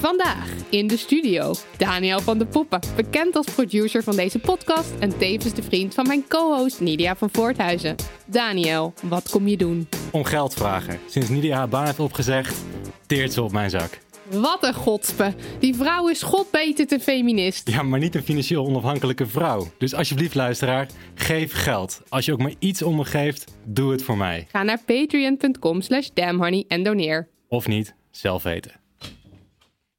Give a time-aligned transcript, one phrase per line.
[0.00, 5.18] Vandaag in de studio Daniel van de Poppen, bekend als producer van deze podcast en
[5.18, 7.96] tevens de vriend van mijn co-host Nidia van Voorthuizen.
[8.26, 9.88] Daniel, wat kom je doen?
[10.12, 10.98] om geld vragen.
[11.06, 12.64] Sinds Nidia haar baan heeft opgezegd,
[13.06, 13.98] teert ze op mijn zak.
[14.30, 15.34] Wat een godspe.
[15.58, 17.70] Die vrouw is godbeter te feminist.
[17.70, 19.66] Ja, maar niet een financieel onafhankelijke vrouw.
[19.78, 22.02] Dus alsjeblieft, luisteraar, geef geld.
[22.08, 24.46] Als je ook maar iets om me geeft, doe het voor mij.
[24.50, 27.28] Ga naar patreon.com slash damnhoney en doneer.
[27.48, 28.72] Of niet, zelf weten.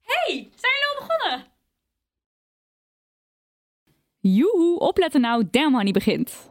[0.08, 1.46] Hey, zijn jullie al begonnen?
[4.20, 6.50] Joehoe, opletten nou, Damn Honey begint.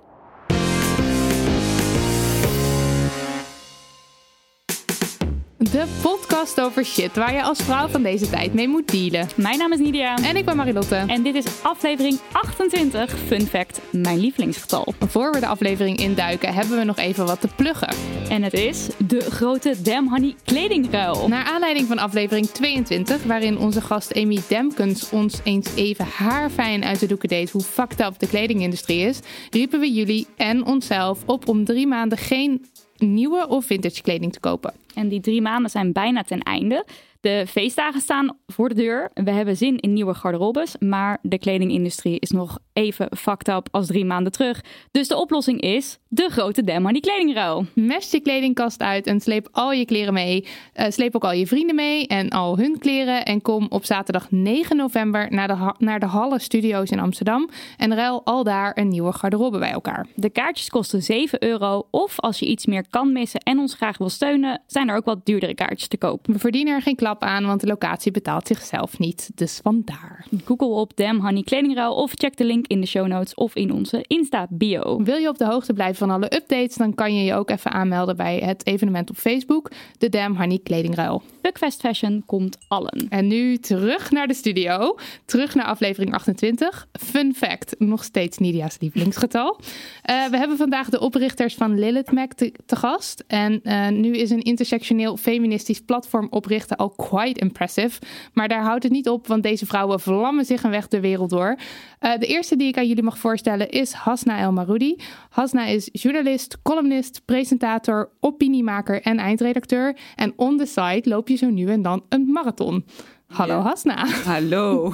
[5.72, 9.28] De podcast over shit waar je als vrouw van deze tijd mee moet dealen.
[9.36, 10.16] Mijn naam is Nidia.
[10.16, 10.96] En ik ben Marilotte.
[10.96, 14.94] En dit is aflevering 28, fun fact, mijn lievelingsgetal.
[15.08, 17.96] Voor we de aflevering induiken, hebben we nog even wat te pluggen.
[18.30, 21.28] En het is de grote Damn Honey kledingruil.
[21.28, 27.00] Naar aanleiding van aflevering 22, waarin onze gast Amy Demkens ons eens even haarfijn uit
[27.00, 31.48] de doeken deed hoe fucked up de kledingindustrie is, riepen we jullie en onszelf op
[31.48, 32.66] om drie maanden geen
[32.98, 34.74] nieuwe of vintage kleding te kopen.
[34.94, 36.86] En die drie maanden zijn bijna ten einde.
[37.28, 39.12] De feestdagen staan voor de deur.
[39.14, 43.88] We hebben zin in nieuwe garderobes, maar de kledingindustrie is nog even fucked up als
[43.88, 44.64] drie maanden terug.
[44.92, 47.66] Dus de oplossing is de grote Damn Honey kledingruil.
[47.76, 50.48] Mest je kledingkast uit en sleep al je kleren mee.
[50.74, 53.26] Eh, sleep ook al je vrienden mee en al hun kleren.
[53.26, 57.50] En kom op zaterdag 9 november naar de, naar de Halle Studios in Amsterdam.
[57.78, 60.08] En ruil al daar een nieuwe garderobe bij elkaar.
[60.16, 61.88] De kaartjes kosten 7 euro.
[61.92, 65.06] Of als je iets meer kan missen en ons graag wil steunen, zijn er ook
[65.06, 66.28] wat duurdere kaartjes te koop.
[66.28, 69.30] We verdienen er geen klap aan, want de locatie betaalt zichzelf niet.
[69.36, 70.26] Dus vandaar.
[70.46, 73.74] Google op Damn Honey kledingruil of check de link in de show notes of in
[73.74, 75.04] onze Insta bio.
[75.04, 77.72] Wil je op de hoogte blijven van alle updates, dan kan je je ook even
[77.72, 81.22] aanmelden bij het evenement op Facebook, de Damn Honey Kledingruil.
[81.42, 83.08] Fuckfest Fashion komt allen.
[83.10, 84.98] En nu terug naar de studio.
[85.26, 86.88] Terug naar aflevering 28.
[86.92, 89.60] Fun fact, nog steeds Nidia's lievelingsgetal.
[90.02, 93.24] Eh, we hebben vandaag de oprichters van Lilith Mac te, te gast.
[93.28, 98.02] En eh, nu is een intersectioneel feministisch platform oprichten al quite impressive.
[98.34, 101.30] Maar daar houdt het niet op, want deze vrouwen vlammen zich een weg de wereld
[101.30, 101.58] door.
[102.00, 104.96] Eh, de eerste die ik aan jullie mag voorstellen is Hasna El Maroudi.
[105.30, 109.98] Hasna is journalist, columnist, presentator, opiniemaker en eindredacteur.
[110.16, 112.86] En on the side loop je zo nu en dan een marathon.
[113.28, 114.06] Hallo Hasna.
[114.06, 114.94] Hallo.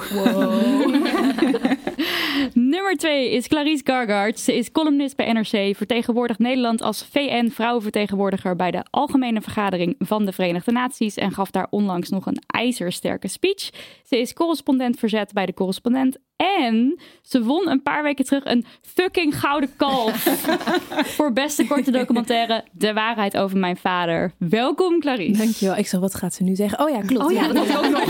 [2.52, 4.40] Nummer 2 is Clarice Gargard.
[4.40, 10.32] Ze is columnist bij NRC, vertegenwoordigt Nederland als VN-vrouwenvertegenwoordiger bij de Algemene Vergadering van de
[10.32, 13.70] Verenigde Naties en gaf daar onlangs nog een ijzersterke speech.
[14.04, 18.64] Ze is correspondent verzet bij de correspondent en ze won een paar weken terug een
[18.82, 20.16] fucking gouden kalf
[21.16, 24.32] voor beste korte documentaire De waarheid over mijn vader.
[24.38, 25.38] Welkom Clarice.
[25.38, 25.76] Dankjewel.
[25.76, 26.80] Ik zeg, wat gaat ze nu zeggen?
[26.80, 27.24] Oh ja, klopt.
[27.24, 27.76] Oh ja, dat ja.
[27.76, 28.04] ook nog.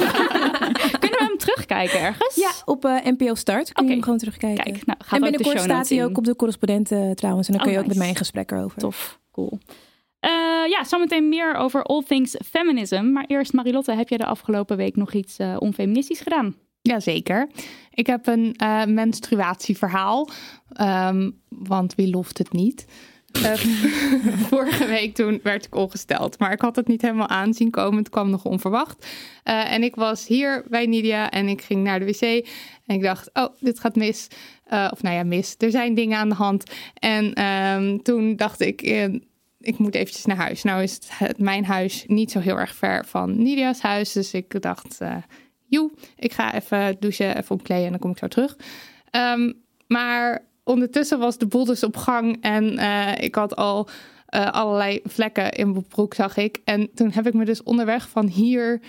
[0.99, 2.35] Kunnen we hem terugkijken ergens?
[2.35, 3.93] Ja, op eh, NPO Start kun je Oké.
[3.93, 4.65] hem gewoon terugkijken.
[4.65, 7.47] Kijk, nou, en we binnenkort show staat hij ook op de correspondenten trouwens.
[7.49, 8.79] En dan Oh, kun je ook met mij in gesprek erover.
[8.79, 9.59] Tof, cool.
[10.21, 10.31] Eh,
[10.69, 13.11] ja, zometeen meer over all things feminism.
[13.13, 16.57] Maar eerst, Marilotte, heb jij de afgelopen week nog iets eh, onfeministisch gedaan?
[16.89, 17.49] Jazeker.
[17.91, 20.29] Ik heb een eh, menstruatieverhaal.
[20.69, 22.87] Ehm, want wie loft het niet?
[23.43, 23.55] Eh,
[24.51, 26.39] vorige week toen werd ik ongesteld.
[26.39, 27.99] Maar ik had het niet helemaal aanzien komen.
[27.99, 29.07] Het kwam nog onverwacht.
[29.43, 32.21] Eh, en ik was hier bij Nidia en ik ging naar de wc.
[32.87, 34.29] En ik dacht, oh, dit gaat mis.
[34.65, 35.55] Eh, of nou ja, mis.
[35.59, 36.65] Er zijn dingen aan de hand.
[36.95, 38.83] En ehm, toen dacht ik...
[39.61, 40.63] ik moet eventjes naar huis.
[40.63, 44.13] Nou is het, mijn huis niet zo heel erg ver van Nidia's huis.
[44.13, 44.99] Dus ik dacht,
[45.67, 48.57] joe, ik ga even douchen, even omkleden en dan kom ik zo terug.
[49.11, 49.53] Ehm,
[49.87, 53.89] maar ondertussen was de boel dus op gang en eh, ik had al
[54.27, 56.61] eh, allerlei vlekken in mijn broek, zag ik.
[56.65, 58.81] En toen heb ik me dus onderweg van hier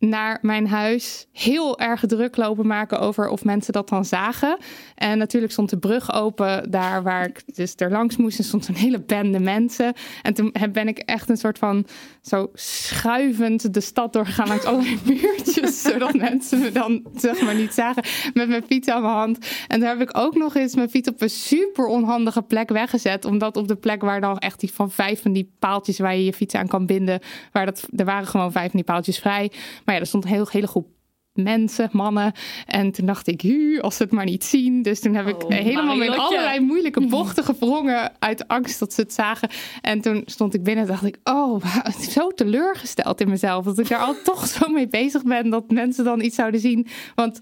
[0.00, 4.58] naar mijn huis heel erg druk lopen maken over of mensen dat dan zagen.
[4.94, 8.38] En natuurlijk stond de brug open daar waar ik dus er langs moest.
[8.38, 9.92] En stond een hele bende mensen.
[10.22, 11.86] En toen ben ik echt een soort van
[12.22, 15.82] zo schuivend de stad doorgegaan langs allerlei muurtjes.
[15.82, 18.04] zodat mensen me dan zeg maar niet zagen
[18.34, 19.38] met mijn fiets aan mijn hand.
[19.68, 23.24] En daar heb ik ook nog eens mijn fiets op een super onhandige plek weggezet.
[23.24, 26.24] Omdat op de plek waar dan echt die van vijf van die paaltjes waar je
[26.24, 27.20] je fiets aan kan binden.
[27.52, 29.50] Waar dat, er waren gewoon vijf van die paaltjes vrij.
[29.90, 30.88] Maar ja, er stond een heel, hele groep
[31.32, 32.32] mensen, mannen.
[32.66, 34.82] En toen dacht ik, "Hu, als ze het maar niet zien.
[34.82, 39.00] Dus toen heb ik Oh, helemaal met allerlei moeilijke bochten gevrongen uit angst dat ze
[39.00, 39.48] het zagen.
[39.80, 41.64] En toen stond ik binnen en dacht ik, oh,
[42.08, 43.64] zo teleurgesteld in mezelf.
[43.64, 46.86] Dat ik daar al toch zo mee bezig ben dat mensen dan iets zouden zien.
[47.14, 47.40] Want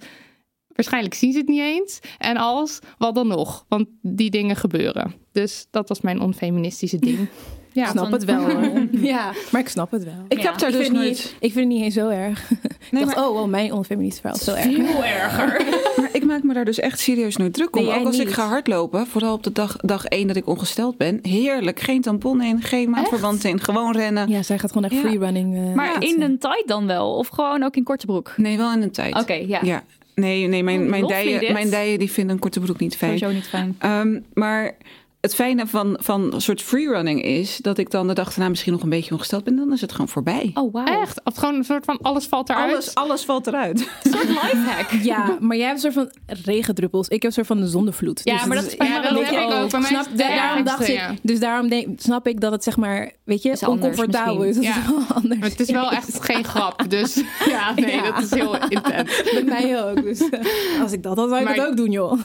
[0.69, 2.01] waarschijnlijk zien ze het niet eens.
[2.19, 3.65] En als, wat dan nog?
[3.69, 5.15] Want die dingen gebeuren.
[5.33, 7.29] Dus dat was mijn onfeministische ding.
[7.73, 8.49] Ja, ik snap het wel.
[9.13, 10.25] ja, maar ik snap het wel.
[10.29, 12.51] Ik heb daar ik dus niet, ik vind het niet eens zo erg.
[12.51, 12.59] ik
[12.91, 14.91] Nee, dacht, maar- oh, wow, mijn onfeministische verhaal is zo erg.
[14.93, 15.57] Veel erger.
[15.99, 17.85] Maar ik maak me daar dus echt serieus nooit druk om.
[17.85, 20.97] Nee, Ook als ik ga hardlopen, vooral op de dag, dag één dat ik ongesteld
[20.97, 21.19] ben.
[21.23, 24.29] Heerlijk, geen tampon in, geen maandverband in, gewoon rennen.
[24.29, 25.09] Ja, zij gaat gewoon echt Ja.
[25.09, 25.57] freerunning.
[25.57, 26.09] eh, Maar laten.
[26.09, 27.15] in een tight dan wel?
[27.15, 28.33] Of gewoon ook in korte broek?
[28.37, 29.15] Nee, wel in een tijd.
[29.21, 29.59] Oké, ja.
[29.63, 29.83] Ja.
[30.15, 33.19] Nee, nee mijn, Oh, mijn, dijen, mijn dijen die vinden een korte broek niet fijn.
[33.19, 33.77] Sowieso niet fijn.
[33.79, 34.77] Ehm, maar
[35.21, 38.73] het fijne van, van een soort freerunning is dat ik dan de dag daarna misschien
[38.73, 39.57] nog een beetje ongesteld ben.
[39.57, 40.51] Dan is het gewoon voorbij.
[40.55, 41.01] Oh, wauw.
[41.01, 41.21] echt.
[41.25, 42.73] Of gewoon een soort van alles valt eruit.
[42.73, 43.81] Alles, alles valt eruit.
[44.03, 44.91] Een soort lifehack.
[45.03, 47.07] Ja, maar jij hebt een soort van regendruppels.
[47.09, 48.21] Ik heb een soort van de zonnevloed.
[48.25, 49.71] Ja, Dus maar dat is Ja, dat ik beetje- ook.
[49.71, 53.13] Bij mij Snap, daarom dacht ik, dus daarom denk, snap ik dat het zeg maar,
[53.25, 54.55] weet je, Is anders oncomfortabel is.
[54.55, 54.83] Dat misschien.
[54.85, 55.41] is wel anders.
[55.41, 56.85] Maar het is wel echt geen grap.
[56.89, 57.15] Dus
[57.49, 58.11] ja, nee, Ja.
[58.11, 59.23] dat is heel intens.
[59.35, 60.03] Met mij ook.
[60.03, 62.19] Dus eh, als ik dat had, zou ik Maar- het ook doen, joh.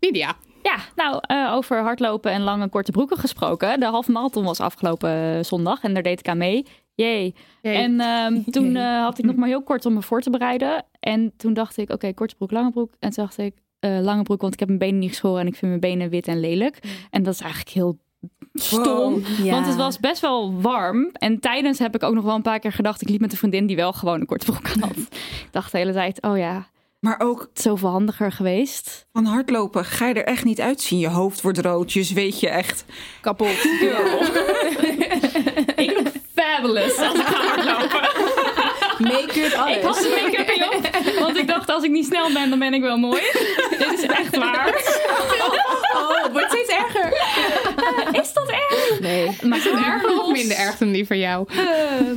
[0.00, 0.36] Lydia.
[0.62, 3.80] Ja, nou, eh, over hardlopen en lange korte broeken gesproken.
[3.80, 6.66] De halve marathon was afgelopen eh, zondag en daar deed ik aan mee.
[6.94, 7.34] Jee.
[7.62, 10.84] En ehm, toen eh, had ik nog maar heel kort om me voor te bereiden.
[11.00, 12.92] En toen dacht ik, oké, korte broek, lange broek.
[12.98, 15.54] En toen dacht ik, lange broek, want ik heb mijn benen niet geschoren en ik
[15.54, 16.78] vind mijn benen wit en lelijk.
[17.10, 17.98] En dat is eigenlijk heel
[18.54, 19.22] stom.
[19.44, 21.10] Want het was best wel warm.
[21.12, 23.02] En tijdens heb ik ook nog wel een paar keer gedacht...
[23.02, 24.96] ik liep met een vriendin die wel gewoon een korte broek had.
[25.46, 26.66] Ik dacht de hele tijd, oh ja,
[27.00, 29.06] Maar ook het is zoveel handiger geweest.
[29.12, 30.98] van hardlopen ga je er echt niet uitzien.
[30.98, 32.84] Je hoofd wordt rood, je zweet je echt.
[33.20, 33.48] kapot.
[35.76, 38.08] ik look fabulous als ik ga hardlopen.
[38.98, 39.76] Make-up, alles.
[39.76, 41.18] Ik had de make-up niet op.
[41.20, 43.20] Want ik dacht, als ik niet snel ben, dan ben ik wel mooi.
[43.78, 44.66] Dit is echt waar.
[45.94, 47.12] Oh, het wordt steeds erger.
[48.22, 49.00] Is dat erg?
[49.00, 49.36] Nee.
[49.42, 51.46] Maar Is het erger of minder erg dan die van jou?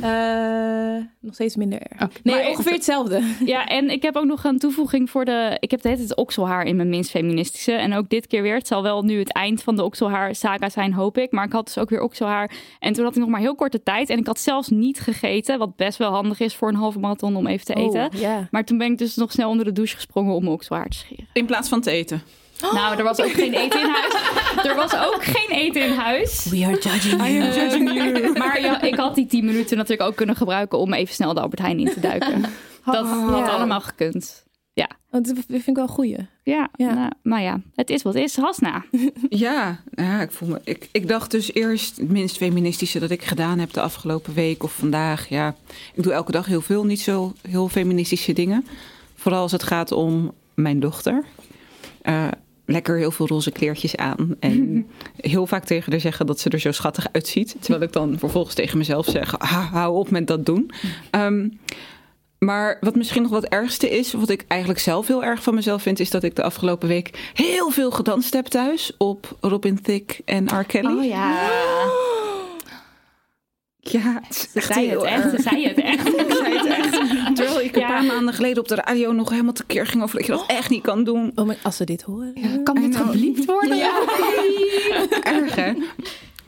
[0.02, 2.02] Eh, nog steeds minder erg.
[2.02, 3.22] Oh, nee, maar- ongeveer hetzelfde.
[3.44, 5.56] Ja, en ik heb ook nog een toevoeging voor de...
[5.60, 7.72] Ik heb de hele tijd okselhaar in mijn minst feministische.
[7.72, 8.54] En ook dit keer weer.
[8.54, 11.32] Het zal wel nu het eind van de okselhaar saga zijn, hoop ik.
[11.32, 12.50] Maar ik had dus ook weer okselhaar.
[12.78, 14.10] En toen had ik nog maar heel korte tijd.
[14.10, 15.58] En ik had zelfs niet gegeten.
[15.58, 18.04] Wat best wel handig is voor een halve marathon om even te eten.
[18.14, 18.48] Oh, ja.
[18.50, 20.96] Maar toen ben ik dus nog snel onder de douche gesprongen om mijn okselhaar te
[20.96, 21.26] scheren.
[21.32, 22.22] In plaats van te eten.
[22.60, 24.12] Nou, er was ook geen eten in huis.
[24.64, 26.44] Er was ook geen eten in huis.
[26.50, 28.32] We are judging I am judging you.
[28.38, 31.40] Maar ja, ik had die 10 minuten natuurlijk ook kunnen gebruiken om even snel de
[31.40, 32.40] Albert Heijn in te duiken.
[32.84, 33.46] Dat had Ja.
[33.52, 34.42] allemaal gekund.
[35.10, 36.16] Oh, Dat vind ik wel een goeie.
[36.42, 36.94] Ja, Ja.
[36.94, 38.36] Nou, maar ja, het is wat het is.
[38.36, 38.84] Hasna.
[39.28, 43.22] Ja, ja ik, voel me, ik, ik dacht dus eerst het minst feministische dat ik
[43.22, 45.28] gedaan heb de afgelopen week of vandaag.
[45.28, 45.54] Ja,
[45.94, 48.66] ik doe elke dag heel veel, niet zo heel feministische dingen.
[49.14, 51.24] Vooral als het gaat om mijn dochter.
[52.02, 52.28] Eh,
[52.66, 54.36] lekker heel veel roze kleertjes aan.
[54.40, 57.56] En heel vaak tegen haar zeggen dat ze er zo schattig uitziet.
[57.60, 60.70] Terwijl ik dan vervolgens tegen mezelf zeg, "Ha, hou op met dat doen.
[61.10, 61.48] Ehm,
[62.38, 65.82] maar wat misschien nog wat ergste is, wat ik eigenlijk zelf heel erg van mezelf
[65.82, 70.22] vind, is dat ik de afgelopen week heel veel gedanst heb thuis op Robin Thicke
[70.24, 70.64] en R.
[70.64, 70.98] Kelly.
[70.98, 71.36] Oh ja.
[73.86, 75.42] Ja, het is Ze echt zei het echt.
[75.42, 76.06] zei het echt.
[76.20, 76.92] Ik zei het echt.
[77.36, 77.83] Terwijl ik een Ja.
[77.94, 80.70] Paar maanden geleden op de radio nog helemaal tekeer ging over dat je dat echt
[80.70, 81.32] niet kan doen.
[81.34, 82.62] Oh, maar als ze dit horen.
[82.62, 83.76] Kan dit gebliept worden?
[83.76, 84.02] Ja,
[85.22, 85.72] erg hè.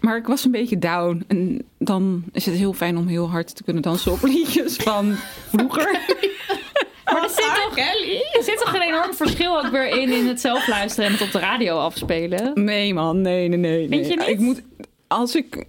[0.01, 1.25] Maar ik was een beetje down.
[1.29, 5.17] En dan is het heel fijn om heel hard te kunnen dansen op liedjes van
[5.57, 5.99] vroeger.
[7.13, 7.79] Maar er zit, toch,
[8.37, 11.23] er zit toch een enorm verschil ook weer in, in het zelf luisteren en het
[11.23, 12.51] op de radio afspelen.
[12.65, 13.89] Nee man, nee, nee, nee.
[13.89, 13.89] nee.
[13.89, 14.29] Vind je niet?
[14.29, 14.63] Ik moet,
[15.07, 15.67] als ik een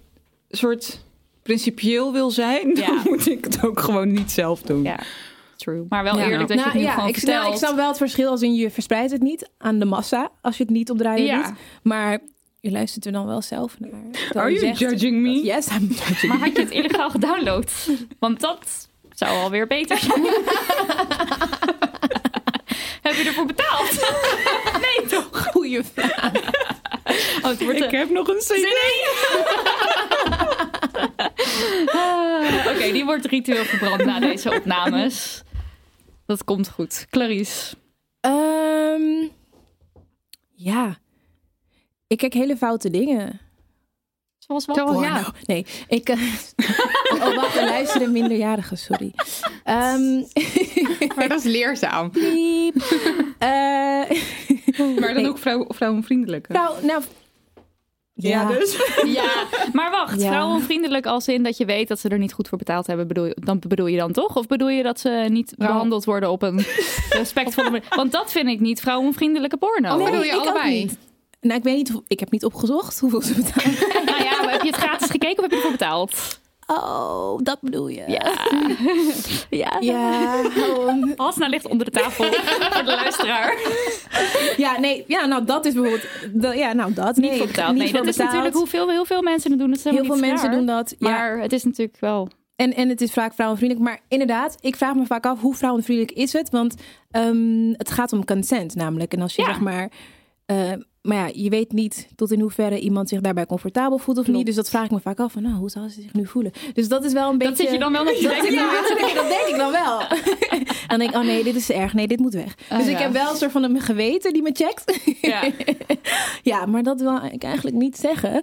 [0.58, 1.00] soort
[1.42, 3.00] principieel wil zijn, dan Ja.
[3.04, 4.82] moet ik het ook gewoon niet zelf doen.
[4.82, 4.98] Ja,
[5.58, 5.86] true.
[5.88, 6.24] Maar wel Ja.
[6.28, 7.40] eerlijk dat je het nu Nou, ja, gewoon ik, vertelt.
[7.40, 10.30] nou, ik snap wel het verschil als in je verspreidt het niet aan de massa
[10.42, 11.42] als je het niet op de radio Ja.
[11.46, 11.56] doet.
[11.82, 12.18] Maar
[12.60, 13.90] je luistert er dan wel zelf naar.
[14.12, 15.42] Terwijl Are je you zegt- judging me?
[15.44, 17.72] Yes, I'm judging Maar had je het illegaal gedownload?
[18.20, 20.22] Want dat zou alweer beter zijn.
[23.02, 23.90] Heb je ervoor betaald?
[24.98, 25.46] nee, toch?
[25.52, 26.32] Goeie vraag.
[27.42, 28.66] Oh, het wordt Ik heb nog een CD.
[31.86, 35.42] Ah, Oké, Oké, die wordt ritueel verbrand na deze opnames.
[36.28, 37.06] Dat komt goed.
[37.10, 37.76] Clarice.
[38.20, 39.26] Ehm,
[40.54, 40.98] ja.
[42.06, 43.40] Ik kijk hele foute dingen.
[44.38, 44.76] Zoals wat?
[45.00, 45.32] Ja.
[45.46, 46.08] Nee, ik...
[46.08, 46.20] eh,
[47.22, 49.12] oh, wacht, er luisteren minderjarigen, sorry.
[49.64, 50.22] Ehm,
[51.16, 52.10] Maar dat is leerzaam.
[52.10, 52.74] piep.
[53.38, 53.48] Eh,
[54.78, 55.28] Maar dan Nee.
[55.28, 56.48] ook vrouw, vrouwenvriendelijk.
[56.48, 57.02] nou, nou...
[58.20, 58.76] Ja, dus.
[59.20, 59.30] Ja,
[59.72, 60.20] maar wacht.
[60.20, 60.28] Ja.
[60.28, 63.08] Vrouwenvriendelijk als in dat je weet dat ze er niet goed voor betaald hebben.
[63.08, 64.36] Bedoel je, dan bedoel je dan toch?
[64.36, 65.72] Of bedoel je dat ze niet Nou.
[65.72, 66.58] behandeld worden op een
[67.10, 67.86] respectvolle manier?
[67.96, 69.98] Want dat vind ik niet vrouwenvriendelijke porno.
[69.98, 70.90] Oh, bedoel je allebei?
[71.40, 73.78] Nou, ik weet niet, ik heb niet opgezocht hoeveel ze betalen.
[74.12, 76.40] Nou ja, maar heb je het gratis gekeken of heb je ervoor betaald?
[76.70, 78.04] Oh, dat bedoel je.
[78.06, 78.32] Ja.
[79.64, 79.76] ja.
[79.80, 80.42] Ja,
[81.16, 83.58] Hasna ligt onder de tafel voor de luisteraar.
[84.56, 87.16] ja, nee, ja, nou dat is bijvoorbeeld, dat- ja, nou dat.
[87.16, 87.70] Niet nee, voor betaald.
[87.72, 89.68] niet Nee, voor dat is natuurlijk hoeveel, heel veel mensen doen.
[89.70, 90.56] Dat is Heel veel mensen raar.
[90.56, 90.94] doen dat.
[90.98, 91.10] Ja.
[91.10, 92.28] Maar het is natuurlijk wel...
[92.56, 93.88] En, en het is vaak vrouwenvriendelijk.
[93.88, 96.50] Maar inderdaad, ik vraag me vaak af hoe vrouwenvriendelijk is het?
[96.50, 96.74] Want
[97.10, 99.12] ehm, het gaat om consent namelijk.
[99.12, 99.48] En als je Ja.
[99.48, 99.90] zeg maar...
[100.46, 100.72] eh,
[101.08, 104.38] maar ja, je weet niet tot in hoeverre iemand zich daarbij comfortabel voelt of Klopt.
[104.38, 104.46] niet.
[104.46, 106.52] Dus dat vraag ik me vaak af van, nou, hoe zal ze zich nu voelen?
[106.74, 107.52] Dus dat is wel een beetje...
[107.52, 108.52] Dat zit je dan wel nog te denken.
[108.52, 108.82] Ja,
[109.14, 110.00] dat denk ik dan wel.
[110.50, 111.92] en dan denk ik, oh nee, dit is erg.
[111.92, 112.54] Nee, dit moet weg.
[112.70, 115.00] Oh, dus ik heb wel een soort van een geweten die me checkt.
[115.20, 115.42] Ja.
[116.52, 118.42] ja, maar dat wil ik eigenlijk niet zeggen.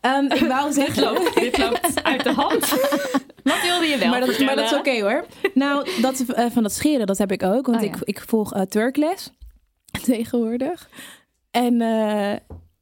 [0.00, 2.68] Ehm, ik wou Dit loopt, dit loopt uit de hand.
[3.42, 5.26] Wat wilde je wel maar, dat, maar dat is oké hoor.
[5.54, 7.66] Nou, dat, eh, van dat scheren, dat heb ik ook.
[7.66, 9.30] Want Oh, ik, ik volg Turkles
[10.02, 10.88] tegenwoordig.
[11.54, 12.32] En, eh,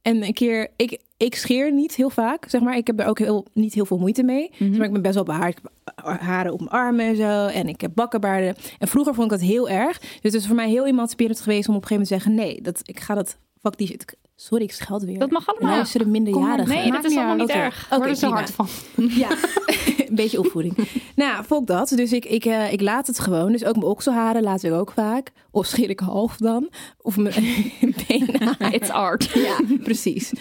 [0.03, 2.77] en een keer, ik, ik scheer niet heel vaak, zeg maar.
[2.77, 4.51] Ik heb er ook heel, niet heel veel moeite mee.
[4.53, 4.69] Mhm.
[4.69, 5.59] Dus maar ik ben best wel behaard.
[5.59, 5.63] Ik
[5.95, 7.47] heb haren op mijn armen en zo.
[7.47, 8.55] En ik heb bakkenbaarden.
[8.79, 9.99] En vroeger vond ik dat heel erg.
[9.99, 12.55] Dus het is voor mij heel emanciperend geweest om op een gegeven moment te zeggen...
[12.55, 13.39] nee, dat, ik ga dat...
[13.63, 14.17] Fuck die shit.
[14.37, 15.19] Sorry, ik scheld weer.
[15.19, 15.75] Dat mag allemaal.
[15.75, 16.75] Luisteren minderjarigen.
[16.75, 17.59] Nee, dat is allemaal niet Oké.
[17.59, 17.85] erg.
[17.87, 18.37] Oké, Worden ze prima.
[18.41, 18.69] hard van.
[19.23, 19.29] Ja,
[20.09, 20.77] een beetje opvoeding.
[21.17, 21.89] nou, volk dat.
[21.89, 23.53] Dus ik, ik, eh, ik laat het gewoon.
[23.53, 25.31] Dus ook mijn okselharen laat ik ook vaak.
[25.51, 26.71] Of scheer ik half dan.
[27.01, 27.73] Of mijn
[28.09, 28.57] benen.
[28.73, 29.31] It's art.
[29.35, 30.33] Ja, precies.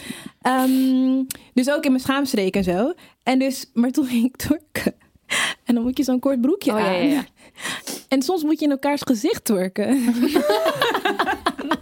[0.41, 1.23] Ehm,
[1.53, 2.93] dus ook in mijn schaamstreek en zo.
[3.23, 4.95] En dus, maar toen ging ik turken.
[5.63, 6.93] En dan moet je zo'n kort broekje Oh, ja, aan.
[7.07, 7.23] ja, ja.
[8.07, 10.03] En soms moet je in elkaars gezicht turken.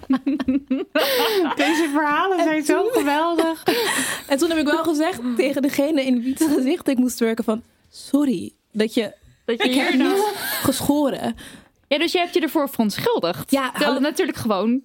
[1.55, 3.63] Deze verhalen zijn zo geweldig.
[4.27, 7.43] En toen heb ik wel gezegd tegen degene in wie het gezicht ik moest werken
[7.43, 7.63] van...
[7.89, 9.13] Sorry, dat je...
[9.45, 10.13] Dat je Ik heb hier nou...
[10.13, 10.23] niet
[10.63, 11.35] geschoren.
[11.87, 13.51] Ja, dus je hebt je ervoor verontschuldigd.
[13.51, 14.81] Ja, Terwijl natuurlijk gewoon...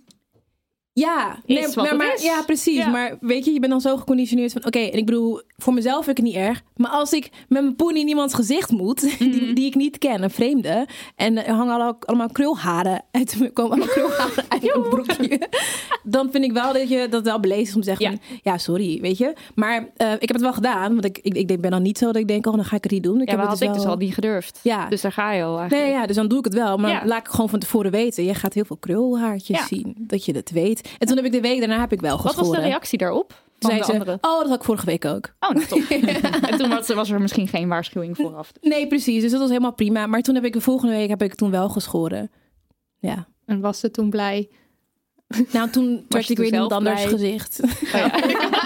[0.97, 2.77] Ja, nee, maar, ja, precies.
[2.77, 2.89] Ja.
[2.89, 4.67] Maar weet je, je bent dan zo geconditioneerd van...
[4.67, 6.63] Oké, en ik bedoel, voor mezelf vind ik het niet erg.
[6.77, 9.01] Maar als ik met mijn poen in iemands gezicht moet...
[9.19, 9.55] die, Mhm.
[9.55, 10.87] die ik niet ken, een vreemde...
[11.17, 13.37] en er hangen alle- allemaal krulharen uit...
[13.53, 15.49] komen allemaal krulharen uit mijn broekje...
[16.03, 18.11] dan vind ik wel dat je dat wel beleefd is om te zeggen...
[18.11, 18.37] Ja.
[18.43, 19.33] ja, sorry, weet je.
[19.55, 20.93] Maar eh, ik heb het wel gedaan.
[20.93, 22.47] Want ik, ik, ik ben dan niet zo dat ik denk...
[22.47, 23.21] oh, dan ga ik het niet doen.
[23.21, 24.61] Ik Ja, heb maar het had ik dus wel- al niet gedurfd.
[24.63, 24.89] Ja.
[24.89, 25.89] Dus daar ga je al eigenlijk.
[25.89, 26.77] Nee, ja, dus dan doe ik het wel.
[26.77, 28.25] Maar laat ik gewoon van tevoren weten.
[28.25, 29.95] Je gaat heel veel krulhaartjes zien.
[29.99, 30.83] Dat je dat weet.
[30.99, 32.50] En toen heb ik de week daarna heb ik wel Wat geschoren.
[32.50, 33.43] was de reactie daarop?
[33.59, 34.19] Van Zei de ze, anderen?
[34.21, 35.35] oh, dat had ik vorige week ook.
[35.41, 35.79] Oh, nou top.
[36.50, 38.53] en toen was, was er misschien geen waarschuwing vooraf.
[38.61, 39.23] Nee, precies.
[39.23, 40.07] Dus dat was helemaal prima.
[40.07, 42.31] Maar toen heb ik de volgende week heb ik toen wel geschoren.
[42.99, 43.26] Ja.
[43.47, 44.49] En was ze toen blij?
[45.53, 47.12] Nou, toen werd je ik weer iemand zelf anders blij?
[47.12, 47.61] gezicht.
[47.62, 48.11] Oh, ja.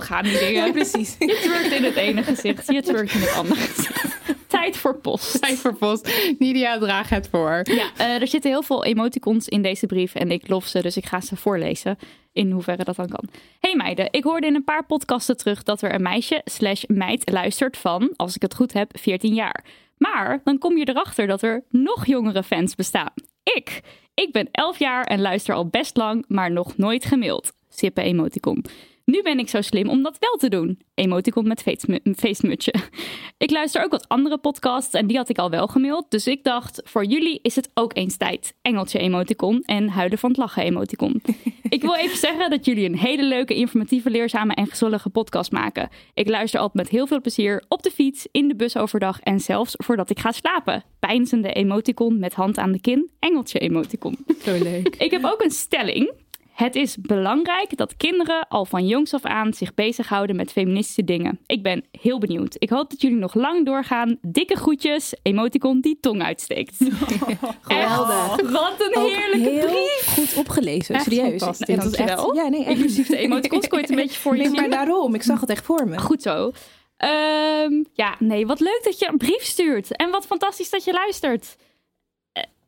[0.00, 0.66] zo gaan die dingen.
[0.66, 1.16] Ja, precies.
[1.18, 4.16] Je twerkt in het ene gezicht, je twerkt in het andere gezicht.
[4.46, 5.40] Tijd voor post.
[5.40, 6.34] Tijd voor post.
[6.38, 7.60] Nidia, draag het voor.
[7.64, 10.96] Ja, eh, er zitten heel veel emoticons in deze brief en ik lof ze, dus
[10.96, 11.98] ik ga ze voorlezen.
[12.32, 13.28] In hoeverre dat dan kan.
[13.60, 17.30] Hey meiden, ik hoorde in een paar podcasten terug dat er een meisje slash meid
[17.30, 19.64] luistert van, als ik het goed heb, 14 jaar.
[19.96, 23.12] Maar dan kom je erachter dat er nog jongere fans bestaan.
[23.42, 23.80] Ik.
[24.14, 27.52] Ik ben 11 jaar en luister al best lang, maar nog nooit gemaild.
[27.68, 28.64] Sippe emoticon.
[29.10, 30.78] Nu ben ik zo slim om dat wel te doen.
[30.94, 32.74] Emoticon met feestmu- feestmutsje.
[33.38, 36.10] Ik luister ook wat andere podcasts en die had ik al wel gemaild.
[36.10, 38.54] Dus ik dacht, voor jullie is het ook eens tijd.
[38.62, 41.22] Engeltje emoticon en huilen van het lachen emoticon.
[41.68, 45.88] ik wil even zeggen dat jullie een hele leuke, informatieve, leerzame en gezellige podcast maken.
[46.14, 49.40] Ik luister altijd met heel veel plezier op de fiets, in de bus overdag en
[49.40, 50.84] zelfs voordat ik ga slapen.
[50.98, 54.16] Pijnzende emoticon met hand aan de kin, engeltje emoticon.
[54.42, 54.96] Zo leuk.
[55.06, 56.12] Ik heb ook een stelling.
[56.58, 61.40] Het is belangrijk dat kinderen al van jongs af aan zich bezighouden met feministische dingen.
[61.46, 62.56] Ik ben heel benieuwd.
[62.58, 64.18] Ik hoop dat jullie nog lang doorgaan.
[64.22, 66.74] Dikke groetjes, emoticon die tong uitsteekt.
[67.60, 68.38] Geweldig.
[68.38, 70.06] Echt, wat een Ook heerlijke heel brief.
[70.14, 70.94] goed opgelezen.
[70.94, 71.28] Echt Serieus.
[71.28, 71.76] fantastisch.
[71.76, 72.34] Dat is echt, Dankjewel.
[72.34, 72.70] ja, nee, echt.
[72.76, 74.60] Inclusief de emoticons kon je het een beetje voor je Nee, zien.
[74.60, 75.14] maar daarom.
[75.14, 75.98] Ik zag het echt voor me.
[76.08, 76.52] Goed zo.
[76.96, 79.96] Ehm, ja, nee, wat leuk dat je een brief stuurt.
[79.96, 81.56] En wat fantastisch dat je luistert.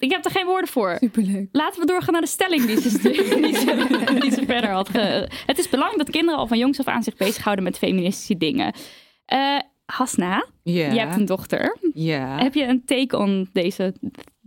[0.00, 0.96] Ik heb er geen woorden voor.
[1.00, 1.48] Superleuk.
[1.52, 4.88] Laten we doorgaan naar de stelling die ze, die ze, die ze verder had.
[4.88, 8.36] ge- Het is belangrijk dat kinderen al van jongs af aan zich bezighouden met feministische
[8.36, 8.72] dingen.
[9.24, 11.76] Eh, Hasna, je hebt een dochter.
[11.94, 12.38] Ja.
[12.42, 13.94] Heb je een take on deze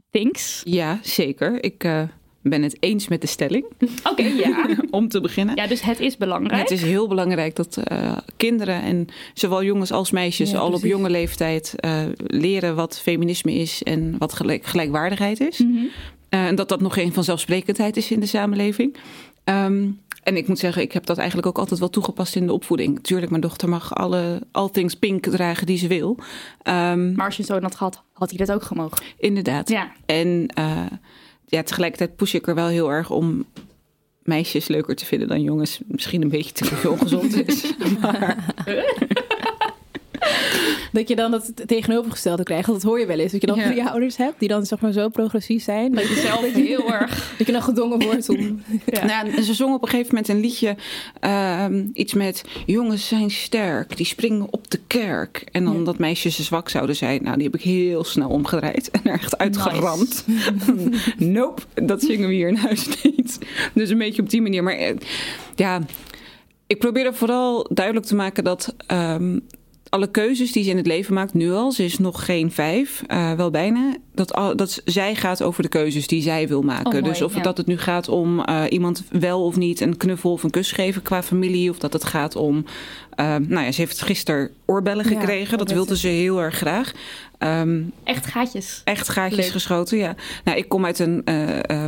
[0.09, 0.61] things?
[0.65, 1.63] Ja, zeker.
[1.63, 2.03] Ik eh,
[2.43, 3.65] ben het eens met de stelling.
[4.11, 4.67] Oké, ja.
[4.91, 5.55] Om te beginnen.
[5.55, 6.61] Ja, dus het is belangrijk.
[6.61, 10.81] Het is heel belangrijk dat eh, kinderen en zowel jongens als meisjes Ja, al op
[10.81, 15.57] jonge leeftijd eh, leren wat feminisme is en wat gelijk, gelijkwaardigheid is.
[15.57, 15.85] Mhm.
[16.29, 18.95] Eh, en dat dat nog geen vanzelfsprekendheid is in de samenleving.
[19.43, 19.87] Ehm,
[20.23, 23.03] en ik moet zeggen, ik heb dat eigenlijk ook altijd wel toegepast in de opvoeding.
[23.03, 26.17] Tuurlijk, mijn dochter mag alle all things pink dragen die ze wil.
[26.61, 29.03] Ehm, Maar als je een zoon had gehad, had hij dat ook gemogen.
[29.17, 29.69] inderdaad.
[29.69, 29.91] Ja.
[30.05, 30.47] En
[31.45, 33.45] ja, tegelijkertijd push ik er wel heel erg om
[34.23, 35.79] meisjes leuker te vinden dan jongens.
[35.85, 37.73] Misschien een beetje te ongezond is.
[38.01, 38.53] Maar
[40.91, 42.67] Dat je dan dat tegenovergestelde krijgt.
[42.67, 43.31] Dat hoor je wel eens.
[43.31, 43.69] Dat je dan Ja.
[43.69, 45.91] je ouders hebt die dan zeg maar zo progressief zijn.
[45.91, 47.33] Dat je Zelf heel erg.
[47.37, 48.61] Dat je dan gedwongen wordt om...
[49.05, 50.75] Nou, ze zong op een gegeven moment een liedje.
[51.19, 55.45] ehm, iets met jongens zijn sterk, die springen op de kerk.
[55.51, 57.23] En dan dat meisjes zwak zouden zijn.
[57.23, 60.25] Nou, die heb ik heel snel omgedraaid en er echt uitgeramd.
[61.17, 63.37] nope, dat zingen we hier in huis niet.
[63.73, 64.63] Dus een beetje op die manier.
[64.63, 64.95] Maar eh,
[65.55, 65.79] ja,
[66.67, 68.75] ik probeer er vooral duidelijk te maken dat...
[68.87, 69.39] ehm,
[69.93, 73.03] alle keuzes die ze in het leven maakt, nu al, ze is nog geen vijf,
[73.07, 76.85] eh, wel bijna, dat, al, dat zij gaat over de keuzes die zij wil maken.
[76.85, 77.41] Oh, mooi, dus of ja.
[77.41, 80.71] dat het nu gaat om eh, iemand wel of niet een knuffel of een kus
[80.71, 82.65] geven qua familie, of dat het gaat om,
[83.15, 86.91] eh, nou ja, ze heeft gisteren oorbellen gekregen, dat dat wilde ze heel erg graag.
[87.37, 88.81] Ehm, Echt gaatjes.
[88.83, 89.51] Echt gaatjes Leuk.
[89.51, 90.15] geschoten, ja.
[90.43, 91.23] Nou, ik kom uit een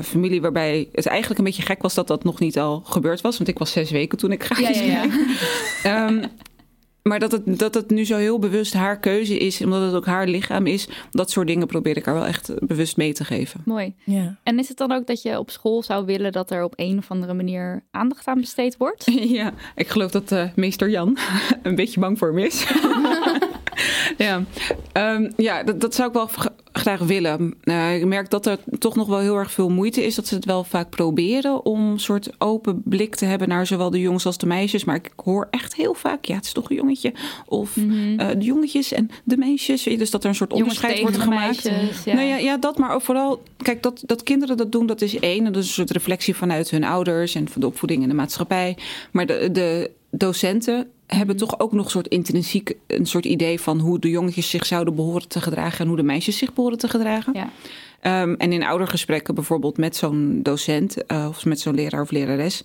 [0.04, 3.38] familie waarbij het eigenlijk een beetje gek was dat dat nog niet al gebeurd was.
[3.38, 5.08] Want ik was zes weken toen ik gaatjes Ja, ja, ja.
[5.08, 5.84] kreeg.
[5.84, 6.24] Ehm,
[7.10, 10.06] maar dat het, dat het nu zo heel bewust haar keuze is, omdat het ook
[10.06, 13.62] haar lichaam is, dat soort dingen probeer ik haar wel echt bewust mee te geven.
[13.66, 13.94] Mooi.
[14.04, 14.36] Ja.
[14.44, 16.98] En is het dan ook dat je op school zou willen dat er op een
[16.98, 19.06] of andere manier aandacht aan besteed wordt?
[19.36, 21.18] Ja, ik geloof dat eh, meester Jan
[21.64, 22.66] een beetje bang voor me is.
[24.18, 24.44] ja,
[24.92, 26.30] Ehm, ja dat, dat zou ik wel
[26.72, 27.54] graag willen.
[27.64, 30.16] Eh, ik merk dat er toch nog wel heel erg veel moeite is.
[30.16, 33.90] Dat ze het wel vaak proberen om een soort open blik te hebben naar zowel
[33.90, 34.84] de jongens als de meisjes.
[34.84, 37.14] Maar ik hoor echt heel vaak, ja, het is toch een jongetje.
[37.46, 37.84] Of eh,
[38.38, 39.84] de jongetjes en de meisjes.
[39.84, 40.60] Dus dat er een soort Mhm.
[40.60, 41.64] Onderscheid wordt gemaakt.
[41.64, 42.14] meisjes, ja.
[42.14, 45.20] Nou ja, ja, dat, maar ook vooral, kijk, dat, dat kinderen dat doen, dat is
[45.20, 45.44] één.
[45.44, 48.78] Dat is een soort reflectie vanuit hun ouders en van de opvoeding in de maatschappij.
[49.12, 53.80] Maar de, de docenten hebben toch ook nog een soort intrinsiek een soort idee van
[53.80, 56.88] hoe de jongetjes zich zouden behoren te gedragen en hoe de meisjes zich behoren te
[56.88, 57.34] gedragen.
[57.34, 57.50] Ja.
[58.00, 62.64] Ehm, en in oudergesprekken bijvoorbeeld met zo'n docent eh, of met zo'n leraar of lerares.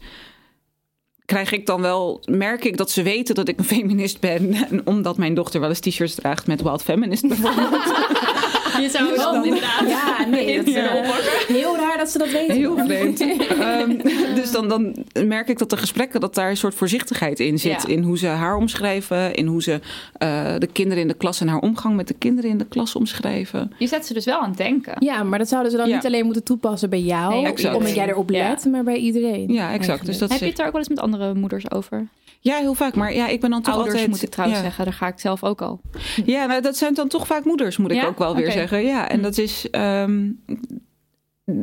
[1.24, 4.52] Krijg ik dan wel, merk ik dat ze weten dat ik een feminist ben.
[4.52, 7.82] En omdat mijn dochter wel eens t-shirts draagt met Wild Feminist bijvoorbeeld.
[8.80, 9.88] Je zou dan dan- inderdaad...
[9.88, 11.02] Ja, nee, dat is Ja.
[11.48, 12.56] heel raar dat ze dat weten.
[12.56, 13.20] Heel vreemd.
[13.60, 13.96] Ehm,
[14.34, 14.94] dus dan, dan
[15.26, 17.82] merk ik dat de gesprekken, dat daar een soort voorzichtigheid in zit.
[17.86, 17.88] Ja.
[17.94, 19.80] In hoe ze haar omschrijven, in hoe ze
[20.12, 22.94] eh, de kinderen in de klas en haar omgang met de kinderen in de klas
[22.94, 23.72] omschrijven.
[23.78, 24.94] Je zet ze dus wel aan het denken.
[24.98, 25.94] Ja, maar dat zouden ze dan Ja.
[25.94, 27.76] niet alleen moeten toepassen bij jou, Nee, exact.
[27.76, 28.48] omdat jij erop Ja.
[28.48, 29.52] let, maar bij iedereen.
[29.52, 30.06] Ja, exact.
[30.06, 32.06] Dus dat Heb je het er ook wel eens met andere moeders over?
[32.42, 32.94] ja, heel vaak.
[32.94, 34.10] Maar ja, ik ben dan toch Ouders altijd...
[34.10, 34.64] moet ik trouwens ja.
[34.66, 35.80] zeggen, daar ga ik zelf ook al.
[36.24, 38.06] Ja, nou, dat zijn dan toch vaak moeders, moet ik Ja?
[38.06, 38.69] ook wel weer zeggen.
[38.76, 39.70] Ja, en dat is.
[39.70, 40.30] ehm,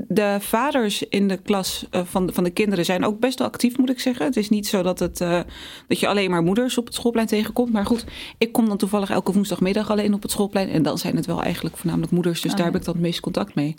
[0.07, 3.47] de vaders in de klas eh, van, de, van de kinderen zijn ook best wel
[3.47, 4.25] actief, moet ik zeggen.
[4.25, 5.41] Het is niet zo dat, het, eh,
[5.87, 7.71] dat je alleen maar moeders op het schoolplein tegenkomt.
[7.71, 8.05] Maar goed,
[8.37, 10.69] ik kom dan toevallig elke woensdagmiddag alleen op het schoolplein.
[10.69, 12.41] En dan zijn het wel eigenlijk voornamelijk moeders.
[12.41, 12.71] Dus Oh, daar ja.
[12.71, 13.75] heb ik dan het meest contact mee.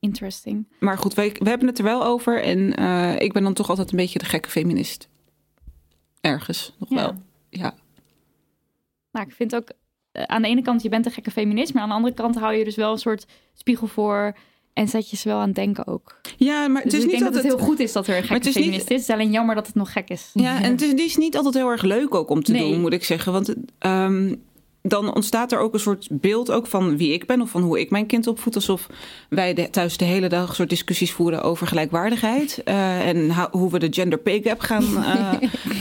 [0.00, 0.66] Interesting.
[0.78, 2.42] Maar goed, we, we hebben het er wel over.
[2.42, 5.08] En eh, ik ben dan toch altijd een beetje de gekke feminist.
[6.20, 6.96] Ergens nog Ja.
[6.96, 7.14] wel.
[7.50, 7.74] Ja.
[9.12, 9.68] Nou, ik vind ook
[10.12, 12.54] aan de ene kant, je bent een gekke feminist, maar aan de andere kant hou
[12.54, 14.36] je dus wel een soort spiegel voor
[14.72, 16.20] en zet je ze wel aan het denken ook.
[16.36, 18.16] ja, maar het Dus is ik niet denk dat het heel goed is dat er
[18.16, 19.00] een gekke niet- feminist is.
[19.00, 20.30] Het is alleen jammer dat het nog gek is.
[20.34, 22.70] Ja, en het is, die is niet altijd heel erg leuk ook om te Nee.
[22.72, 23.32] doen, moet ik zeggen.
[23.32, 24.34] Want ehm,
[24.82, 27.80] dan ontstaat er ook een soort beeld ook van wie ik ben of van hoe
[27.80, 28.54] ik mijn kind opvoed.
[28.54, 28.86] Alsof
[29.28, 32.62] wij de- thuis de hele dag een soort discussies voeren over gelijkwaardigheid.
[32.64, 35.32] eh, en ho- hoe we de gender pay gap gaan eh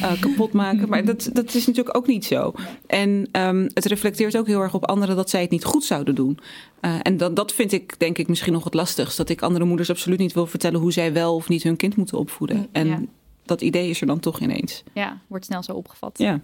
[0.02, 0.90] eh, kapot maken.
[0.90, 2.54] Maar dat, dat is natuurlijk ook niet zo.
[2.88, 6.16] En ehm, het reflecteert ook heel erg op anderen dat zij het niet goed zouden
[6.16, 6.40] doen.
[6.80, 9.18] Eh, en dat, dat vind ik denk ik misschien nog het lastigst.
[9.18, 11.96] Dat ik andere moeders absoluut niet wil vertellen hoe zij wel of niet hun kind
[11.96, 12.68] moeten opvoeden.
[12.72, 13.02] En Ja.
[13.46, 14.84] dat idee is er dan toch ineens.
[14.94, 16.18] Ja, wordt snel zo opgevat.
[16.18, 16.40] Ja.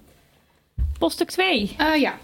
[1.00, 1.76] Poststuk 2.
[2.00, 2.18] ja.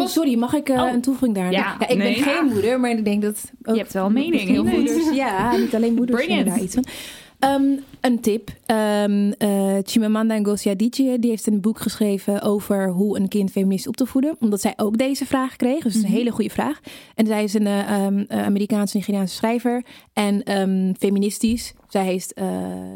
[0.00, 0.92] Oh, sorry, mag ik eh, Oh.
[0.92, 1.50] een toevoeging daar?
[1.50, 1.80] Ja.
[1.80, 2.14] ik Nee.
[2.14, 3.50] ben geen moeder, maar ik denk dat...
[3.64, 6.84] ook Je hebt wel mening, heel moeders, ja, niet alleen moeders daar iets van.
[7.38, 7.62] Ehm,
[8.00, 8.50] een tip.
[8.66, 13.86] Ehm, eh, Chimamanda Ngozi Adichie die heeft een boek geschreven over hoe een kind feminist
[13.86, 14.36] op te voeden.
[14.40, 15.82] Omdat zij ook deze vraag kreeg.
[15.82, 16.16] Dus dat is een Mhm.
[16.18, 16.80] hele goede vraag.
[17.14, 19.84] En zij is een eh, eh, Amerikaanse Nigeriaanse schrijver.
[20.12, 20.42] En
[20.98, 21.74] feministisch.
[21.88, 22.46] Zij heeft, eh,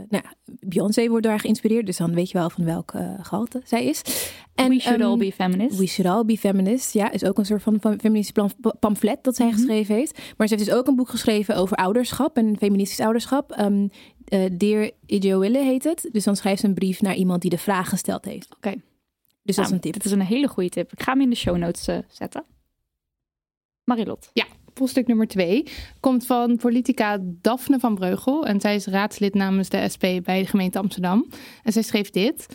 [0.08, 0.22] nou,
[0.60, 1.86] Beyoncé wordt daar geïnspireerd.
[1.86, 4.02] Dus dan weet je wel van welk eh, gehalte zij is.
[4.54, 5.78] En, We should all be feminists.
[5.78, 6.92] We should all be feminists.
[6.92, 8.44] Ja, is ook een soort van, feministisch
[8.80, 9.54] pamflet dat zij Mhm.
[9.54, 10.18] geschreven heeft.
[10.36, 13.50] Maar ze heeft dus ook een boek geschreven over ouderschap en feministisch ouderschap.
[14.30, 16.08] Eh, Dear Ijoelle heet het.
[16.12, 18.54] Dus dan schrijft ze een brief naar iemand die de vraag gesteld heeft.
[18.56, 18.70] Oké.
[19.42, 19.92] Dus dat Nou, is een tip.
[19.92, 20.92] Dit is een hele goede tip.
[20.92, 22.44] Ik ga hem in de show notes eh, zetten.
[23.84, 24.30] Marilot.
[24.32, 25.66] Ja, poststuk nummer twee
[26.00, 28.46] komt van politica Daphne van Breugel.
[28.46, 31.26] En zij is raadslid namens de SP bij de gemeente Amsterdam.
[31.62, 32.46] En zij schreef dit.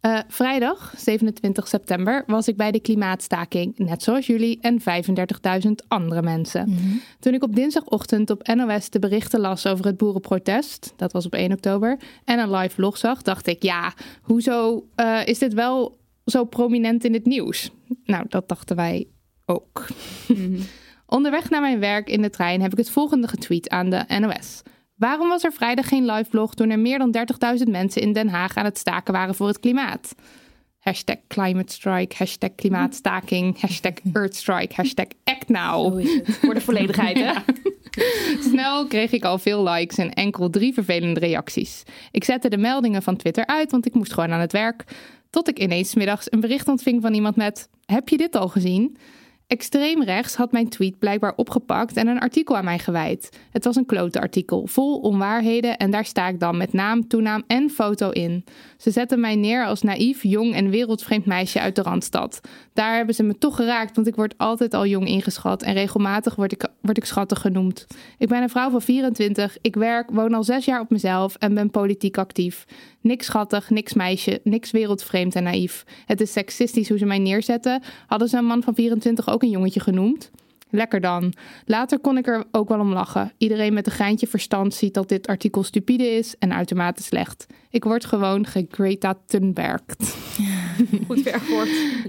[0.00, 6.22] Eh, vrijdag, 27 september, was ik bij de klimaatstaking, net zoals jullie en 35.000 andere
[6.22, 6.78] mensen.
[7.18, 11.34] Toen ik op dinsdagochtend op NOS de berichten las over het boerenprotest, dat was op
[11.34, 15.98] 1 oktober, en een live vlog zag, dacht ik, ja, hoezo eh, is dit wel
[16.24, 17.70] zo prominent in het nieuws?
[18.04, 19.06] Nou, dat dachten wij
[19.46, 19.86] ook.
[21.06, 24.62] Onderweg naar mijn werk in de trein heb ik het volgende getweet aan de NOS.
[25.00, 27.16] Waarom was er vrijdag geen live vlog toen er meer dan
[27.58, 30.14] 30.000 mensen in Den Haag aan het staken waren voor het klimaat?
[30.78, 36.06] Hashtag climate strike, hashtag klimaatstaking, hashtag earthstrike, hashtag act now.
[36.24, 37.32] Voor de volledigheid, hè?
[38.50, 41.82] Snel kreeg ik al veel likes en enkel drie vervelende reacties.
[42.10, 44.84] Ik zette de meldingen van Twitter uit, want ik moest gewoon aan het werk.
[45.30, 48.96] Tot ik ineens middags een bericht ontving van iemand met: Heb je dit al gezien?
[49.50, 53.38] Extreem rechts had mijn tweet blijkbaar opgepakt en een artikel aan mij gewijd.
[53.50, 57.42] Het was een klote artikel, vol onwaarheden en daar sta ik dan met naam, toenaam
[57.46, 58.44] en foto in.
[58.76, 62.40] Ze zetten mij neer als naïef, jong en wereldvreemd meisje uit de Randstad.
[62.72, 66.34] Daar hebben ze me toch geraakt, want ik word altijd al jong ingeschat en regelmatig
[66.34, 67.86] word ik, word ik schattig genoemd.
[68.18, 71.54] Ik ben een vrouw van 24, ik werk, woon al zes jaar op mezelf en
[71.54, 72.66] ben politiek actief.
[73.00, 75.84] Niks schattig, niks meisje, niks wereldvreemd en naïef.
[76.06, 77.82] Het is seksistisch hoe ze mij neerzetten.
[78.06, 80.30] Hadden ze een man van 24 ook een jongetje genoemd?
[80.70, 81.32] Lekker dan.
[81.66, 83.32] Later kon ik er ook wel om lachen.
[83.38, 87.46] Iedereen met een geintje verstand ziet dat dit artikel stupide is en uitermate slecht.
[87.70, 90.16] Ik word gewoon gegreta Thunbergd.
[91.06, 91.68] Goed verwoord.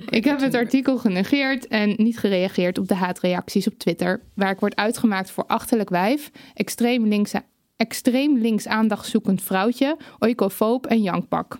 [0.09, 4.59] Ik heb het artikel genegeerd en niet gereageerd op de haatreacties op Twitter, waar ik
[4.59, 7.33] word uitgemaakt voor achterlijk wijf, extreem links,
[7.81, 11.59] extreem links aandachtzoekend vrouwtje, oikofoob en jankpak.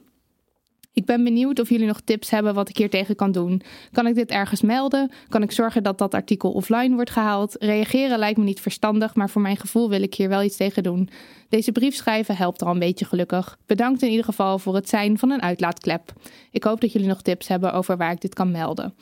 [0.94, 3.62] Ik ben benieuwd of jullie nog tips hebben wat ik hier tegen kan doen.
[3.92, 5.12] Kan ik dit ergens melden?
[5.30, 7.56] Kan ik zorgen dat dat artikel offline wordt gehaald?
[7.60, 10.84] Reageren lijkt me niet verstandig, maar voor mijn gevoel wil ik hier wel iets tegen
[10.84, 11.10] doen.
[11.50, 13.58] Deze brief schrijven helpt al een beetje gelukkig.
[13.66, 16.14] Bedankt in ieder geval voor het zijn van een uitlaatklep.
[16.52, 18.96] Ik hoop dat jullie nog tips hebben over waar ik dit kan melden.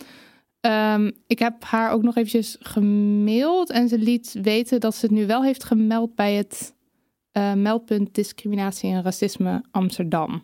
[0.61, 5.15] Ehm, ik heb haar ook nog eventjes gemaild en ze liet weten dat ze het
[5.15, 6.77] nu wel heeft gemeld bij het
[7.39, 10.43] eh, meldpunt discriminatie en racisme Amsterdam.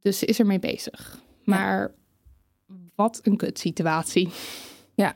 [0.00, 1.18] Dus ze is ermee bezig.
[1.44, 1.94] Maar
[2.94, 4.28] wat een kutsituatie.
[4.94, 5.14] Ja.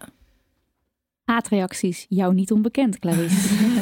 [1.24, 3.36] Haatreacties, jou niet onbekend, Clarice.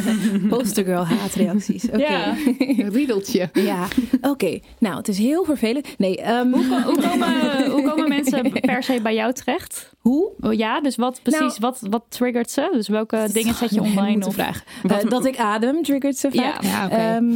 [0.48, 1.84] Postergirl haatreacties.
[1.84, 1.96] Oké.
[1.98, 2.34] Ja.
[2.96, 3.48] Riedeltje.
[3.52, 3.86] Ja,
[4.20, 4.58] oké.
[4.78, 5.86] Nou, het is heel vervelend.
[5.98, 7.30] Nee, ehm, Hoe, ko- hoe, komen,
[7.72, 9.90] hoe komen mensen per se bij jou terecht?
[9.98, 10.32] Hoe?
[10.40, 12.68] Oh, ja, dus wat precies, Nou- wat, wat triggert ze?
[12.72, 14.32] Dus welke dingen zet je online op?
[14.32, 14.64] vraag.
[14.88, 16.62] Eh, dat ik adem triggert ze vaak.
[16.62, 16.90] Ja.
[16.90, 17.32] Ehm,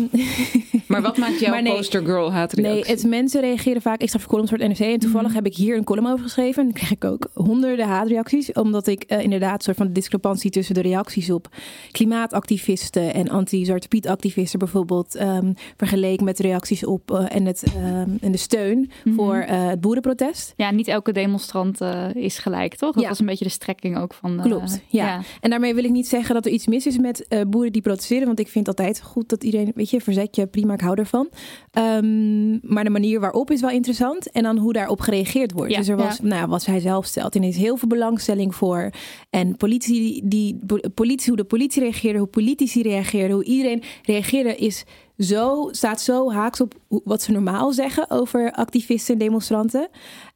[0.86, 1.74] Maar wat maakt jouw nee.
[1.76, 2.82] postergirl haatreactie?
[2.84, 4.00] Nee, het, mensen reageren vaak.
[4.00, 6.22] Ik schrijf voor columns voor het NRC en toevallig heb ik hier een column over
[6.24, 6.58] geschreven.
[6.62, 8.52] En dan krijg ik ook honderden haatreacties.
[8.52, 11.48] Omdat ik eh, inderdaad soort van discrepantie tussen de reacties op
[11.92, 17.62] klimaatactivisten en anti-Zwarte Piet activisten bijvoorbeeld ehm, vergeleken met de reacties op eh, en, het,
[17.62, 20.52] ehm, en de steun voor eh, het boerenprotest.
[20.56, 22.94] Ja, niet elke demonstrant eh, is gelijk, toch?
[22.94, 23.08] Dat Ja.
[23.08, 24.40] was een beetje de strekking ook van...
[24.42, 25.20] Klopt, ja.
[25.40, 28.26] En daarmee wil ik niet zeggen dat er iets mis is met boeren die protesteren.
[28.26, 31.28] Want ik vind altijd goed dat iedereen, weet je, verzet je, prima, ik hou ervan.
[31.70, 34.30] Ehm, maar de manier waarop is wel interessant.
[34.30, 35.70] En dan hoe daarop gereageerd wordt.
[35.72, 36.24] Ja, dus er was, ja.
[36.26, 38.90] nou, wat hij zelf stelt, en is heel veel belangstelling voor.
[39.30, 40.58] En politie, die,
[40.94, 44.84] politie, hoe de politie reageerde, hoe politici reageerden, hoe iedereen reageerde, is
[45.18, 49.88] zo, staat zo haaks op wat ze normaal zeggen over activisten en demonstranten.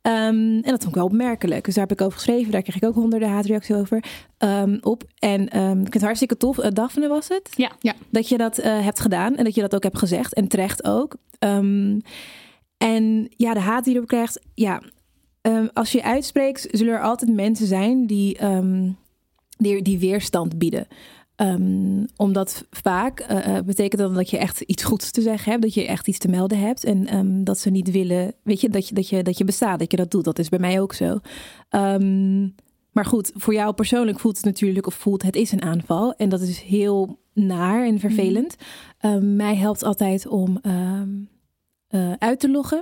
[0.02, 1.64] Ehm, en dat vond ik wel opmerkelijk.
[1.64, 2.52] Dus daar heb ik over geschreven.
[2.52, 4.04] Daar kreeg ik ook honderden haatreacties over
[4.38, 5.02] ehm, op.
[5.18, 6.58] En ehm, ik vind het hartstikke tof.
[6.58, 7.50] Eh, Daphne was het?
[7.56, 7.72] Ja.
[7.80, 7.94] Ja.
[8.10, 10.34] Dat je dat eh, hebt gedaan en dat je dat ook hebt gezegd.
[10.34, 11.16] En terecht ook.
[11.38, 11.98] Ehm,
[12.76, 14.40] en ja, de haat die je erop krijgt.
[14.54, 14.82] Ja,
[15.40, 18.90] ehm, als je je uitspreekt, zullen er altijd mensen zijn die, ehm,
[19.61, 20.87] die, die weerstand bieden.
[21.40, 25.62] Ehm, omdat vaak eh, eh, betekent dat dat je echt iets goeds te zeggen hebt,
[25.62, 28.68] dat je echt iets te melden hebt en ehm, dat ze niet willen, weet je,
[28.68, 30.25] dat je, dat je, dat je bestaat, dat je dat doet.
[30.25, 31.18] Dat is bij mij ook zo.
[31.68, 32.49] Ehm,
[32.92, 36.29] maar goed, voor jou persoonlijk voelt het natuurlijk, of voelt het is een aanval en
[36.29, 38.57] dat is heel naar en vervelend.
[39.01, 40.61] Um, mij helpt altijd om
[41.90, 42.81] uh, uit te loggen.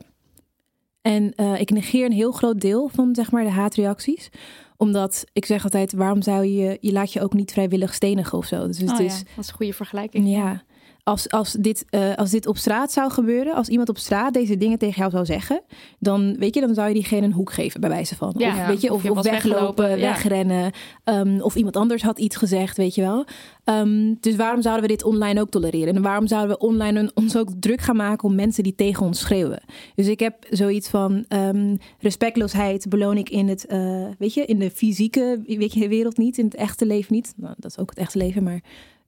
[1.03, 4.31] En uh, ik negeer een heel groot deel van zeg maar, de haatreacties
[4.79, 8.47] omdat ik zeg altijd, waarom zou je, je laat je ook niet vrijwillig stenigen of
[8.47, 8.67] zo.
[8.67, 9.25] Dus oh, het is, ja.
[9.35, 10.29] Dat is een goede vergelijking.
[10.29, 10.63] Ja,
[11.09, 14.57] als, als, dit, uh, als dit op straat zou gebeuren, als iemand op straat deze
[14.57, 15.63] dingen tegen jou zou zeggen,
[15.99, 18.35] dan weet je, dan zou je diegene een hoek geven, bij wijze van.
[18.37, 19.97] Ja, of, weet je, of, weglopen, ja.
[19.97, 20.73] wegrennen.
[21.05, 23.25] Um, of iemand anders had iets gezegd, weet je wel.
[23.65, 25.97] Um, dus waarom zouden we dit online ook tolereren?
[25.97, 29.21] En waarom zouden we online ons ook druk gaan maken om mensen die tegen ons
[29.21, 29.61] schreeuwen?
[29.95, 34.59] Dus ik heb zoiets van um, respectloosheid beloon ik in het, uh, weet je, in
[34.59, 37.33] de fysieke weet je, wereld niet, in het echte leven niet.
[37.37, 38.61] Nou, dat is ook het echte leven, maar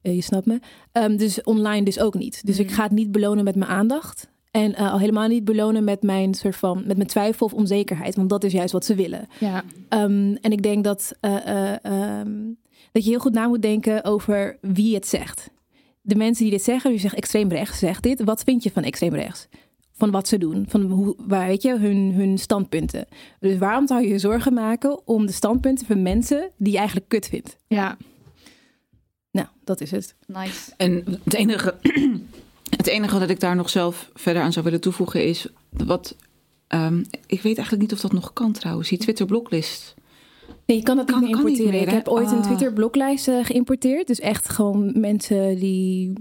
[0.02, 0.60] uh, je snapt me.
[0.92, 2.46] Um, dus online dus ook niet.
[2.46, 2.64] Dus mm.
[2.64, 4.28] ik ga het niet belonen met mijn aandacht.
[4.50, 8.16] En uh, al helemaal niet belonen met mijn soort van met mijn twijfel of onzekerheid.
[8.16, 9.28] Want dat is juist wat ze willen.
[9.40, 9.64] Ja.
[9.88, 11.74] Um, en ik denk dat, uh,
[12.20, 12.58] um,
[12.92, 15.50] dat je heel goed na moet denken over wie het zegt.
[16.00, 18.24] De mensen die dit zeggen, die zeggen extreem rechts, zegt dit.
[18.24, 19.48] Wat vind je van extreem rechts?
[19.92, 23.06] Van wat ze doen, van hoe, waar, weet je, hun, hun standpunten.
[23.40, 27.08] Dus waarom zou je je zorgen maken om de standpunten van mensen die je eigenlijk
[27.08, 27.56] kut vindt?
[27.66, 27.96] Ja.
[29.30, 30.14] Nou, dat is het.
[30.26, 30.70] Nice.
[30.76, 31.74] En het enige,
[32.76, 36.16] het enige dat ik daar nog zelf verder aan zou willen toevoegen is wat.
[36.74, 38.88] Um, ik weet eigenlijk niet of dat nog kan trouwens.
[38.88, 39.94] Die Twitter bloklist.
[40.66, 41.72] Nee, je kan dat Kan- niet meer niet importeren.
[41.80, 42.44] meer, ik heb ooit een Ah.
[42.44, 44.06] Twitter bloklijst eh, geïmporteerd.
[44.06, 46.12] Dus echt gewoon mensen die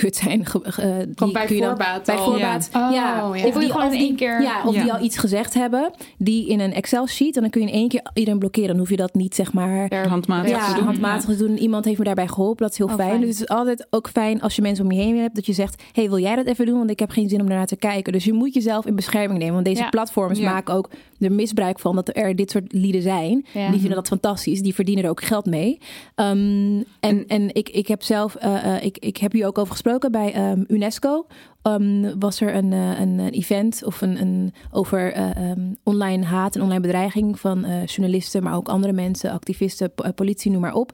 [0.00, 0.46] kut zijn.
[0.46, 2.24] ge- die bij kun je dan- voorbaat Bij al.
[2.24, 2.68] voorbaat.
[2.72, 2.86] Ja.
[2.88, 3.16] Oh, ja.
[3.24, 3.26] ja.
[3.28, 5.90] Of Die wil gewoon in één keer- Ja, of die al iets gezegd hebben.
[6.18, 7.34] Die in een Excel sheet.
[7.36, 8.68] En dan kun je in één keer iedereen blokkeren.
[8.68, 10.84] Dan hoef je dat niet zeg maar Per- Handmatig ja, te doen.
[10.84, 11.58] handmatig te doen.
[11.58, 12.62] Iemand heeft me daarbij geholpen.
[12.62, 13.08] Dat is heel Oh, fijn.
[13.08, 13.20] fijn.
[13.20, 15.34] Dus het is altijd ook fijn als je mensen om je heen hebt.
[15.34, 16.78] Dat je zegt, hey, wil jij dat even doen?
[16.78, 18.12] Want ik heb geen zin om daarnaar te kijken.
[18.12, 19.54] Dus je moet jezelf in bescherming nemen.
[19.54, 21.94] Want deze platforms maken ook er misbruik van.
[21.94, 23.44] Dat er dit soort lieden zijn.
[23.52, 24.62] Die vinden dat fantastisch.
[24.62, 25.78] Die verdienen er ook geld mee.
[26.16, 29.60] Um, en en ik, ik heb zelf, uh, uh, ik, ik heb hier ook over
[29.60, 31.26] gesproken bij um, UNESCO.
[31.62, 36.24] Um, was er een, uh, een, een event of een, een over uh, um, online
[36.24, 40.60] haat en online bedreiging van uh, journalisten, maar ook andere mensen, activisten, po- politie, noem
[40.60, 40.92] maar op.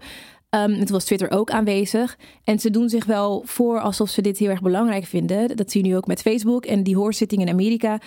[0.51, 2.19] Um, het was Twitter ook aanwezig.
[2.45, 5.57] En ze doen zich wel voor alsof ze dit heel erg belangrijk vinden.
[5.57, 8.01] Dat zie je nu ook met Facebook en die hoorzitting in Amerika.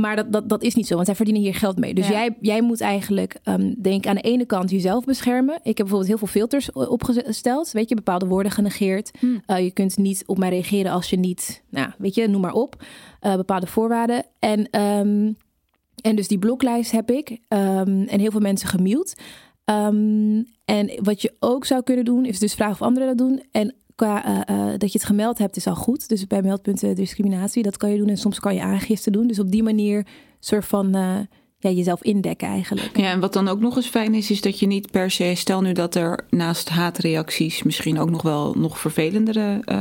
[0.00, 1.94] Maar dat, dat, dat is niet zo, want zij verdienen hier geld mee.
[1.94, 2.12] Dus Ja.
[2.12, 5.54] jij, jij moet eigenlijk, um, denk ik, aan de ene kant jezelf beschermen.
[5.54, 7.70] Ik heb bijvoorbeeld heel veel filters opgesteld.
[7.72, 9.10] Weet je, bepaalde woorden genegeerd.
[9.18, 9.26] Hm.
[9.46, 12.52] Uh, je kunt niet op mij reageren als je niet, nou, weet je, noem maar
[12.52, 12.84] op.
[13.22, 14.24] Uh, bepaalde voorwaarden.
[14.38, 15.36] En, um,
[16.02, 17.30] en dus die bloklijst heb ik.
[17.30, 17.38] Um,
[18.06, 19.16] en heel veel mensen gemute.
[20.64, 23.42] En wat je ook zou kunnen doen, is dus vragen of anderen dat doen.
[23.50, 26.08] En qua uh, uh, dat je het gemeld hebt, is al goed.
[26.08, 28.08] Dus bij meldpunten discriminatie, dat kan je doen.
[28.08, 29.26] En soms kan je aangifte doen.
[29.26, 30.06] Dus op die manier
[30.40, 31.18] soort van uh,
[31.58, 32.96] ja, jezelf indekken eigenlijk.
[32.96, 35.32] Ja, en wat dan ook nog eens fijn is, is dat je niet per se,
[35.34, 39.78] stel nu dat er naast haatreacties misschien ook nog wel nog vervelendere uh,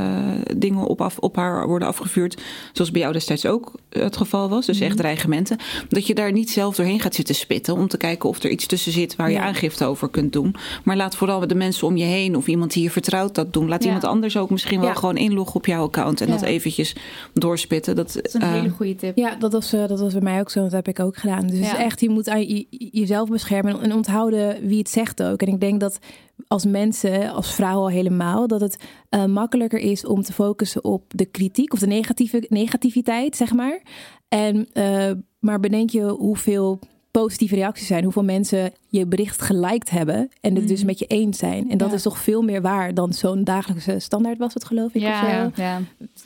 [0.57, 2.41] dingen op, af, op haar worden afgevuurd.
[2.73, 4.65] Zoals bij jou destijds ook het geval was.
[4.65, 4.85] Dus mm.
[4.85, 5.57] echt dreigementen.
[5.89, 8.65] Dat je daar niet zelf doorheen gaat zitten spitten om te kijken of er iets
[8.65, 9.43] tussen zit waar je ja.
[9.43, 10.55] aangifte over kunt doen.
[10.83, 13.67] Maar laat vooral de mensen om je heen of iemand die je vertrouwt dat doen.
[13.67, 13.85] Laat ja.
[13.85, 14.95] iemand anders ook misschien wel ja.
[14.95, 16.95] gewoon inloggen op jouw account en dat eventjes
[17.33, 17.95] doorspitten.
[17.95, 19.17] Dat, dat is een uh, hele goede tip.
[19.17, 20.61] Ja, dat was, uh, dat was bij mij ook zo.
[20.61, 21.47] Dat heb ik ook gedaan.
[21.47, 25.41] Dus echt, je moet je, jezelf beschermen en onthouden wie het zegt ook.
[25.41, 25.99] En ik denk dat
[26.47, 31.03] als mensen, als vrouwen al helemaal, dat het uh, makkelijker is om te focussen op
[31.07, 33.81] de kritiek of de negatieve, negativiteit, zeg maar.
[34.27, 36.79] En, uh, maar bedenk je hoeveel
[37.21, 41.38] positieve reacties zijn, hoeveel mensen je bericht geliked hebben en het dus met je eens
[41.38, 41.69] zijn.
[41.69, 41.95] En dat ja.
[41.95, 45.01] is toch veel meer waar dan zo'n dagelijkse standaard was het, geloof ik.
[45.01, 45.82] Ja, of ja.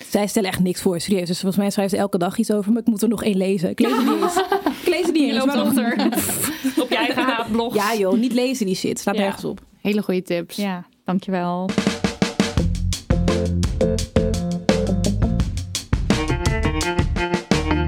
[0.09, 1.27] Zij stellen echt niks voor, serieus.
[1.27, 3.37] Dus volgens mij schrijft ze elke dag iets over, maar ik moet er nog één
[3.37, 3.69] lezen.
[3.69, 4.35] Ik lees het niet eens.
[4.81, 5.45] Ik lees het niet eens.
[5.45, 5.65] Maar
[6.83, 7.75] op je eigen haatblog.
[7.75, 8.99] Ja joh, niet lezen die shit.
[8.99, 9.21] Staat ja.
[9.21, 9.61] nergens op.
[9.81, 10.55] Hele goede tips.
[10.55, 11.69] Ja, dankjewel.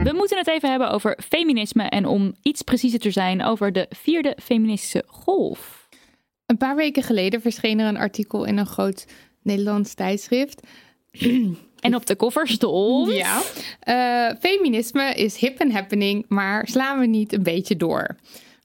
[0.03, 3.85] We moeten het even hebben over feminisme en om iets preciezer te zijn over de
[3.89, 5.87] vierde feministische golf.
[6.45, 9.05] Een paar weken geleden verscheen er een artikel in een groot
[9.43, 10.61] Nederlands tijdschrift.
[11.81, 13.11] En op de cover stond...
[13.13, 13.41] Ja.
[13.87, 18.15] Uh, feminisme is hip en happening, maar slaan we niet een beetje door?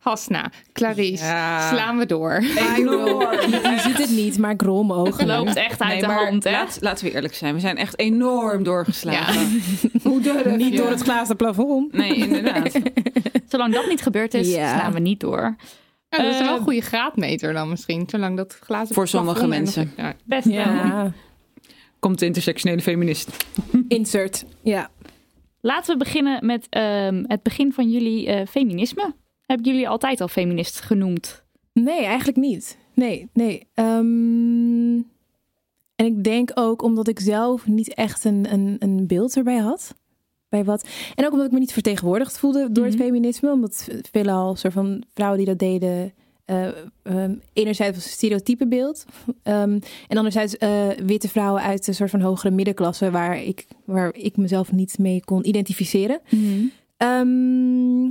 [0.06, 1.68] Hasna, Clarice, ja.
[1.68, 2.42] slaan we door.
[2.42, 5.26] Je ziet het niet, maar krom ogen.
[5.26, 6.50] loopt echt uit nee, de hand, hè?
[6.50, 7.54] Laat, laten we eerlijk zijn.
[7.54, 9.40] We zijn echt enorm doorgeslagen.
[9.40, 9.88] Ja.
[10.08, 10.76] Hoe durf Niet ja.
[10.76, 11.92] door het glazen plafond.
[11.92, 12.72] Nee, inderdaad.
[13.48, 14.78] Zolang dat niet gebeurd is, ja.
[14.78, 15.56] slaan we niet door.
[16.08, 18.04] Ja, dat is wel een goede graadmeter dan misschien.
[18.06, 19.92] Zolang dat glazen Voor sommige mensen.
[19.96, 20.12] Nog...
[20.24, 21.12] Best ja.
[21.98, 23.44] Komt de intersectionele feminist.
[23.88, 24.90] Insert, ja.
[25.60, 29.14] Laten we beginnen met um, het begin van jullie uh, feminisme.
[29.46, 31.44] Hebben jullie altijd al feminist genoemd?
[31.72, 32.78] Nee, eigenlijk niet.
[32.94, 33.66] Nee, nee.
[33.74, 34.96] Um,
[35.96, 39.94] en ik denk ook omdat ik zelf niet echt een, een, een beeld erbij had.
[40.48, 40.88] Bij wat.
[41.14, 43.02] En ook omdat ik me niet vertegenwoordigd voelde door het Mhm.
[43.02, 43.50] feminisme.
[43.52, 46.12] Omdat veelal soort van vrouwen die dat deden.
[46.44, 46.68] eh,
[47.02, 49.04] ehm, enerzijds was het stereotypebeeld.
[49.42, 49.78] Ehm,
[50.08, 53.10] en anderzijds eh, witte vrouwen uit een soort van hogere middenklasse.
[53.10, 56.20] Waar ik, waar ik mezelf niet mee kon identificeren.
[56.96, 58.10] Ehm,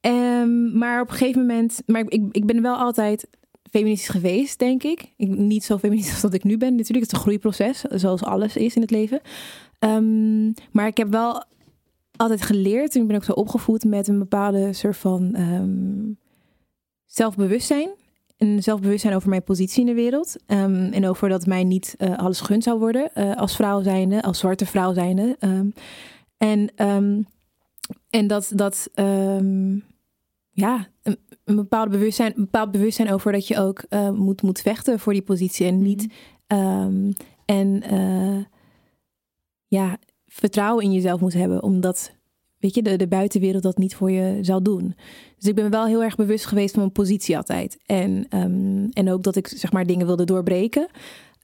[0.00, 3.28] ehm, maar op een gegeven moment, maar ik, ik ben wel altijd
[3.70, 5.12] feministisch geweest, denk ik.
[5.16, 5.28] ik.
[5.28, 6.70] Niet zo feministisch als dat ik nu ben.
[6.70, 9.20] Natuurlijk, het is een groeiproces, zoals alles is in het leven.
[9.78, 11.44] Ehm, maar ik heb wel
[12.16, 16.12] altijd geleerd, en ik ben ook zo opgevoed met een bepaalde soort van ehm,
[17.04, 17.88] zelfbewustzijn.
[18.36, 20.36] Een zelfbewustzijn over mijn positie in de wereld.
[20.46, 24.38] En over dat mij niet eh, alles gegund zou worden eh, als vrouw zijnde, als
[24.38, 25.36] zwarte vrouw zijnde.
[26.36, 26.70] En,
[28.10, 29.78] en dat, dat ehm,
[30.50, 34.60] ja, een, een bepaald bewustzijn, een bepaald bewustzijn over dat je ook eh, moet, moet
[34.60, 35.66] vechten voor die positie.
[35.66, 36.12] En niet
[36.46, 37.12] ehm,
[37.44, 38.44] en eh,
[39.66, 41.62] ja, vertrouwen in jezelf moet hebben.
[41.62, 42.16] Omdat
[42.58, 44.94] weet je, de, de buitenwereld dat niet voor je zal doen.
[45.36, 47.78] Dus ik ben wel heel erg bewust geweest van mijn positie altijd.
[47.86, 50.88] En, ehm, en ook dat ik zeg maar dingen wilde doorbreken.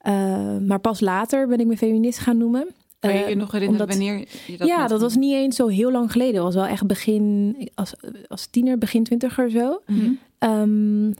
[0.06, 2.74] Uh, maar pas later ben ik me feminist gaan noemen.
[3.10, 5.66] Kan je je nog herinneren omdat- wanneer je dat ja, dat was niet eens zo
[5.66, 6.34] heel lang geleden.
[6.34, 7.94] Dat was wel echt begin, als,
[8.28, 9.80] als tiener, begin twintiger zo.
[9.86, 10.10] Mhm.
[10.38, 11.12] Ehm,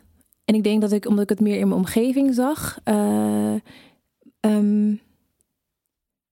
[0.45, 2.79] en ik denk dat ik, omdat ik het meer in mijn omgeving zag.
[2.85, 3.55] eh,
[4.41, 4.93] ehm,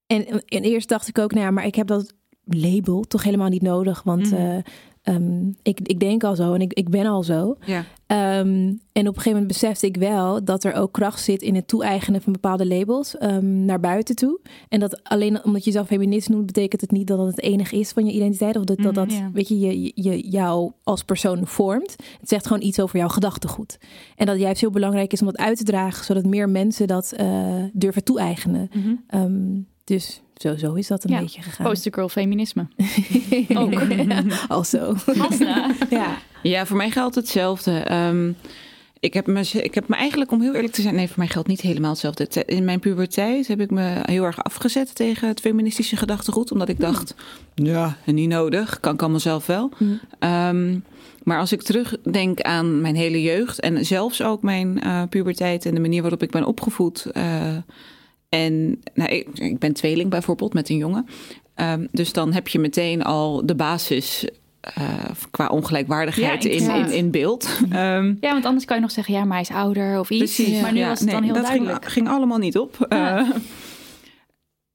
[0.06, 3.48] en, en eerst dacht ik ook, nou ja, maar ik heb dat label toch helemaal
[3.48, 4.02] niet nodig.
[4.02, 4.34] Want Mhm.
[4.40, 4.56] eh,
[5.02, 7.56] ehm, ik, ik denk al zo en ik, ik ben al zo.
[7.64, 7.84] Ja.
[8.06, 11.54] Ehm, en op een gegeven moment besefte ik wel dat er ook kracht zit in
[11.54, 14.40] het toe-eigenen van bepaalde labels ehm, naar buiten toe.
[14.68, 17.78] En dat alleen omdat je jezelf feminist noemt, betekent het niet dat dat het enige
[17.78, 18.56] is van je identiteit.
[18.56, 19.30] Of dat dat, dat Mm, ja.
[19.32, 21.96] weet je, je, je, jou als persoon vormt.
[22.20, 23.78] Het zegt gewoon iets over jouw gedachtegoed.
[24.16, 27.12] En dat juist heel belangrijk is om dat uit te dragen, zodat meer mensen dat
[27.12, 28.70] eh, durven toe-eigenen.
[28.72, 29.60] Mhm.
[29.84, 31.66] Dus zo, zo is dat een Ja, beetje gegaan.
[31.66, 32.66] Postergirl feminisme.
[33.54, 33.72] Ook.
[34.48, 34.94] Also.
[35.18, 35.70] Astra.
[35.90, 36.18] ja.
[36.42, 37.78] Ja, voor mij geldt hetzelfde.
[37.78, 38.32] Ehm,
[39.00, 40.94] ik, heb me, ik heb me eigenlijk, om heel eerlijk te zijn...
[40.94, 42.44] Nee, voor mij geldt niet helemaal hetzelfde.
[42.44, 46.52] In mijn puberteit heb ik me heel erg afgezet tegen het feministische gedachtegoed.
[46.52, 47.14] Omdat ik dacht,
[47.54, 48.80] ja, niet nodig.
[48.80, 49.70] Kan ik allemaal zelf wel.
[49.76, 50.00] Hmm.
[50.18, 50.78] Ehm,
[51.22, 53.60] maar als ik terugdenk aan mijn hele jeugd...
[53.60, 57.04] en zelfs ook mijn eh, puberteit en de manier waarop ik ben opgevoed...
[57.12, 57.56] eh,
[58.32, 61.06] en nou, ik, ik ben tweeling bijvoorbeeld met een jongen.
[61.54, 64.26] Ehm, dus dan heb je meteen al de basis
[64.60, 64.84] eh,
[65.30, 67.48] qua ongelijkwaardigheid Ja, in, in, in beeld.
[67.70, 70.34] Ehm, Ja, want anders kan je nog zeggen, ja, maar hij is ouder of iets.
[70.34, 70.60] Precies.
[70.60, 71.82] Maar nu Ja, was het nee, dan heel dat duidelijk.
[71.84, 72.86] Ging, ging allemaal niet op.
[72.88, 73.18] Ja.
[73.18, 73.28] Eh,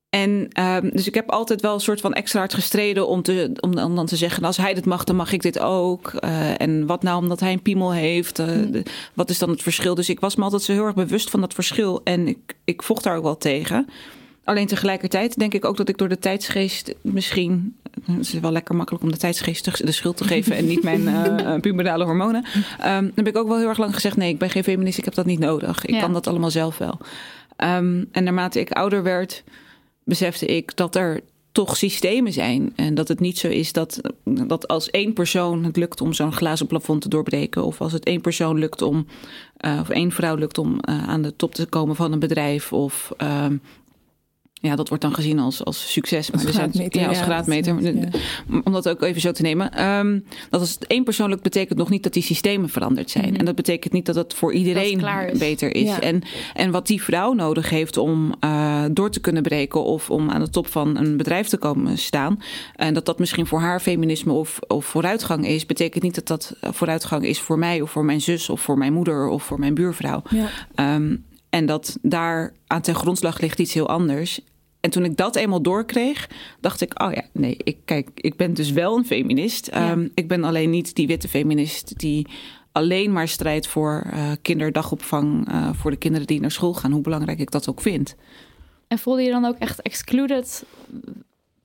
[0.10, 3.52] en ehm, dus ik heb altijd wel een soort van extra hard gestreden om, te,
[3.60, 6.08] om, om dan te zeggen: als hij dit mag, dan mag ik dit ook.
[6.14, 8.40] Eh, en wat nou omdat hij een piemel heeft?
[8.40, 8.72] eh, Hm.
[8.72, 9.96] de- wat is dan het verschil?
[9.96, 12.02] Dus ik was me altijd zo heel erg bewust van dat verschil.
[12.04, 13.88] En ik, ik vocht daar ook wel tegen.
[14.44, 17.76] Alleen tegelijkertijd denk ik ook dat ik door de tijdsgeest misschien.
[18.06, 21.08] Het is wel lekker makkelijk om de tijdsgeest de schuld te geven en niet mijn
[21.08, 22.46] eh, eh, puberale hormonen.
[22.80, 24.98] Ehm, dan heb ik ook wel heel erg lang gezegd: nee, ik ben geen feminist,
[24.98, 25.86] ik heb dat niet nodig.
[25.86, 26.00] Ik Ja.
[26.00, 26.98] kan dat allemaal zelf wel.
[27.56, 29.44] Ehm, en naarmate ik ouder werd,
[30.08, 32.74] besefte ik dat er toch systemen zijn.
[32.76, 36.34] En dat het niet zo is dat, dat als één persoon het lukt om zo'n
[36.34, 37.64] glazen plafond te doorbreken.
[37.64, 39.06] Of als het één persoon lukt om,
[39.58, 42.74] eh, of één vrouw lukt om eh, aan de top te komen van een bedrijf.
[42.74, 43.58] Of ehm,
[44.62, 46.32] ja, dat wordt dan gezien als, als succes.
[46.32, 47.46] Maar Als er graadmeter, Ja, als ja, dat
[48.48, 48.60] ja.
[48.64, 49.72] Om dat ook even zo te nemen.
[49.72, 53.30] Ehm, dat als één persoon lukt, betekent nog niet dat die systemen veranderd zijn.
[53.30, 53.36] Mhm.
[53.36, 55.00] En dat betekent niet dat het voor iedereen
[55.32, 55.40] is.
[55.40, 55.88] beter is.
[55.88, 56.02] Ja.
[56.02, 56.22] En,
[56.54, 60.42] en wat die vrouw nodig heeft om eh, door te kunnen breken of om aan
[60.42, 62.42] de top van een bedrijf te komen staan.
[62.76, 66.56] En dat dat misschien voor haar feminisme of, of vooruitgang is, betekent niet dat dat
[66.62, 69.74] vooruitgang is voor mij of voor mijn zus of voor mijn moeder of voor mijn
[69.74, 70.24] buurvrouw.
[70.30, 71.00] Ja.
[71.50, 74.40] En dat daar aan ten grondslag ligt iets heel anders.
[74.80, 76.30] En toen ik dat eenmaal doorkreeg,
[76.62, 79.68] dacht ik: oh ja, nee, ik, kijk, ik ben dus wel een feminist.
[79.68, 82.28] Ehm, Ik ben alleen niet die witte feminist die
[82.72, 87.02] alleen maar strijdt voor eh, kinderdagopvang eh, voor de kinderen die naar school gaan, hoe
[87.02, 88.16] belangrijk ik dat ook vind.
[88.88, 90.64] En voelde je dan ook echt excluded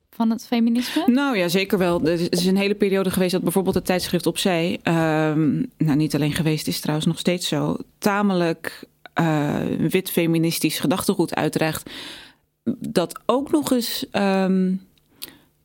[0.09, 1.03] van het feminisme?
[1.07, 2.01] Nou ja, zeker wel.
[2.05, 6.15] Er is- is een hele periode geweest dat bijvoorbeeld het tijdschrift Opzij, ehm, nou niet
[6.15, 8.83] alleen geweest is trouwens nog steeds zo, tamelijk
[9.13, 9.55] eh,
[9.89, 11.89] wit feministisch gedachtegoed uitdraagt.
[12.79, 14.73] Dat ook nog eens ehm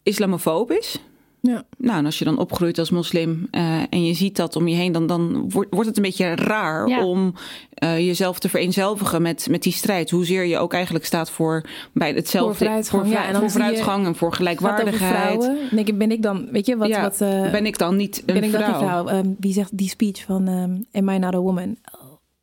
[0.03, 0.99] islamofoob is.
[1.41, 1.65] Ja.
[1.79, 4.75] Nou, en als je dan opgroeit als moslim eh, en je ziet dat om je
[4.77, 7.05] heen, dan, dan wordt, wordt het een beetje raar Ja.
[7.05, 7.35] om
[7.75, 10.11] eh, jezelf te vereenzelvigen met, met die strijd.
[10.11, 13.51] Hoezeer je ook eigenlijk staat voor bij hetzelfde Voor vooruitgang, voor, ja, en dan voor
[13.51, 15.13] vooruitgang en voor gelijkwaardigheid.
[15.15, 15.59] vrouwen?
[15.71, 18.19] Denk ik, ben ik dan, weet je, wat, Ja, wat eh, ben ik dan niet
[18.27, 18.79] een ben ik vrouw?
[18.79, 19.07] vrouw?
[19.07, 21.77] Ehm, wie zegt die speech van ehm Am I not a woman?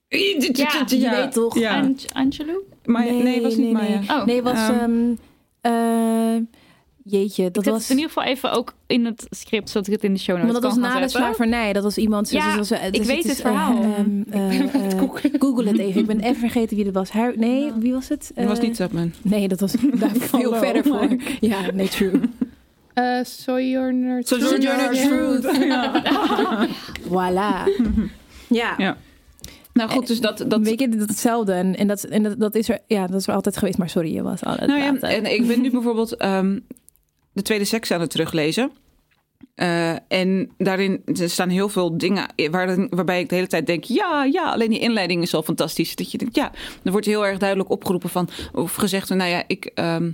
[0.07, 1.59] Ja, je weet toch?
[1.59, 1.79] Ja.
[1.79, 2.57] Ange- Angelou?
[2.85, 4.01] Maya, nee, was niet Maya.
[4.07, 4.25] Oh.
[4.25, 4.69] Nee, was...
[5.61, 5.71] Eh,
[7.03, 7.81] jeetje, Ik dat zet was...
[7.81, 10.35] het in ieder geval even ook in het script, zodat ik het in de show
[10.37, 11.73] notes Want dat was kan na de slavernij.
[11.73, 12.29] Dat was iemand...
[12.31, 13.81] Ja, dus, dus, ik dus weet is, het verhaal.
[13.81, 14.59] eh, ehm, eh,
[14.93, 14.99] eh,
[15.39, 15.99] Google het even.
[16.01, 17.09] Ik ben even vergeten wie dat was.
[17.09, 18.31] Haar, nee, wie was het?
[18.35, 19.13] Dat was Eh, niet Tubman.
[19.21, 21.15] Nee, dat was daar veel verder voor.
[21.39, 22.11] Ja, nee, true.
[22.93, 25.57] Eh Sojourner Sojourner Truth.
[25.63, 26.01] Ja.
[27.07, 27.69] Voilà.
[28.49, 28.73] Ja.
[28.77, 28.97] Ja.
[29.75, 30.45] Nou goed, dus dat...
[30.47, 31.53] dat Weet je, dat hetzelfde.
[31.53, 33.77] En, en, dat, en dat, dat, is er, ja, dat is er altijd geweest.
[33.77, 36.59] Maar sorry, je was al Nou ja, en ik ben nu bijvoorbeeld ehm,
[37.33, 38.71] de tweede seks aan het teruglezen.
[39.55, 43.83] Eh, en daarin er staan heel veel dingen waar, waarbij ik de hele tijd denk:
[43.83, 45.95] ja, ja, alleen die inleiding is al fantastisch.
[45.95, 46.51] Dat je denkt, ja,
[46.83, 50.11] er wordt heel erg duidelijk opgeroepen van, of gezegd: nou ja, ik ehm,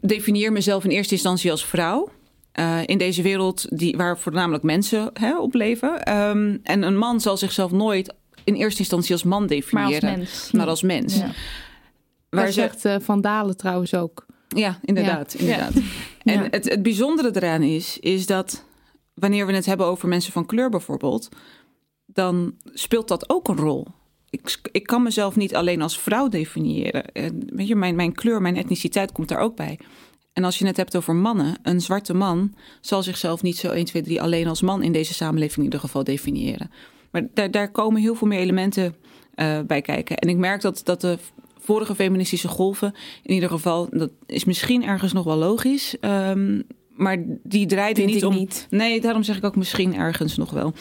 [0.00, 2.08] definieer mezelf in eerste instantie als vrouw.
[2.52, 6.02] eh, in deze wereld die, waar voornamelijk mensen hè, op leven.
[6.02, 8.14] Ehm, en een man zal zichzelf nooit
[8.44, 10.50] in eerste instantie als man Maar als definiëren, mens.
[10.50, 11.16] maar als mens.
[11.16, 11.20] Ja.
[11.20, 11.34] Waar
[12.28, 14.26] Waar ze, zegt eh, Van Dalen trouwens ook.
[14.48, 15.32] ja, inderdaad.
[15.32, 15.38] Ja.
[15.38, 15.72] inderdaad.
[16.22, 18.64] En het, het bijzondere eraan is, is dat
[19.14, 21.28] wanneer we het hebben over mensen van kleur bijvoorbeeld,
[22.06, 23.86] dan speelt dat ook een rol.
[24.30, 27.12] Ik, ik kan mezelf niet alleen als vrouw definiëren.
[27.12, 29.78] En weet je, mijn, mijn kleur, mijn etniciteit komt daar ook bij.
[30.32, 33.84] En als je het hebt over mannen, een zwarte man zal zichzelf niet zo 1,
[33.84, 36.70] 2, 3 alleen als man in deze samenleving in ieder geval definiëren.
[37.12, 38.94] Maar daar, daar komen heel veel meer elementen
[39.34, 40.16] eh, bij kijken.
[40.16, 41.18] En ik merk dat, dat de
[41.58, 45.98] vorige feministische golven, in ieder geval, dat is misschien ergens nog wel logisch.
[46.00, 46.60] ehm,
[46.96, 48.34] maar die Vind niet ik om.
[48.34, 48.66] niet.
[48.70, 50.72] Nee, daarom zeg ik ook misschien ergens nog wel.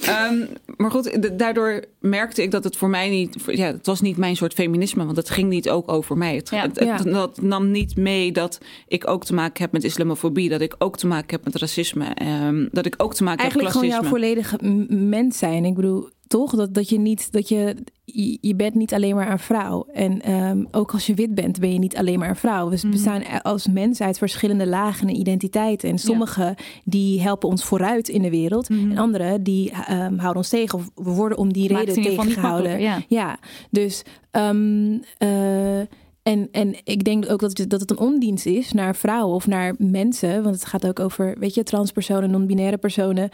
[0.00, 0.46] Eh, ehm,
[0.76, 3.36] maar goed, daardoor merkte ik dat het voor mij niet...
[3.46, 6.34] Ja, het was niet mijn soort feminisme, want het ging niet ook over mij.
[6.34, 6.62] Het, Ja.
[6.62, 6.96] het- het- Ja.
[7.12, 10.48] dat nam niet mee dat ik ook te maken heb met islamofobie...
[10.48, 13.72] dat ik ook te maken heb met racisme, ehm, dat ik ook te maken Eigenlijk
[13.72, 14.58] heb met gewoon jouw volledige
[14.94, 15.64] mens zijn.
[15.64, 16.54] Ik bedoel, toch?
[16.54, 19.86] Dat, dat je niet, dat je, je, je bent niet alleen maar een vrouw.
[19.92, 22.68] En ehm, ook als je wit bent, ben je niet alleen maar een vrouw.
[22.68, 22.90] We Mhm.
[22.90, 25.88] bestaan als mens uit verschillende lagen en identiteiten.
[25.90, 28.68] En sommige die helpen ons vooruit in de wereld.
[28.68, 28.90] Mhm.
[28.90, 30.78] En andere die ehm, houden ons tegen.
[30.78, 32.80] Of we worden om die Maakt reden tegengehouden.
[32.80, 33.02] ja.
[33.08, 33.38] Ja,
[33.70, 34.02] dus.
[34.30, 35.78] ehm, eh,
[36.22, 39.46] en, en ik denk ook dat het, dat het een ondienst is naar vrouwen of
[39.46, 40.42] naar mensen.
[40.42, 43.28] Want het gaat ook over, weet je, transpersonen, non-binaire personen.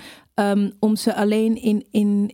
[0.81, 2.33] om ze alleen in, in,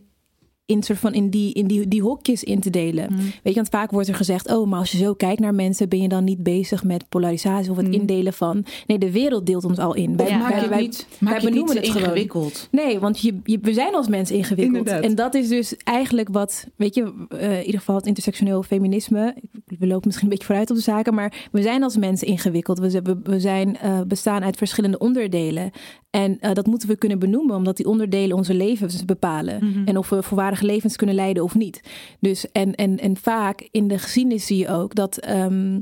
[0.73, 3.07] in, soort van in, die, in die, die hokjes in te delen.
[3.13, 3.21] Mhm.
[3.21, 5.89] Weet je, want vaak wordt er gezegd: oh, maar als je zo kijkt naar mensen,
[5.89, 7.95] ben je dan niet bezig met polarisatie of het Mhm.
[7.99, 8.65] indelen van.
[8.87, 10.19] Nee, de wereld deelt ons al in.
[10.19, 10.37] Of Ja.
[10.37, 12.01] maak je het wij- niet, maak je het het gewoon.
[12.03, 12.67] ingewikkeld.
[12.71, 14.77] Nee, want je, je, we zijn als mens ingewikkeld.
[14.77, 15.03] Inderdaad.
[15.03, 19.35] En dat is dus eigenlijk wat, weet je, eh, in ieder geval het intersectioneel feminisme.
[19.79, 22.79] We lopen misschien een beetje vooruit op de zaken, maar we zijn als mensen ingewikkeld.
[22.79, 25.71] We, we, we zijn, eh, bestaan uit verschillende onderdelen.
[26.13, 29.65] En eh, dat moeten we kunnen benoemen, omdat die onderdelen onze levens bepalen.
[29.65, 29.87] Mhm.
[29.87, 31.81] En of we volwaardige levens kunnen leiden of niet.
[32.19, 35.17] Dus en, en, en vaak in de geschiedenis zie je ook dat.
[35.17, 35.79] ehm,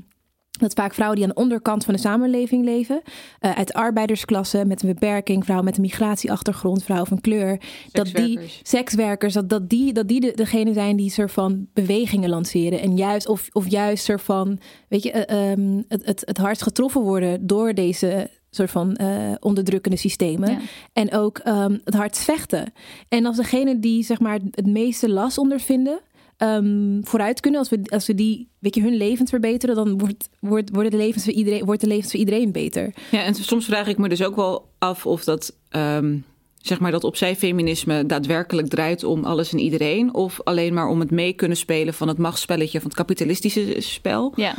[0.52, 3.02] dat vaak vrouwen die aan de onderkant van de samenleving leven,
[3.40, 7.62] eh, uit arbeidersklasse met een beperking, vrouwen met een migratieachtergrond, vrouwen van kleur,
[7.92, 9.34] dat die Sekswerkers.
[9.34, 12.80] dat, dat die, dat die de, degene zijn die soort van bewegingen lanceren.
[12.80, 16.64] En juist, of, of juist soort van, weet je, eh, ehm, het, het, het hardst
[16.64, 20.52] getroffen worden door deze soort van eh, onderdrukkende systemen.
[20.52, 20.60] Ja.
[20.94, 22.74] En ook ehm, het hardst vechten.
[23.10, 26.00] En als degene die zeg maar het meeste last ondervinden,
[26.38, 30.30] ehm, vooruit kunnen, als we, als we die, weet je, hun levens verbeteren, dan wordt,
[30.40, 32.94] wordt, worden de levens voor iedereen, wordt de levens voor iedereen beter.
[33.12, 36.18] Ja, en soms vraag ik me dus ook wel af of dat, ehm,
[36.58, 40.14] zeg maar, dat opzij feminisme daadwerkelijk draait om alles en iedereen.
[40.14, 44.34] Of alleen maar om het mee kunnen spelen van het machtsspelletje, van het kapitalistische spel.
[44.36, 44.56] Ja.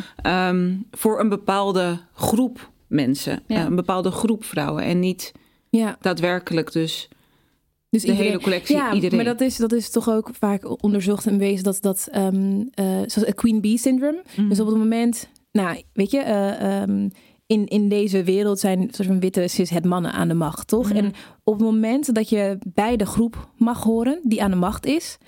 [0.91, 3.57] voor een bepaalde groep mensen, Ja.
[3.57, 4.83] eh, een bepaalde groep vrouwen.
[4.85, 5.33] En niet
[5.71, 5.97] Ja.
[6.01, 7.09] daadwerkelijk dus
[7.91, 9.17] Dus de iedereen- hele collectie, ja, iedereen.
[9.17, 12.87] maar dat is, dat is toch ook vaak onderzocht en bewezen dat dat, ehm, eh,
[12.87, 14.23] zoals het Queen Bee syndrome.
[14.37, 14.49] Mhm.
[14.49, 17.09] Dus op het moment, nou, weet je, eh, ehm,
[17.47, 20.89] in, in deze wereld zijn soort van witte cis het mannen aan de macht, toch?
[20.89, 20.97] Mhm.
[20.97, 21.13] En
[21.45, 25.19] op het moment dat je bij de groep mag horen die aan de macht is,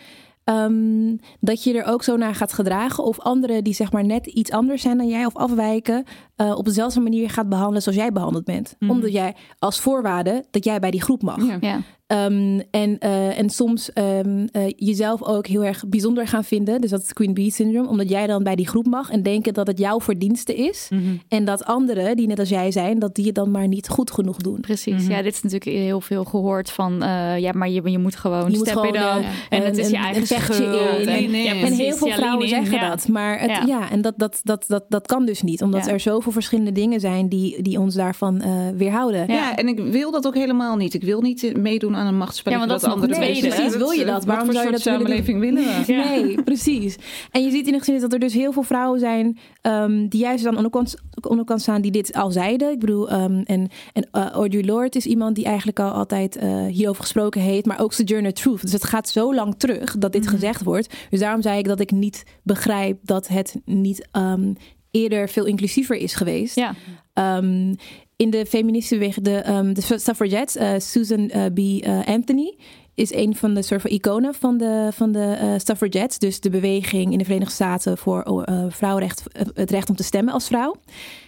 [0.45, 3.05] ehm, dat je er ook zo naar gaat gedragen.
[3.05, 6.05] Of anderen die zeg maar net iets anders zijn dan jij of afwijken,
[6.37, 8.77] eh, op dezelfde manier gaat behandelen zoals jij behandeld bent.
[8.79, 8.91] Mhm.
[8.91, 11.47] Omdat jij als voorwaarde dat jij bij die groep mag.
[11.47, 11.57] Ja.
[11.61, 11.81] Ja.
[12.07, 16.81] Ehm, en, eh, en soms ehm, eh, jezelf ook heel erg bijzonder gaan vinden.
[16.81, 17.89] Dus dat is Queen Bee syndrome.
[17.89, 20.87] Omdat jij dan bij die groep mag en denken dat het jouw verdienste is.
[20.91, 21.03] Mhm.
[21.29, 24.11] En dat anderen, die net als jij zijn, dat die het dan maar niet goed
[24.11, 24.61] genoeg doen.
[24.61, 25.11] Precies, Mhm.
[25.11, 28.51] ja, dit is natuurlijk heel veel gehoord van, eh, ja, maar je, je moet gewoon
[28.51, 29.25] Je moet step it gewoon, up.
[29.49, 30.61] en het is je eigen schuld.
[30.61, 30.99] in.
[30.99, 31.45] En, Nee, nee.
[31.45, 32.89] ja, En heel veel ja, vrouwen zeggen ja.
[32.89, 33.09] dat.
[33.09, 33.63] Maar het, Ja.
[33.67, 33.91] ja.
[33.91, 35.63] en dat, dat, dat, dat, dat kan dus niet.
[35.63, 35.93] Omdat Ja.
[35.93, 39.27] er zoveel zoveel verschillende dingen zijn die, die ons daarvan eh, weerhouden.
[39.27, 39.57] Ja.
[39.57, 40.95] en ik wil dat ook helemaal niet.
[40.95, 43.33] Ik wil niet eh, meedoen aan een machtsspelletje Ja, want dat andere mensen...
[43.33, 43.57] tweede.
[43.57, 44.25] Precies, wil je dat?
[44.25, 45.93] Waarom voor zou je soort dat willen samenleving willen we?
[45.95, 46.09] Ja.
[46.09, 46.97] Nee, precies.
[47.31, 50.21] En je ziet in de geschiedenis dat er dus heel veel vrouwen zijn ehm, die
[50.21, 50.95] juist aan de onderkant,
[51.29, 52.71] onderkant staan die dit al zeiden.
[52.71, 56.67] Ik bedoel, ehm, en, en uh, Audre Lorde is iemand die eigenlijk al altijd eh,
[56.67, 58.63] hierover gesproken heeft, maar ook Sojourner Truth.
[58.63, 60.95] Dus het gaat zo lang terug dat dit gezegd wordt.
[61.11, 64.53] Dus daarom zei ik dat ik niet begrijp dat het niet ehm,
[64.95, 66.55] eerder veel inclusiever is geweest.
[66.57, 66.75] Ja.
[67.13, 67.75] Ehm,
[68.17, 71.59] in de feministische weg, de, ehm, de suffragettes, eh, Susan eh, B.
[71.85, 72.57] eh, Anthony
[72.95, 76.19] is een van de soort van iconen van de, van de suffragettes.
[76.19, 79.23] Dus de beweging in de Verenigde Staten voor vrouwenrecht,
[79.55, 80.77] het recht om te stemmen als vrouw.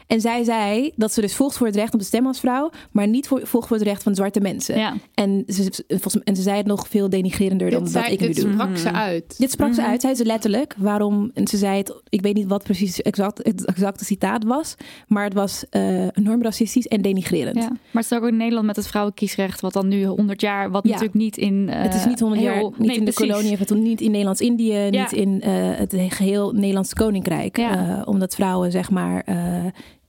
[0.07, 2.71] En zij zei dat ze dus volgt voor het recht om te stemmen als vrouw,
[2.91, 4.79] maar niet voor, volgt voor het recht van zwarte mensen.
[4.79, 4.95] Ja.
[5.15, 8.21] En, ze, volgens, en ze zei het nog veel denigrerender dan Dit, dat zei, ik
[8.21, 8.53] nu dit doe.
[8.53, 9.39] sprak ze uit.
[9.39, 9.91] Dit sprak ze Mhm.
[9.91, 10.75] uit, zei ze letterlijk.
[10.79, 11.31] Waarom?
[11.35, 14.75] En ze zei het, ik weet niet wat precies exact, het exacte citaat was,
[15.09, 17.57] maar het was eh, enorm racistisch en denigrerend.
[17.57, 17.69] Ja.
[17.69, 20.85] Maar het is ook in Nederland met het vrouwenkiesrecht, wat dan nu 100 jaar, wat
[20.85, 20.91] Ja.
[20.91, 21.69] natuurlijk niet in.
[21.69, 24.11] eh, het is niet 100 jaar, heel- niet nee, in de kolonie, het niet in
[24.11, 24.91] Nederlands-Indië, Ja.
[24.91, 27.57] niet in eh, het geheel Nederlands koninkrijk.
[27.57, 27.99] Ja.
[28.01, 29.65] Eh, omdat vrouwen, zeg maar, eh,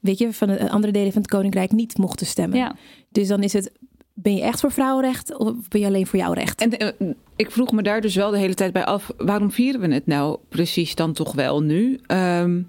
[0.08, 2.58] weet je, van de andere delen van het koninkrijk niet mochten stemmen.
[2.58, 2.76] Ja.
[3.10, 3.72] Dus dan is het,
[4.14, 6.62] ben je echt voor vrouwenrecht of ben je alleen voor jouw recht?
[6.62, 9.82] En eh, ik vroeg me daar dus wel de hele tijd bij af, waarom vieren
[9.82, 12.00] we het nou precies dan toch wel nu?
[12.06, 12.62] Ehm,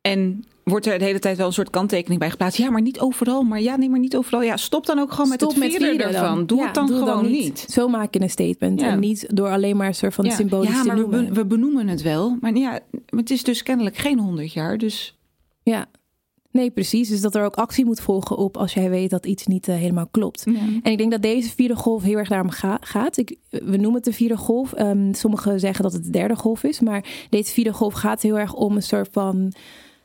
[0.00, 2.58] en wordt er de hele tijd wel een soort kanttekening bij geplaatst?
[2.58, 3.42] Ja, maar niet overal.
[3.42, 4.42] Maar ja, nee, maar niet overal.
[4.42, 6.46] Ja, stop dan ook gewoon met het vieren vieren ervan.
[6.46, 7.66] Doe Ja, het dan doe gewoon niet.
[7.68, 8.80] Zo maak je een statement.
[8.80, 8.88] Ja.
[8.88, 10.34] En niet door alleen maar een soort van ja.
[10.34, 11.28] symbolisch ja, te maar we, noemen.
[11.28, 12.36] be- we benoemen het wel.
[12.40, 14.78] Maar ja, het is dus kennelijk geen 100 jaar.
[14.78, 15.18] Dus
[15.62, 15.86] Ja,
[16.54, 17.08] nee, precies.
[17.08, 19.74] Dus dat er ook actie moet volgen op als jij weet dat iets niet eh,
[19.74, 20.44] helemaal klopt.
[20.82, 23.16] En ik denk dat deze vierde golf heel erg daarom ga- gaat.
[23.16, 24.72] Ik, we noemen het de vierde golf.
[24.72, 26.80] Ehm, sommigen zeggen dat het de derde golf is.
[26.80, 29.52] Maar deze vierde golf gaat heel erg om een soort van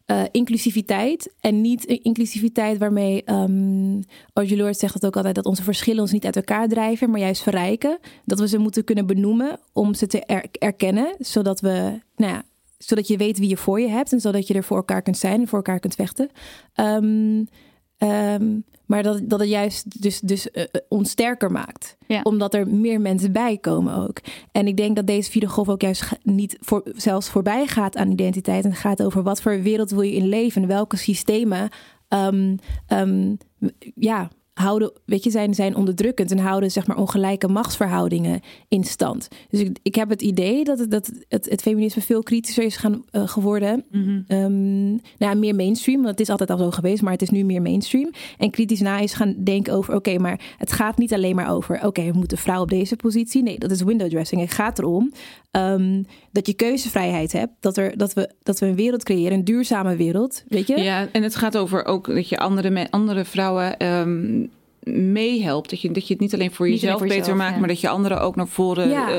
[0.06, 1.34] eh, inclusiviteit.
[1.40, 6.12] En niet inclusiviteit waarmee, um, Audre Lorde zegt dat ook altijd, dat onze verschillen ons
[6.12, 7.98] niet uit elkaar drijven, maar juist verrijken.
[8.26, 12.44] Dat we ze moeten kunnen benoemen om ze te er- erkennen, zodat we, nou ja,
[12.80, 15.18] zodat je weet wie je voor je hebt en zodat je er voor elkaar kunt
[15.18, 16.30] zijn en voor elkaar kunt vechten.
[16.74, 17.44] Ehm,
[17.98, 21.98] ehm, maar dat, dat het juist dus, dus eh, eh, ons sterker maakt.
[22.08, 22.22] Ja.
[22.24, 24.20] Omdat er meer mensen bij komen ook.
[24.52, 28.12] En ik denk dat deze vierde golf ook juist niet voor, zelfs voorbij gaat aan
[28.12, 28.64] identiteit.
[28.64, 30.62] En het gaat over wat voor wereld wil je in leven.
[30.62, 31.70] En welke systemen
[32.08, 32.56] ehm,
[33.96, 36.32] ja, houden, weet je, zijn, zijn onderdrukkend.
[36.32, 39.28] En houden zeg maar ongelijke machtsverhoudingen in stand.
[39.50, 42.76] Dus ik, ik heb het idee dat het, dat het, het feminisme veel kritischer is
[42.76, 43.84] gaan, eh, geworden.
[44.28, 47.30] Ehm, nou, ja, meer mainstream, want het is altijd al zo geweest, maar het is
[47.30, 48.12] nu meer mainstream.
[48.38, 51.86] En kritisch na is gaan denken over, oké, maar het gaat niet alleen maar over,
[51.86, 53.44] oké, we moeten vrouw op deze positie.
[53.44, 54.42] Nee, dat is window dressing.
[54.42, 55.12] Het gaat erom
[55.52, 59.44] ehm, dat je keuzevrijheid hebt, dat, er, dat, we, dat we een wereld creëren, een
[59.44, 60.82] duurzame wereld, weet je?
[60.82, 64.48] Ja, en het gaat over ook dat je andere, andere vrouwen ehm,
[64.84, 65.70] meehelpt.
[65.70, 67.54] Dat je, dat je het niet alleen voor Niet alleen jezelf voor beter jezelf, maakt,
[67.54, 67.60] ja.
[67.60, 69.10] maar dat je anderen ook naar voren Ja.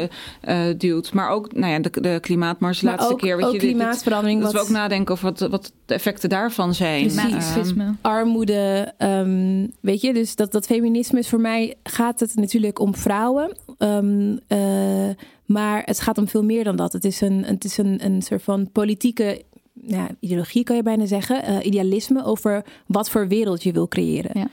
[0.41, 1.13] eh, eh, duwt.
[1.13, 3.37] Maar ook nou ja, de, de klimaatmars Maar laatste ook- keer.
[3.37, 6.29] Weet ook je, dit- klimaatverandering, Dat we wat- ook nadenken over wat, wat de effecten
[6.29, 7.03] daarvan zijn.
[7.07, 7.55] Precies.
[7.77, 8.93] Ehm, armoede.
[8.99, 13.57] ehm, weet je, dus dat, dat feminisme is voor mij gaat het natuurlijk om vrouwen.
[13.79, 15.09] Ehm, eh,
[15.45, 16.93] maar het gaat om veel meer dan dat.
[16.93, 19.43] Het is een, het is een, een soort van politieke
[19.87, 21.43] ja, ideologie, kan je bijna zeggen.
[21.43, 24.31] eh, idealisme over wat voor wereld je wil creëren.
[24.35, 24.49] Ja.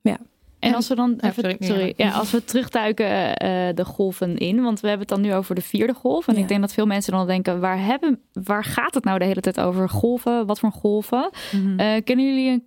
[0.00, 0.18] Ja.
[0.58, 2.10] En als we dan even, sorry, sorry, ja.
[2.10, 5.60] als we terugduiken eh, de golven in, want we hebben het dan nu over de
[5.60, 6.28] vierde golf.
[6.28, 6.40] En Ja.
[6.40, 9.40] ik denk dat veel mensen dan denken, waar, hebben, waar gaat het nou de hele
[9.40, 9.88] tijd over?
[9.88, 11.30] Golven, wat voor golven?
[11.52, 11.78] mhm.
[11.80, 12.64] Eh, kunnen jullie een,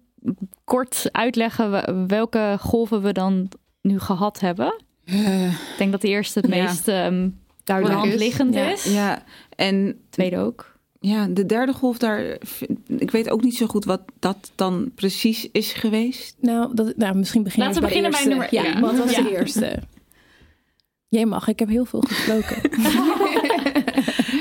[0.63, 3.47] kort uitleggen we- welke golven we dan
[3.81, 4.81] nu gehad hebben?
[5.05, 6.63] Eh, Ik denk dat de eerste het Ja.
[6.63, 7.29] meest ehm
[7.63, 8.71] Duidelijk liggend Ja.
[8.71, 8.83] is.
[8.93, 9.23] ja,
[9.55, 10.77] en Tweede ook.
[10.99, 12.37] ja, de derde golf daar,
[12.97, 16.35] ik weet ook niet zo goed wat dat dan precies is geweest.
[16.39, 18.85] Nou, dat, nou, misschien beginnen Laten we bij de beginnen bij nummer- Ja, ja.
[18.95, 19.21] wat was Ja.
[19.23, 19.79] de eerste?
[21.07, 22.57] Jij mag, ik heb heel veel gesproken.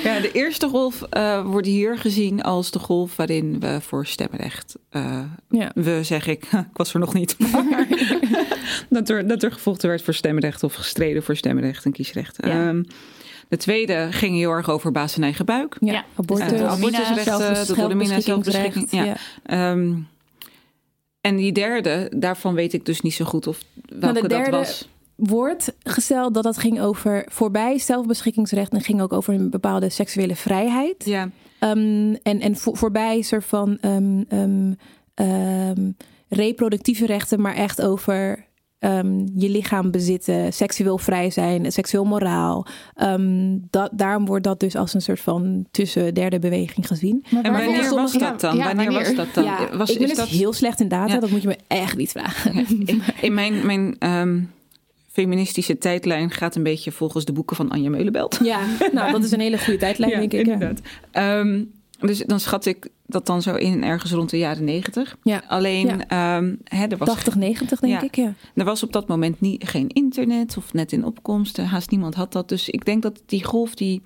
[0.02, 4.76] Ja, de eerste golf eh, wordt hier gezien als de golf waarin we voor stemrecht.
[4.90, 5.70] eh, ja.
[5.74, 7.36] we zeg ik, ik was er nog niet.
[7.38, 7.88] Maar
[8.88, 12.36] dat, er, dat er gevochten werd voor stemrecht of gestreden voor stemrecht en kiesrecht.
[12.46, 12.74] Ja.
[13.50, 15.76] De tweede ging heel erg over baas en eigen buik.
[15.80, 16.04] Ja, Ja.
[16.16, 19.16] abortus, Eh, abortusrechten, zelfbes- de zelfbeschikking, ja.
[19.42, 19.94] Ehm,
[21.20, 24.50] en die derde, daarvan weet ik dus niet zo goed of welke Nou, de derde-
[24.50, 24.88] dat was.
[25.16, 30.36] wordt gesteld dat dat ging over voorbij zelfbeschikkingsrecht en ging ook over een bepaalde seksuele
[30.36, 31.04] vrijheid.
[31.04, 34.72] Ja, Ehm, en, en voor, voorbij soort van ehm, ehm,
[35.14, 35.90] ehm,
[36.28, 38.44] reproductieve rechten, maar echt over
[38.80, 42.66] ehm, je lichaam bezitten, seksueel vrij zijn, seksueel moraal.
[42.94, 47.24] Ehm, dat, daarom wordt dat dus als een soort van tussen derde beweging gezien.
[47.42, 48.58] En wanneer was dat dan?
[48.58, 49.44] wanneer, was dat dan?
[49.44, 50.28] Ja, was, ik ben is dus dat...
[50.28, 51.20] heel slecht in data, Ja.
[51.20, 52.66] dat moet je me echt niet vragen.
[52.68, 54.40] In, in mijn, mijn ehm,
[55.12, 58.38] feministische tijdlijn gaat een beetje volgens de boeken van Anja Meulenbelt.
[58.42, 58.60] Ja,
[58.92, 60.46] nou dat is een hele goede tijdlijn, Ja, denk ik.
[60.46, 60.72] ja.
[62.00, 65.16] Dus dan schat ik dat dan zo in ergens rond de jaren negentig.
[65.22, 65.42] Ja.
[65.48, 66.06] Alleen, Ja.
[66.36, 68.02] ehm, hè, er was 80, 90 denk Ja.
[68.02, 68.34] ik, ja.
[68.54, 71.56] Er was op dat moment niet, geen internet of net in opkomst.
[71.56, 72.48] Haast niemand had dat.
[72.48, 74.02] Dus ik denk dat die golf die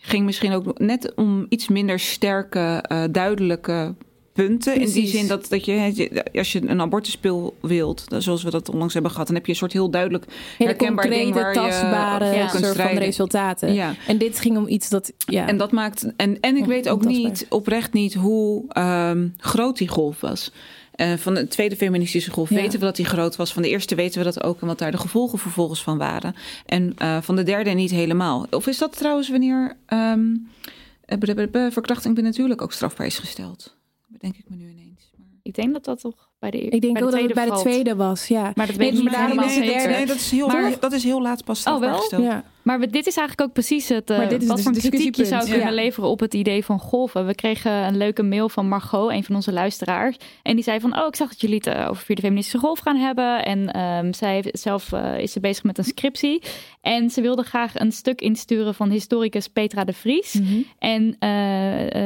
[0.00, 3.94] ging misschien ook net om iets minder sterke, eh, duidelijke
[4.44, 4.80] punten.
[4.80, 8.92] In die zin dat, dat je, als je een abortuspil wilt, zoals we dat onlangs
[8.92, 10.24] hebben gehad, dan heb je een soort heel duidelijk
[10.58, 12.46] Hele herkenbaar ding waar tastbare ja.
[12.46, 13.72] kunt soort van resultaten.
[13.74, 13.94] Ja.
[14.06, 15.46] En dit ging om iets dat, ja.
[15.46, 16.06] En dat maakt.
[16.16, 17.30] En, en ik weet ook Ontastbaar.
[17.30, 20.52] niet, oprecht niet, hoe ehm, groot die golf was.
[20.94, 22.56] Eh, van de tweede feministische golf Ja.
[22.56, 23.52] weten we dat die groot was.
[23.52, 26.34] Van de eerste weten we dat ook en wat daar de gevolgen vervolgens van waren.
[26.66, 28.46] En eh, van de derde niet helemaal.
[28.50, 30.12] Of is dat trouwens wanneer eh,
[31.50, 33.76] b- verkrachting natuurlijk ook strafbaar is gesteld?
[34.08, 35.10] Bedenk ik me nu ineens.
[35.42, 37.44] Ik denk dat dat toch bij de, ik denk bij ook de dat het bij
[37.44, 37.62] de valt.
[37.62, 38.52] tweede was, ja.
[38.54, 39.72] Maar dat weet ik Nee, niet maar helemaal zeker.
[39.72, 42.20] derde- Nee, dat is heel, Maar- dat is heel laat pas Oh, wel?
[42.22, 42.44] Ja.
[42.68, 44.10] Maar dit is eigenlijk ook precies het.
[44.10, 45.72] eh, wat dus voor kritiek je zou kunnen Ja.
[45.72, 47.26] leveren op het idee van golven.
[47.26, 50.16] We kregen een leuke mail van Margot, een van onze luisteraars.
[50.42, 52.78] En die zei van, oh, ik zag dat jullie het eh, over vierde feministische golf
[52.78, 53.44] gaan hebben.
[53.44, 56.42] En ehm, zij heeft, zelf eh, is ze bezig met een scriptie.
[56.80, 60.32] En ze wilde graag een stuk insturen van historicus Petra de Vries.
[60.32, 60.60] Mhm.
[60.78, 61.16] En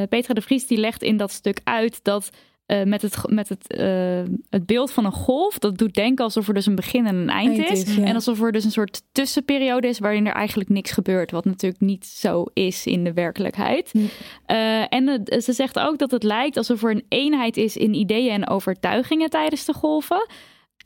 [0.08, 2.30] Petra de Vries die legt in dat stuk uit dat
[2.73, 6.49] eh, met, het, met het, eh, het beeld van een golf, dat doet denken alsof
[6.49, 7.85] er dus een begin en een eind, Eind is.
[7.85, 8.05] is, ja.
[8.05, 11.31] En alsof er dus een soort tussenperiode is waarin er eigenlijk niks gebeurt.
[11.31, 13.93] Wat natuurlijk niet zo is in de werkelijkheid.
[13.93, 14.11] Nee.
[14.47, 17.95] Eh, en het- ze zegt ook dat het lijkt alsof er een eenheid is in
[17.95, 20.27] ideeën en overtuigingen tijdens de golven.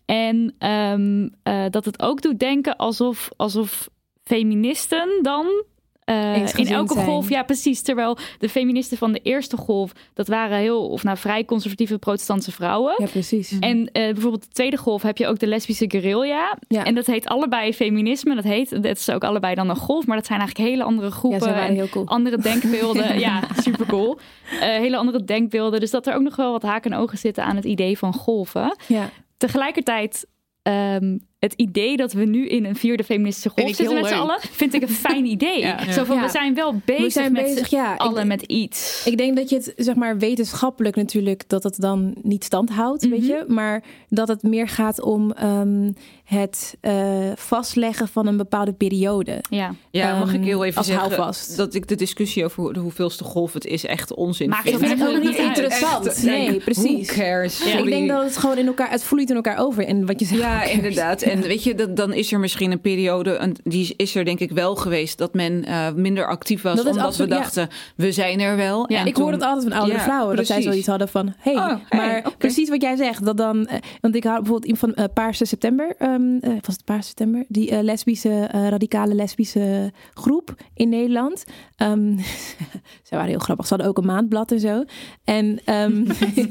[0.06, 3.88] En ehm, eh, dat het ook doet denken alsof, alsof
[4.24, 5.64] feministen dan
[6.06, 7.06] eh, in elke zijn.
[7.06, 7.82] golf, ja precies.
[7.82, 12.52] Terwijl de feministen van de eerste golf, dat waren heel, of nou vrij conservatieve protestantse
[12.52, 12.94] vrouwen.
[12.98, 13.58] Ja, precies.
[13.60, 16.58] En eh, bijvoorbeeld de tweede golf heb je ook de lesbische guerrilla.
[16.68, 16.84] Ja.
[16.84, 18.34] En dat heet allebei feminisme.
[18.34, 21.06] Dat heet, dat is ook allebei dan een golf, maar dat zijn eigenlijk hele andere
[21.06, 21.40] Ja, groepen.
[21.40, 22.06] ze waren en heel cool.
[22.06, 23.18] andere denkbeelden.
[23.28, 24.18] ja, super cool.
[24.60, 25.80] hele andere denkbeelden.
[25.80, 28.12] Dus dat er ook nog wel wat haken en ogen zitten aan het idee van
[28.12, 28.76] golven.
[28.88, 29.10] Ja.
[29.36, 30.26] Tegelijkertijd,
[30.62, 34.38] ehm, het idee dat we nu in een vierde feministische golf zitten met z'n allen,
[34.40, 35.58] vind ik een fijn idee.
[35.60, 35.92] Ja.
[35.92, 36.22] Zo van, Ja.
[36.22, 37.94] we zijn wel bezig zijn met bezig, z'n ja.
[37.94, 39.02] Ik- allen met iets.
[39.06, 43.02] Ik denk dat je het, zeg maar, wetenschappelijk natuurlijk, dat het dan niet stand houdt,
[43.02, 43.10] Mhm.
[43.10, 43.44] weet je.
[43.48, 45.90] Maar dat het meer gaat om ehm,
[46.24, 46.94] het eh,
[47.34, 49.40] vastleggen van een bepaalde periode.
[49.50, 49.74] ja.
[49.90, 51.56] Ja, mag ik heel even als zeggen houvast.
[51.56, 54.64] dat ik de discussie over hoe- de hoeveelste golf het is echt onzin vind.
[54.64, 56.06] het Ik vind het ook Echt niet interessant.
[56.06, 57.12] Echt, nee, who precies.
[57.12, 57.64] cares?
[57.64, 57.78] Ja.
[57.78, 59.86] Ik denk dat het gewoon in elkaar, het vloeit in elkaar over.
[59.86, 60.40] En wat je zegt.
[60.40, 61.22] Ja, inderdaad.
[61.22, 64.40] En weet je, dat, dan is er misschien een periode, een, die is er denk
[64.40, 66.78] ik wel geweest, dat men eh, minder actief was.
[66.78, 67.40] Omdat absoluut- we ja.
[67.40, 68.90] dachten, we zijn er wel.
[68.92, 70.36] Ja, en ik toen- hoor het altijd van oudere Ja, vrouwen.
[70.36, 71.34] Dat zij zoiets hadden van...
[71.38, 73.24] hey, Oh, hey, maar precies wat jij zegt.
[73.24, 75.94] Dat dan, eh, want ik hou bijvoorbeeld in van eh, Paarse September.
[75.98, 77.44] ehm, eh, was het Paarse September?
[77.48, 81.44] Die lesbische, radicale lesbische groep in Nederland.
[81.76, 82.16] Ehm
[83.08, 83.66] zij waren heel grappig.
[83.66, 84.84] Ze hadden ook een maandblad en zo.
[85.24, 86.04] En, ehm,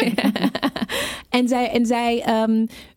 [1.29, 2.23] en zij, en zij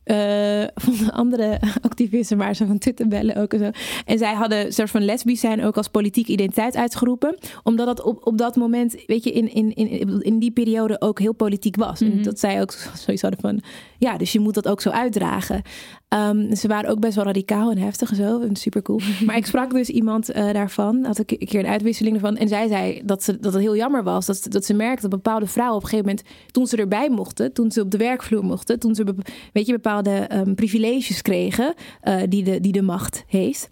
[0.09, 3.71] eh, vonden andere activisten maar ze van Twitter bellen ook en zo.
[4.05, 7.39] En zij hadden een soort van lesbisch zijn ook als politieke identiteit uitgeroepen.
[7.63, 11.19] Omdat dat op, op dat moment, weet je, in, in, in, in die periode ook
[11.19, 12.01] heel politiek was.
[12.01, 12.23] En Mhm.
[12.23, 13.61] dat zij ook zoiets hadden van,
[13.99, 15.63] ja, dus je moet dat ook zo uitdragen.
[16.09, 18.41] Ehm, ze waren ook best wel radicaal en heftig en zo.
[18.41, 19.01] En super cool.
[19.27, 21.05] maar ik sprak dus iemand eh, daarvan.
[21.05, 22.37] Had ik een keer een uitwisseling ervan.
[22.37, 24.27] En zij zei dat, ze, dat het heel jammer was.
[24.27, 26.29] Dat, ze- dat ze merkte dat bepaalde vrouwen op een gegeven moment...
[26.51, 28.79] toen ze erbij mochten, toen ze op de werkvloer mochten...
[28.79, 29.15] toen ze
[29.53, 33.69] weet je, bepaalde ehm, privileges kregen eh, die, de, die de macht heeft...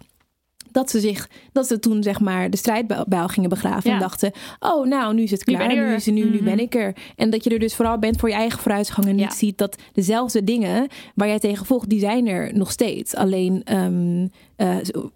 [0.77, 3.89] Dat ze, zich, dat ze toen zeg maar de strijdbijl gingen begraven.
[3.89, 3.95] Ja.
[3.95, 5.67] En dachten, oh nou, nu is het Nu klaar.
[5.67, 5.95] Nu, er.
[5.95, 6.43] is het, nu, nu Mhm.
[6.43, 6.95] ben ik er.
[7.15, 9.07] En dat je er dus vooral bent voor je eigen vooruitgang.
[9.07, 9.23] En Ja.
[9.23, 13.15] niet ziet dat dezelfde dingen waar jij tegen vocht, die zijn er nog steeds.
[13.15, 14.75] Alleen ehm, eh,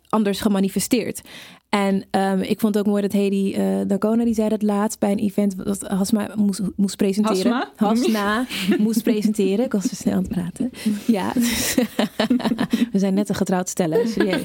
[0.10, 1.22] anders gemanifesteerd.
[1.70, 3.56] En ehm, ik vond ook mooi dat Hedy
[3.88, 7.52] Dacona, die zei dat laatst bij een event dat Hasma moest, moest presenteren.
[7.52, 7.72] Hasma?
[7.76, 8.46] Hasna
[8.86, 9.66] moest presenteren.
[9.66, 10.70] Ik was te snel aan het praten.
[11.08, 11.32] Ja.
[12.92, 14.42] We zijn net een getrouwd stellen, serieus.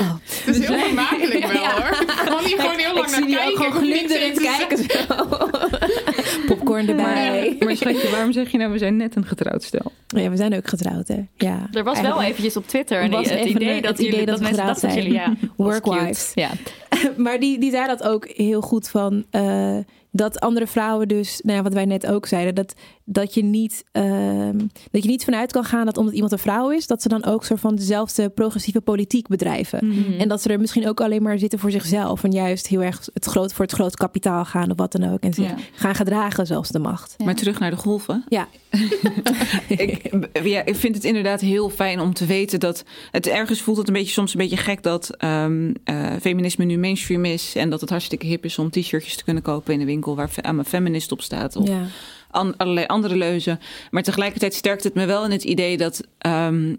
[0.00, 0.14] Oh.
[0.44, 2.00] Het is heel vermakelijk wel hoor.
[2.00, 3.72] Ik kan hier gewoon heel lang ik naar zie nu ook kijken.
[3.72, 5.38] gewoon glunderend kijken zo.
[6.46, 7.56] Popcorn erbij.
[7.58, 9.92] Maar schatje, waarom zeg je nou, we zijn net een getrouwd stel?
[10.06, 11.20] Ja, we zijn ook getrouwd, hè?
[11.36, 11.68] Ja.
[11.72, 14.10] Er was wel eventjes op Twitter Er was het even idee een- dat, het idee
[14.10, 15.50] jullie, dat mensen getrouwd dat jullie ja, zijn.
[15.56, 16.32] Workwives.
[16.34, 16.50] Ja.
[17.16, 19.24] maar die, die zei dat ook heel goed van.
[19.30, 19.76] eh,
[20.10, 22.74] dat andere vrouwen dus, nou ja, wat wij net ook zeiden, dat,
[23.08, 24.58] dat, je niet, ehm,
[24.90, 27.24] dat je niet vanuit kan gaan dat omdat iemand een vrouw is, dat ze dan
[27.24, 29.86] ook soort van dezelfde progressieve politiek bedrijven.
[29.86, 30.20] Mhm.
[30.20, 32.24] En dat ze er misschien ook alleen maar zitten voor zichzelf.
[32.24, 35.20] En juist heel erg het groot, voor het groot kapitaal gaan of wat dan ook.
[35.20, 35.56] En zich Ja.
[35.72, 37.14] gaan gedragen zoals de macht.
[37.24, 38.24] Maar terug naar de golven.
[38.28, 38.48] Ja.
[39.68, 40.10] ik,
[40.42, 43.88] ja, ik vind het inderdaad heel fijn om te weten dat het ergens voelt het
[43.88, 47.80] een beetje soms een beetje gek dat ehm, eh, feminisme nu mainstream is en dat
[47.80, 50.64] het hartstikke hip is om t-shirtjes te kunnen kopen in een winkel waar I'm a
[50.64, 51.82] feminist op staat of Ja.
[52.30, 53.60] An- allerlei andere leuzen.
[53.90, 56.74] Maar tegelijkertijd sterkt het me wel in het idee dat ehm,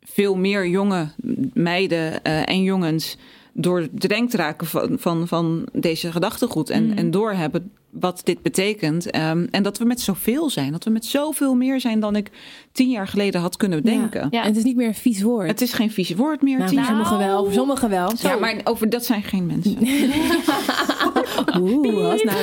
[0.00, 1.08] veel meer jonge
[1.54, 3.16] meiden eh, en jongens
[3.52, 6.98] door de denk raken van, van, van deze gedachtegoed en, Mhm.
[6.98, 9.10] en doorhebben wat dit betekent.
[9.10, 10.72] Ehm, en dat we met zoveel zijn.
[10.72, 12.30] Dat we met zoveel meer zijn dan ik
[12.72, 14.28] tien jaar geleden had kunnen denken.
[14.30, 14.40] Ja.
[14.42, 15.46] En het is niet meer een vies woord.
[15.48, 16.58] Het is geen vies woord meer.
[16.58, 16.84] nou, jaar.
[16.86, 18.12] sommigen wel, sommigen wel.
[18.20, 19.76] Ja, maar over dat zijn geen mensen.
[21.60, 22.38] Oeh, was nou...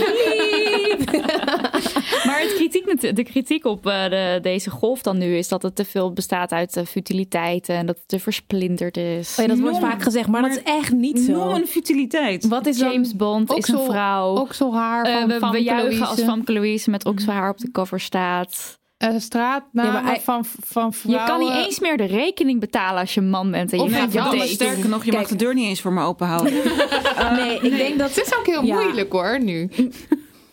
[2.26, 5.76] Maar het kritiek, de kritiek op eh, de, deze golf dan nu is dat het
[5.76, 9.36] te veel bestaat uit eh, futiliteit en dat het te versplinterd is.
[9.40, 11.32] Oh ja, dat wordt vaak gezegd, maar, dat is echt niet zo.
[11.32, 12.48] Noem een futiliteit.
[12.48, 12.92] Wat is dan...
[12.92, 14.36] James Bond is een vrouw.
[14.38, 16.22] Okselhaar Eh, van we, we Famke juichen als.
[16.22, 18.82] Famke Louise met okselhaar op de cover staat.
[18.98, 21.26] Eh, straatnamen Ja, maar hij- van, van Je vrouwen.
[21.28, 24.14] kan niet eens meer de rekening betalen als je man bent en je Of gaat
[24.14, 24.36] date.
[24.36, 26.54] Nee, sterker nog, je mag de deur niet eens voor me openhouden.
[27.40, 28.16] nee, ik denk dat...
[28.16, 28.74] Het is ook heel Ja.
[28.82, 29.70] moeilijk hoor, nu.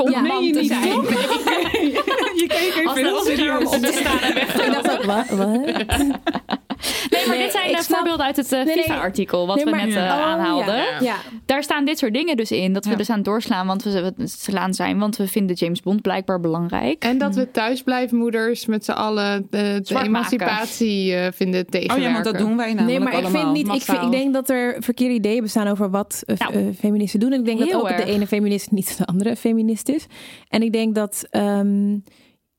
[0.01, 0.83] Om Ja, man je te zijn.
[2.41, 5.05] je keek even Als de deur om te staan en weg te Ik dacht ook,
[5.05, 5.27] wat?
[7.11, 8.61] Nee, maar Nee, dit zijn snap- voorbeelden uit het eh.
[8.67, 10.77] FIFA-artikel wat Nee, we net eh, Oh, aanhaalden.
[10.77, 11.01] Ja.
[11.01, 11.17] ja.
[11.47, 12.73] Daar staan dit soort dingen dus in.
[12.73, 12.97] Dat we Ja.
[12.97, 17.05] dus aan het doorslaan, want we, slaan zijn, want we vinden James Bond blijkbaar belangrijk.
[17.05, 22.07] En dat we thuisblijfmoeders met z'n allen de, emancipatie eh, vinden Oh tegenwerken.
[22.07, 23.69] ja, want dat doen wij namelijk Nee, maar ik vind niet.
[23.75, 27.21] Ik, vind, ik denk dat er verkeerde ideeën bestaan over wat eh, Nou, eh, feministen
[27.21, 27.33] doen.
[27.33, 28.05] En ik denk dat ook erg.
[28.05, 30.07] de ene feminist niet de andere feminist is.
[30.49, 31.97] En ik denk dat ehm,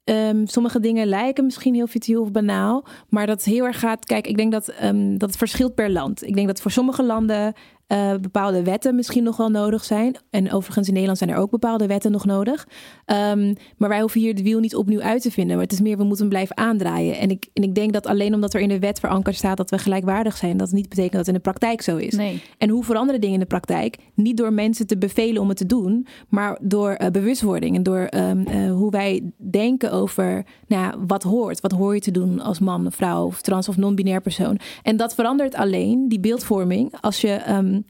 [0.04, 2.86] ehm, sommige dingen lijken misschien heel futiel of banaal.
[3.10, 4.06] Maar dat heel erg gaat.
[4.06, 6.28] Kijk, ik denk dat, ehm, dat het verschilt per land.
[6.28, 7.54] Ik denk dat voor sommige landen
[7.92, 10.16] eh, bepaalde wetten misschien nog wel nodig zijn.
[10.30, 12.68] En overigens in Nederland zijn er ook bepaalde wetten nog nodig.
[13.06, 15.56] Ehm, maar wij hoeven hier de wiel niet opnieuw uit te vinden.
[15.56, 17.18] Maar het is meer, we moeten hem blijven aandraaien.
[17.18, 19.70] En ik, en ik denk dat alleen omdat er in de wet verankerd staat dat
[19.70, 22.14] we gelijkwaardig zijn, dat het niet betekent dat het in de praktijk zo is.
[22.14, 22.42] Nee.
[22.58, 23.98] En hoe veranderen dingen in de praktijk?
[24.14, 28.04] Niet door mensen te bevelen om het te doen, maar door eh, bewustwording en door
[28.04, 31.62] ehm, eh, hoe wij denken over nou wat hoort.
[31.62, 34.60] Wat hoor je te doen als man, vrouw of trans of non-binair persoon?
[34.84, 37.30] En dat verandert alleen, die beeldvorming, als je.
[37.32, 37.81] ehm,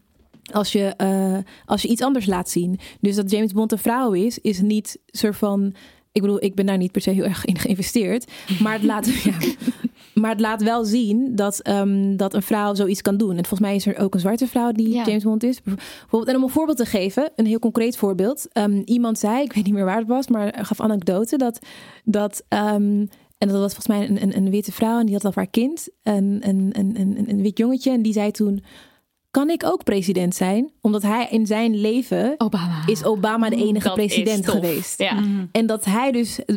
[0.51, 2.79] als je, eh, als je iets anders laat zien.
[2.99, 5.73] Dus dat James Bond een vrouw is, is niet soort van.
[6.11, 8.31] Ik bedoel, ik ben daar niet per se heel erg in geïnvesteerd.
[8.59, 9.37] Maar het laat, ja,
[10.13, 13.29] maar het laat wel zien dat, ehm, dat een vrouw zoiets kan doen.
[13.29, 15.03] En volgens mij is er ook een zwarte vrouw die Ja.
[15.05, 15.61] James Bond is.
[15.61, 18.47] Bijvoorbeeld, en om een voorbeeld te geven, een heel concreet voorbeeld.
[18.51, 21.59] Ehm, iemand zei, ik weet niet meer waar het was, maar gaf anekdote dat.
[22.03, 23.05] dat ehm,
[23.41, 25.47] en dat was volgens mij een, een, een witte vrouw en die had al haar
[25.47, 25.89] kind.
[26.03, 27.91] Een, een, een, een, een wit jongetje.
[27.91, 28.63] En die zei toen:
[29.31, 30.71] Kan ik ook president zijn?
[30.81, 32.83] Omdat hij in zijn leven Obama.
[32.85, 34.99] is Obama de enige Dat president geweest.
[34.99, 35.23] Ja.
[35.51, 36.45] En dat hij dus.
[36.45, 36.55] eh,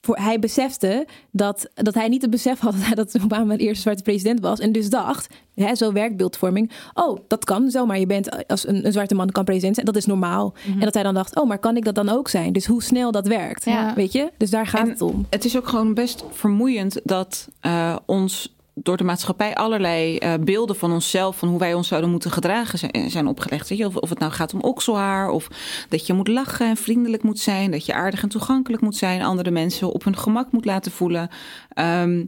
[0.00, 4.02] Voor, hij besefte dat, dat hij niet het besef had dat Obama de eerste zwarte
[4.02, 4.58] president was.
[4.58, 6.70] En dus dacht, hè, zo werkt beeldvorming.
[6.94, 7.98] Oh, dat kan zomaar.
[7.98, 9.86] Je bent als een, een zwarte man kan president zijn.
[9.86, 10.54] Dat is normaal.
[10.66, 12.52] En dat hij dan dacht, oh, maar kan ik dat dan ook zijn?
[12.52, 13.64] Dus hoe snel dat werkt.
[13.64, 13.94] Ja.
[13.94, 14.32] Weet je?
[14.38, 15.26] Dus daar gaat En het om.
[15.30, 20.76] Het is ook gewoon best vermoeiend dat eh, ons door de maatschappij allerlei eh, beelden
[20.76, 23.68] van onszelf, van hoe wij ons zouden moeten gedragen, zijn, zijn opgelegd.
[23.68, 23.86] Weet je?
[23.86, 25.48] Of, of het nou gaat om okselhaar, of
[25.88, 29.22] dat je moet lachen en vriendelijk moet zijn, dat je aardig en toegankelijk moet zijn,
[29.22, 31.28] andere mensen op hun gemak moet laten voelen.
[31.68, 32.24] Ehm,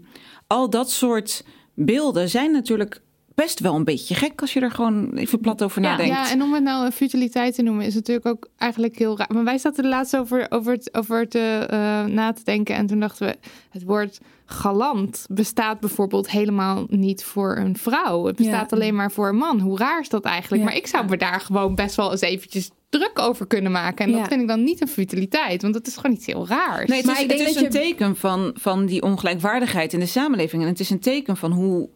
[0.47, 1.45] al dat soort
[1.75, 3.03] beelden zijn natuurlijk
[3.37, 6.15] best wel een beetje gek als je er gewoon even plat over Ja, nadenkt.
[6.15, 9.19] Ja, en om het nou een futiliteit te noemen, is het natuurlijk ook eigenlijk heel
[9.19, 9.29] raar.
[9.33, 12.75] Maar wij zaten er laatst over, over, het, over het eh, na te denken.
[12.75, 13.37] En toen dachten we,
[13.71, 18.25] het woord galant bestaat bijvoorbeeld helemaal niet voor een vrouw.
[18.25, 18.77] Het bestaat Ja.
[18.77, 19.61] alleen maar voor een man.
[19.61, 20.63] Hoe raar is dat eigenlijk?
[20.63, 20.69] Ja.
[20.69, 24.05] Maar ik zou me daar gewoon best wel eens eventjes druk over kunnen maken.
[24.05, 24.19] En Ja.
[24.19, 26.89] dat vind ik dan niet een futiliteit, want dat is gewoon iets heel raars.
[26.89, 29.03] Nee, het Maar is, ik denk het is dat een je- teken van, van die
[29.03, 30.63] ongelijkwaardigheid in de samenleving.
[30.63, 31.89] En het is een teken van hoe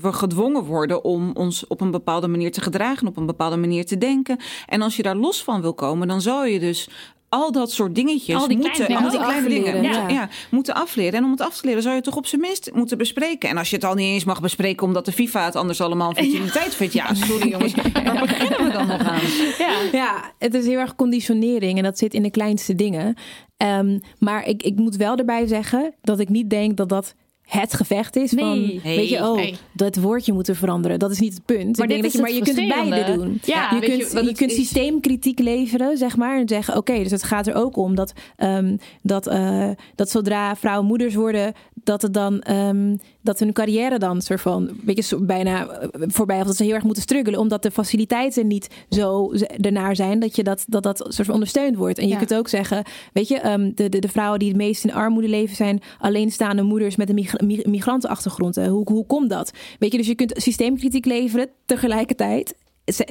[0.00, 3.86] we gedwongen worden om ons op een bepaalde manier te gedragen, op een bepaalde manier
[3.86, 4.38] te denken.
[4.66, 6.88] En als je daar los van wil komen, dan zou je dus
[7.28, 9.82] al dat soort dingetjes Al die kleine moeten, dingen al die moeten kleine dingen afleren,
[9.82, 10.20] moeten, ja.
[10.20, 11.12] ja, moeten afleren.
[11.12, 13.48] En om het af te leren zou je het toch op zijn minst moeten bespreken.
[13.48, 16.08] En als je het al niet eens mag bespreken omdat de FIFA het anders allemaal
[16.08, 16.92] een futiliteit vindt.
[17.04, 19.20] Ja, sorry jongens, waar beginnen we dan nog aan?
[19.58, 19.72] Ja.
[19.92, 23.14] Ja, het is heel erg conditionering en dat zit in de kleinste dingen.
[23.56, 27.14] Ehm, maar ik, ik moet wel erbij zeggen dat ik niet denk dat dat
[27.44, 28.80] het gevecht is van, Nee.
[28.84, 29.54] weet je, oh, Nee.
[29.72, 30.98] dat woordje moeten veranderen.
[30.98, 31.76] Dat is niet het punt.
[31.76, 33.40] Maar ik denk dat je, is maar je het kunt beide doen.
[33.44, 34.56] Ja, je kunt, je, kunt is?
[34.56, 36.38] systeemkritiek leveren, zeg maar.
[36.38, 40.56] En zeggen, oké, dus het gaat er ook om dat, ehm, dat, eh, dat zodra
[40.56, 41.52] vrouwen moeders worden,
[41.84, 46.40] dat het dan ehm, dat hun carrière dan soort van weet je, bijna eh, voorbij
[46.40, 50.36] of dat ze heel erg moeten struggelen, omdat de faciliteiten niet zo ernaar zijn dat
[50.36, 51.98] je dat dat, dat soort van ondersteund wordt.
[51.98, 52.18] En je Ja.
[52.18, 52.82] kunt ook zeggen,
[53.12, 56.62] weet je, ehm, de, de, de vrouwen die het meest in armoede leven zijn alleenstaande
[56.62, 58.56] moeders met een migra- mi- migrantenachtergrond.
[58.56, 59.52] Hoe, hoe komt dat?
[59.78, 62.54] Weet je, dus je kunt systeemkritiek leveren tegelijkertijd.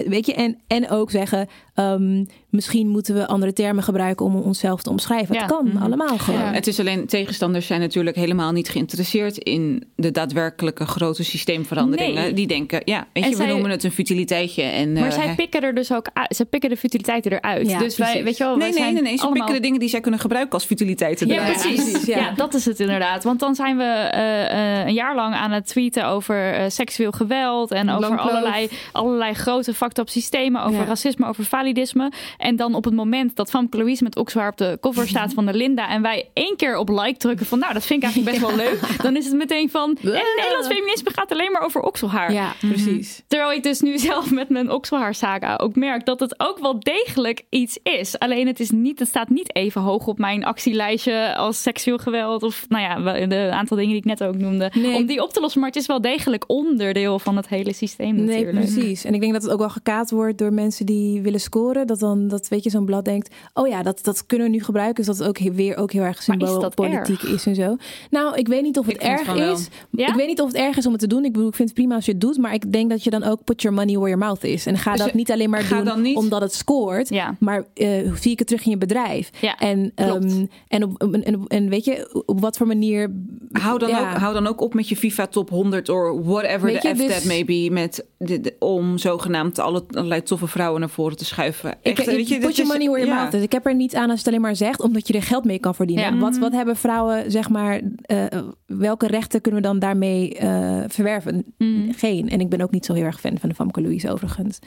[0.07, 4.81] Weet je, en, en ook zeggen, ehm, misschien moeten we andere termen gebruiken om onszelf
[4.81, 5.35] te omschrijven.
[5.35, 5.41] Ja.
[5.41, 5.83] Het kan Mhm.
[5.83, 6.39] allemaal gewoon.
[6.39, 6.51] Ja.
[6.53, 12.21] Het is alleen, tegenstanders zijn natuurlijk helemaal niet geïnteresseerd in de daadwerkelijke grote systeemveranderingen.
[12.21, 12.33] Nee.
[12.33, 14.61] Die denken, ja, weet En je, we zij- noemen het een futiliteitje.
[14.63, 15.35] En, Maar eh, zij hè.
[15.35, 16.35] pikken er dus ook uit.
[16.35, 17.69] Ze pikken de futiliteiten eruit.
[17.69, 19.15] Ja, dus wij, weet je wel, wij Nee, nee, zijn nee, nee.
[19.17, 19.37] Ze allemaal...
[19.43, 21.27] pikken de dingen die zij kunnen gebruiken als futiliteiten.
[21.27, 21.51] Ja, eruit.
[21.61, 21.83] precies.
[21.91, 22.17] precies, ja.
[22.17, 22.31] ja.
[22.35, 23.23] dat is het inderdaad.
[23.23, 27.71] Want dan zijn we eh, eh, een jaar lang aan het tweeten over seksueel geweld
[27.71, 30.85] en over allerlei, allerlei grote fucked up systemen, over Ja.
[30.85, 32.11] racisme, over validisme.
[32.43, 35.45] En dan op het moment dat Famke Louise met Oxwaar op de cover staat van
[35.45, 38.37] de Linda en wij één keer op like drukken van nou, dat vind ik eigenlijk
[38.37, 41.81] best wel leuk, dan is het meteen van en Nederlands feminisme gaat alleen maar over
[41.81, 42.33] okselhaar.
[42.33, 43.23] Ja, precies.
[43.27, 46.79] Terwijl ik dus nu zelf met mijn okselhaar saga ook merk dat het ook wel
[46.79, 48.19] degelijk iets is.
[48.19, 52.43] Alleen het, is niet, het staat niet even hoog op mijn actielijstje als seksueel geweld.
[52.43, 54.71] Of nou ja, de aantal dingen die ik net ook noemde.
[54.73, 54.95] Nee.
[54.95, 55.59] Om die op te lossen.
[55.59, 58.73] Maar het is wel degelijk onderdeel van het hele systeem Nee, natuurlijk.
[58.73, 59.03] precies.
[59.03, 61.87] En ik denk dat het ook wel gekaat wordt door mensen die willen scoren.
[61.87, 63.35] Dat dan, dat weet je, zo'n blad denkt...
[63.53, 64.95] oh ja, dat, dat kunnen we nu gebruiken.
[64.95, 67.33] Dus dat het ook weer ook heel erg is symboolpolitiek erg?
[67.33, 67.75] is en zo.
[68.09, 69.67] Nou, ik weet niet of het Ik erg is.
[69.91, 70.07] Ja?
[70.07, 71.25] Ik weet niet of het erg is om het te doen.
[71.25, 72.37] Ik bedoel, ik vind het prima als je het doet.
[72.37, 74.65] Maar ik denk dat je dan ook put your money where your mouth is.
[74.65, 77.09] En ga Dus, dat niet alleen maar doen niet- omdat het scoort.
[77.09, 77.35] Ja.
[77.39, 79.29] Maar eh, zie ik het terug in je bedrijf?
[79.41, 83.11] Ja, en, ehm, en, op, en, en, weet je, op wat voor manier...
[83.51, 86.73] Hou dan, ook, hou dan ook op met je FIFA top 100 of whatever de
[86.73, 87.67] je, F dus- that may be.
[87.71, 91.71] Met de, de- om zogenaamd alle, allerlei toffe vrouwen naar voren te schuiven.
[91.81, 93.21] Ik, Echt, ik, weet je, put your is- money where your ja.
[93.21, 93.41] mouth is.
[93.41, 95.43] Ik heb er niets aan als je het alleen maar zegt, omdat je er geld
[95.45, 96.13] mee kan verdienen.
[96.13, 96.17] Ja.
[96.19, 98.25] Wat, wat hebben vrouwen, zeg maar, eh,
[98.65, 101.45] welke rechten kunnen we dan daarmee eh, verwerven?
[101.57, 101.93] Mm.
[101.95, 102.29] Geen.
[102.29, 104.59] En ik ben ook niet zo heel erg fan van de Famke Louise overigens.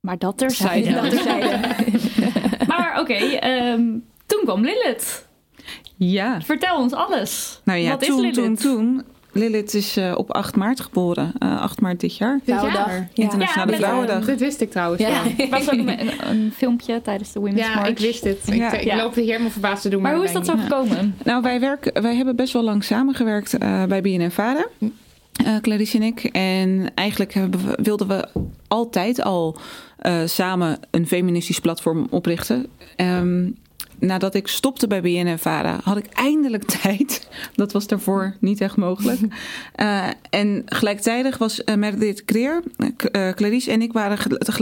[0.00, 0.92] Maar dat terzijde.
[0.92, 1.58] Dat terzijde.
[2.68, 3.82] maar oké, ehm,
[4.26, 5.26] toen kwam Lilith.
[5.96, 7.60] Ja, Vertel ons alles.
[7.64, 8.34] nou ja, Wat is toen, Lilith?
[8.34, 9.02] toen, toen.
[9.32, 11.32] Lilith is eh, op 8 maart geboren.
[11.38, 12.40] Eh 8 maart dit jaar.
[12.44, 12.86] Vrouwendag.
[12.88, 13.08] Ja.
[13.14, 14.24] Internationale Vrouwendag.
[14.24, 15.08] Dat wist ik trouwens Ja.
[15.08, 15.32] wel.
[15.46, 17.88] Er was ook een, een filmpje tijdens de Women's Ja, March.
[17.88, 18.38] ik wist het.
[18.44, 18.72] Ja.
[18.72, 18.96] Ik, ik Ja.
[18.96, 20.02] loop hier helemaal verbaasd te doen.
[20.02, 21.14] Maar hoe is dat zo gekomen?
[21.24, 24.66] Nou, wij, werken, wij hebben best wel lang samengewerkt eh, bij BNN Vara.
[25.44, 26.24] eh Clarice en ik.
[26.24, 27.48] En eigenlijk we,
[27.82, 28.28] wilden we
[28.68, 29.56] altijd al
[29.98, 32.66] eh, samen een feministisch platform oprichten.
[32.96, 33.46] Ehm,
[33.98, 37.28] nadat ik stopte bij BNN Vara, had ik eindelijk tijd.
[37.54, 39.20] Dat was daarvoor niet echt mogelijk.
[39.74, 42.62] Eh, en gelijktijdig was uh, Meredith Creer,
[43.12, 44.18] uh, Clarice en ik waren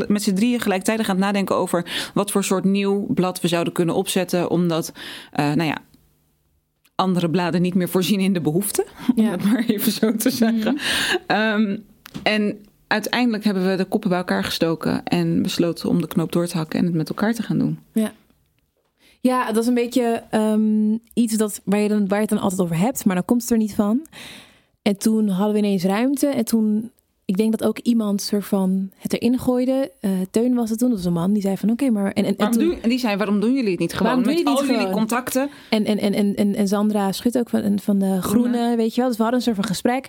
[0.08, 3.72] met z'n drieën gelijktijdig aan het nadenken over wat voor soort nieuw blad we zouden
[3.72, 4.50] kunnen opzetten.
[4.50, 4.92] Omdat,
[5.32, 5.78] eh, nou ja,
[6.94, 8.84] andere bladen niet meer voorzien in de behoeften.
[9.16, 9.30] Om Ja.
[9.30, 10.78] het maar even zo te zeggen.
[11.26, 11.76] Ehm,
[12.22, 16.46] en uiteindelijk hebben we de koppen bij elkaar gestoken en besloten om de knoop door
[16.46, 17.78] te hakken en het met elkaar te gaan doen.
[17.92, 18.12] Ja,
[19.52, 22.60] dat is een beetje ehm, iets dat, waar, je dan, waar je het dan altijd
[22.60, 24.06] over hebt, maar dan komt het er niet van.
[24.82, 26.26] En toen hadden we ineens ruimte.
[26.26, 26.90] En toen,
[27.24, 29.92] ik denk dat ook iemand soort van het erin gooide.
[30.00, 31.32] Eh, Teun was het toen, dat was een man.
[31.32, 32.12] Die zei van oké, maar...
[32.12, 34.06] En, en, en, Waarom toen, doen, en die zei, waarom doen jullie het niet gewoon?
[34.06, 34.96] Waarom doen met jullie al jullie gewoon?
[34.98, 35.50] contacten.
[35.70, 38.76] en, en, en, en, en, en Sandra Schut ook van, van de Groene, Groene.
[38.76, 39.08] weet je wel.
[39.08, 40.08] Dus we hadden een soort van gesprek.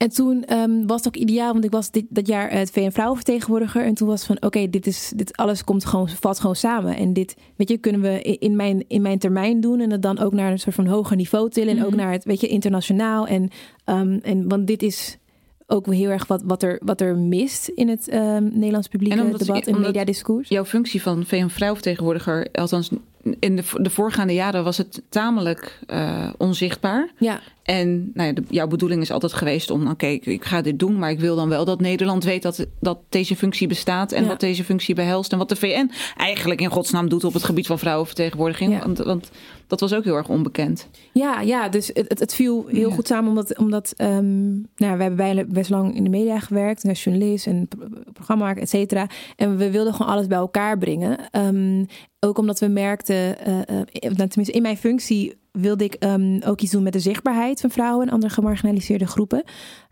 [0.00, 2.90] En toen ehm, was het ook ideaal, want ik was dit, dat jaar het VN
[2.90, 3.84] Vrouwenvertegenwoordiger.
[3.84, 6.96] En toen was van, oké, dit is dit alles komt gewoon, valt gewoon samen.
[6.96, 9.80] En dit, weet je, kunnen we in- mijn, in mijn termijn doen.
[9.80, 11.76] En het dan ook naar een soort van hoger niveau tillen.
[11.76, 11.98] En ook Mhm.
[11.98, 13.26] naar het, weet je, internationaal.
[13.26, 13.48] En,
[13.84, 15.18] ehm, en want dit is
[15.66, 19.20] ook wel heel erg wat, wat, er, wat er mist in het ehm, Nederlands publieke
[19.20, 20.48] En debat en mediadiscours.
[20.48, 22.90] Jouw functie van VN-vrouwvertegenwoordiger, althans
[23.38, 27.10] in de, de voorgaande jaren was het tamelijk eh, onzichtbaar.
[27.18, 30.60] Ja, En nou ja, de- jouw bedoeling is altijd geweest om, oké, ik, ik ga
[30.62, 34.12] dit doen, maar ik wil dan wel dat Nederland weet dat, dat deze functie bestaat
[34.12, 34.28] en Ja.
[34.28, 37.66] wat deze functie behelst en wat de VN eigenlijk in godsnaam doet op het gebied
[37.66, 38.72] van vrouwenvertegenwoordiging.
[38.72, 38.78] Ja.
[38.78, 39.30] Want, want
[39.70, 40.88] dat was ook heel erg onbekend.
[41.12, 42.94] Ja, ja dus het, het, viel heel Ja.
[42.94, 46.84] goed samen omdat, omdat ehm, nou, we hebben bijna best lang in de media gewerkt,
[46.88, 49.06] als journalist en pro- programmamaker, et cetera.
[49.36, 51.30] En we wilden gewoon alles bij elkaar brengen.
[51.30, 51.84] Ehm,
[52.20, 56.72] ook omdat we merkten, eh, nou, tenminste in mijn functie wilde ik ehm, ook iets
[56.72, 59.42] doen met de zichtbaarheid van vrouwen en andere gemarginaliseerde groepen.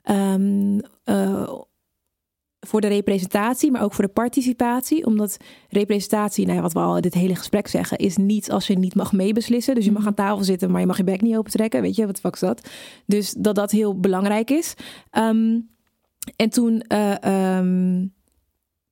[0.02, 1.48] Eh,
[2.60, 5.06] voor de representatie, maar ook voor de participatie.
[5.06, 5.36] Omdat
[5.68, 8.78] representatie, nou ja, wat we al in dit hele gesprek zeggen, is niet als je
[8.78, 9.74] niet mag meebeslissen.
[9.74, 11.82] Dus je mag aan tafel zitten, maar je mag je bek niet opentrekken.
[11.82, 12.68] Weet je, wat fuck is dat?
[13.06, 14.74] Dus dat dat heel belangrijk is.
[15.10, 15.60] Ehm,
[16.36, 18.06] en toen eh, ehm,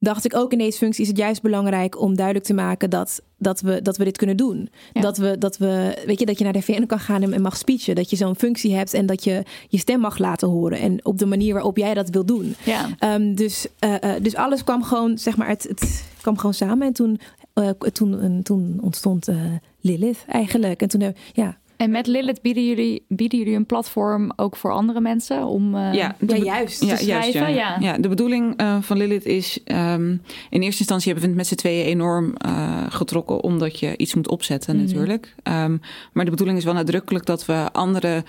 [0.07, 3.23] dacht ik ook in deze functie is het juist belangrijk om duidelijk te maken dat,
[3.39, 4.69] dat, we, dat we dit kunnen doen.
[4.93, 7.57] Dat, we, dat we, weet je, dat je naar de VN kan gaan en, mag
[7.57, 7.95] speechen.
[7.95, 10.79] Dat je zo'n functie hebt en dat je je stem mag laten horen.
[10.79, 12.55] En op de manier waarop jij dat wil doen.
[12.65, 12.89] Ja.
[12.99, 16.87] Ehm, dus, eh, eh, dus alles kwam gewoon, zeg maar, het, het kwam gewoon samen.
[16.87, 17.21] En toen,
[17.53, 19.29] eh, toen, en toen ontstond
[19.81, 20.83] Lilith eigenlijk.
[20.83, 25.01] En toen, ja, En met Lilith bieden jullie, bieden jullie een platform ook voor andere
[25.01, 26.79] mensen om eh, Ja, ja juist.
[26.89, 27.55] te schrijven?
[27.55, 27.77] ja.
[27.81, 27.99] Ja.
[27.99, 29.61] de bedoeling eh, van Lilith is...
[29.65, 30.11] ehm,
[30.51, 33.43] in eerste instantie hebben we het met z'n tweeën enorm eh, getrokken...
[33.43, 34.85] omdat je iets moet opzetten Mhm.
[34.85, 35.35] natuurlijk.
[35.43, 35.77] Ehm,
[36.13, 38.25] maar de bedoeling is wel nadrukkelijk dat we andere...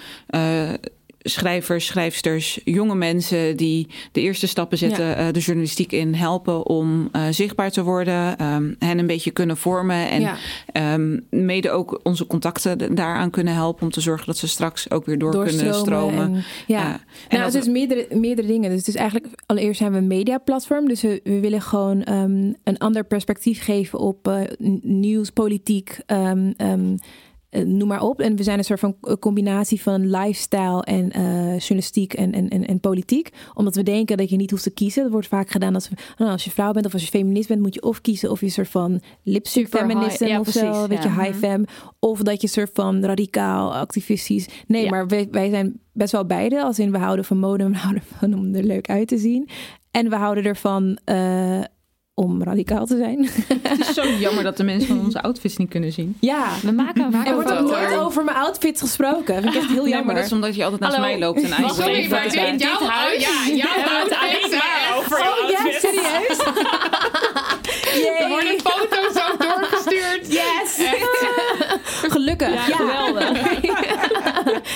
[1.28, 6.65] eh, schrijvers, schrijfsters, jonge mensen die de eerste stappen zetten eh, de journalistiek in helpen
[6.65, 10.36] om eh, zichtbaar te worden, ehm, hen een beetje kunnen vormen en Ja.
[10.71, 15.05] ehm, mede ook onze contacten daaraan kunnen helpen om te zorgen dat ze straks ook
[15.05, 16.34] weer door kunnen stromen.
[16.34, 16.91] En, ja.
[16.91, 16.99] En
[17.38, 18.69] nou, het is meerdere, meerdere dingen.
[18.69, 20.88] Dus het is eigenlijk, allereerst zijn we een mediaplatform.
[20.88, 24.41] Dus we, we willen gewoon ehm, een ander perspectief geven op eh,
[24.82, 26.32] nieuws, politiek, eh,
[27.49, 28.19] noem maar op.
[28.21, 32.67] En we zijn een soort van combinatie van lifestyle en eh, journalistiek en, en, en,
[32.67, 33.29] en politiek.
[33.53, 35.03] Omdat we denken dat je niet hoeft te kiezen.
[35.03, 37.61] Dat wordt vaak gedaan als, nou, als je vrouw bent of als je feminist bent,
[37.61, 40.87] moet je of kiezen of je een soort van lipstick feminist ja, of zo, precies,
[40.87, 41.13] weet ja.
[41.13, 41.65] je, high fem.
[41.99, 44.47] Of dat je een soort van radicaal, activistisch.
[44.67, 44.89] Nee, Ja.
[44.89, 46.63] maar wij, wij zijn best wel beide.
[46.63, 49.49] Als in we houden van mode we houden van om er leuk uit te zien.
[49.91, 51.61] En we houden ervan eh,
[52.20, 53.30] om radicaal te zijn.
[53.70, 56.18] Het is zo jammer dat de mensen van onze outfits niet kunnen zien.
[56.20, 56.45] ja.
[56.61, 59.34] We maken een Er wordt ook nooit over mijn outfit gesproken.
[59.34, 60.05] Dat vind ik echt heel Nee, jammer.
[60.05, 61.07] maar dat is omdat je altijd naast Hallo.
[61.09, 64.03] mij loopt en even, dat is in dit huis ja, jouw maar
[64.97, 66.38] over je Oh ja, serieus?
[68.20, 70.32] Er worden foto's ook doorgestuurd.
[70.32, 70.88] Yes!
[72.07, 72.53] Gelukkig.
[72.53, 73.30] Ja, geweldig.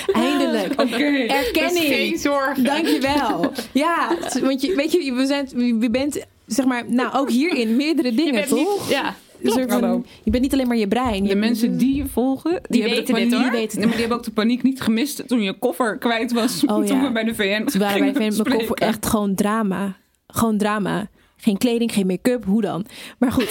[0.12, 0.76] eindelijk.
[0.76, 2.18] Dat is geen Erkenning.
[2.20, 2.58] zorg.
[2.58, 3.52] Dankjewel.
[3.72, 5.48] Ja, want je, weet je, we zijn,
[5.80, 8.58] je bent, zeg maar, nou ook hierin meerdere dingen, bent toch?
[8.58, 11.22] niet- ja, soort van- je bent niet alleen maar je brein.
[11.22, 13.42] De Je- mensen die je volgen, die, weten de dit, hoor.
[13.42, 16.32] Die weten Nee, maar die hebben ook de paniek niet gemist toen je koffer kwijt
[16.32, 16.64] was.
[16.66, 17.02] Oh, toen ja.
[17.02, 18.66] we bij de VN Ze waren bij gingen Van spreken.
[18.66, 19.96] voor echt gewoon drama.
[20.26, 21.08] Gewoon drama.
[21.36, 22.86] Geen kleding, geen make-up, hoe dan?
[23.18, 23.48] Maar goed,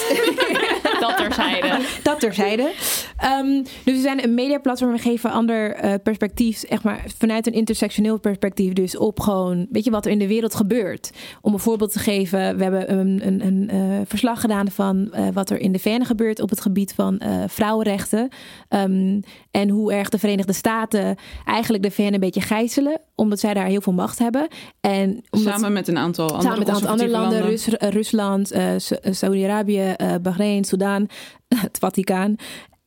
[1.18, 1.86] dat terzijde.
[2.04, 2.72] dat terzijde.
[3.18, 4.92] Ehm, dus we zijn een mediaplatform.
[4.92, 8.74] We geven ander eh, perspectief, echt maar vanuit een intersectioneel perspectief.
[8.74, 11.12] Dus op gewoon, weet je wat er in de wereld gebeurt.
[11.42, 15.28] Om een voorbeeld te geven, we hebben een, een, een eh, verslag gedaan van eh,
[15.34, 18.30] wat er in de VN gebeurt op het gebied van vrouwenrechten.
[18.68, 23.54] Ehm, en hoe erg de Verenigde Staten eigenlijk de VN een beetje gijzelen, omdat zij
[23.54, 24.48] daar heel veel macht hebben.
[24.80, 27.94] En omdat Samen met een aantal andere, Samen met een aantal andere conservatieve landen, Rus-
[28.00, 31.08] Rusland, eh, Saudi-Arabië, eh, Bahrein, Soudaan,
[31.66, 32.36] het Vaticaan.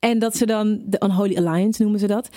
[0.04, 2.28] En dat ze dan de Unholy Alliance noemen ze dat.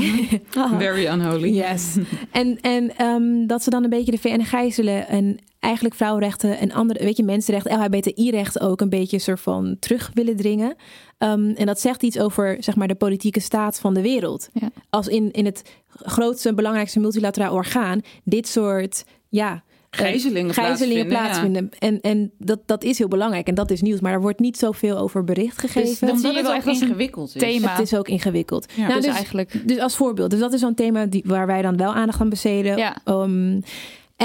[0.54, 0.78] Haha.
[0.78, 1.54] Very unholy.
[1.54, 1.96] Yes.
[2.30, 6.72] en en ehm, dat ze dan een beetje de VN gijzelen en eigenlijk vrouwenrechten en
[6.72, 10.74] andere, weet je, mensenrechten, LHBTI-rechten ook een beetje soort van terug willen dringen.
[11.18, 14.48] Ehm, en dat zegt iets over, zeg maar, de politieke staat van de wereld.
[14.52, 14.70] Ja.
[14.90, 19.62] Als in, in het grootste, belangrijkste multilateraal orgaan dit soort, ja,
[19.96, 22.00] Gijzelingen, gijzelingen plaatsvinden, plaatsvinden.
[22.02, 24.00] En, en dat, dat is heel belangrijk en dat is nieuws.
[24.00, 25.88] Maar er wordt niet zoveel over bericht gegeven.
[25.88, 27.40] Dus dat zie je wel echt ingewikkeld is.
[27.40, 27.70] thema.
[27.70, 28.72] het is ook ingewikkeld.
[28.74, 28.82] Ja.
[28.82, 29.68] Nou, dus, dus, eigenlijk...
[29.68, 30.30] dus als voorbeeld.
[30.30, 32.76] Dus dat is zo'n thema die, waar wij dan wel aandacht aan besteden.
[32.76, 32.96] Ja.
[33.04, 33.60] Ehm,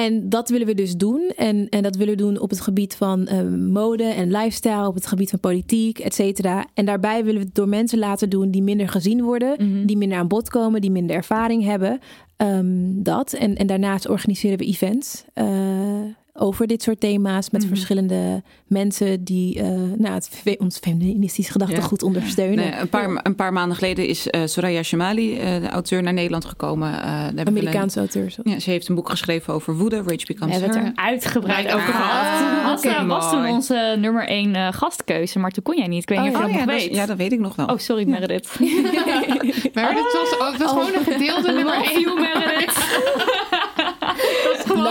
[0.03, 1.31] en dat willen we dus doen.
[1.35, 4.95] En, en dat willen we doen op het gebied van eh, mode en lifestyle, op
[4.95, 6.65] het gebied van politiek, et cetera.
[6.73, 9.85] En daarbij willen we het door mensen laten doen die minder gezien worden, Mhm.
[9.85, 11.99] die minder aan bod komen, die minder ervaring hebben.
[12.37, 12.65] Ehm,
[13.03, 13.33] dat.
[13.33, 15.23] En, en daarnaast organiseren we events.
[15.33, 15.45] eh,
[16.39, 17.69] over dit soort thema's met Mhm.
[17.69, 19.67] verschillende mensen die eh,
[19.97, 22.55] nou, het, ons feministisch gedachtegoed ondersteunen.
[22.55, 26.13] Nee, een, paar, een paar maanden geleden is eh, Soraya Shamali, eh, de auteur, naar
[26.13, 27.01] Nederland gekomen.
[27.01, 28.37] Eh, we Amerikaanse auteurs.
[28.43, 31.03] een- ja, ze heeft een boek geschreven over woede, Rage We Becomes hebben het er
[31.03, 32.63] uitgebreid over Ah, gehad.
[32.63, 36.01] Was, oké, eh, was toen onze nummer één eh, gastkeuze, maar toen kon jij niet.
[36.01, 37.39] Ik weet niet Oh, of je Oh dat ja, nog dat, ja, dat weet ik
[37.39, 37.65] nog wel.
[37.65, 38.49] Oh, sorry Meredith.
[39.73, 42.01] Maar dat was, oh, dat was gewoon een gedeelde nummer Love 1.
[42.01, 42.75] you, Meredith.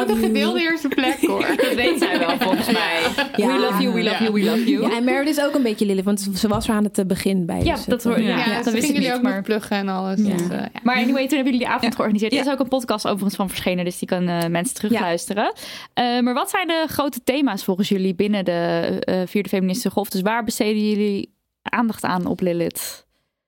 [0.07, 0.19] You.
[0.19, 1.47] gedeelde eerste plek hoor.
[1.63, 3.01] Dat weet zij wel volgens mij.
[3.37, 3.47] Ja.
[3.47, 4.83] We love you, we love you, we love you.
[4.91, 7.47] Ja, en Meredith is ook een beetje Lilith, want ze was er aan het begin
[7.47, 7.61] bij.
[7.63, 8.37] Ja, dus dat eh, ja.
[8.39, 10.21] Ja, dat ze wist ik niet, ook maar- pluggen en alles.
[10.23, 10.33] Ja.
[10.37, 10.69] Dus, eh, ja.
[10.83, 11.91] Maar anyway, toen hebben jullie die avond Ja.
[11.91, 12.33] georganiseerd.
[12.33, 12.45] Er Ja.
[12.45, 15.53] is ook een podcast overigens van verschenen, dus die kan eh, mensen terugluisteren.
[15.95, 20.09] Eh, maar wat zijn de grote thema's volgens jullie binnen de eh, Vierde Feministische Golf?
[20.11, 23.06] Dus waar besteden jullie aandacht aan op Lilith?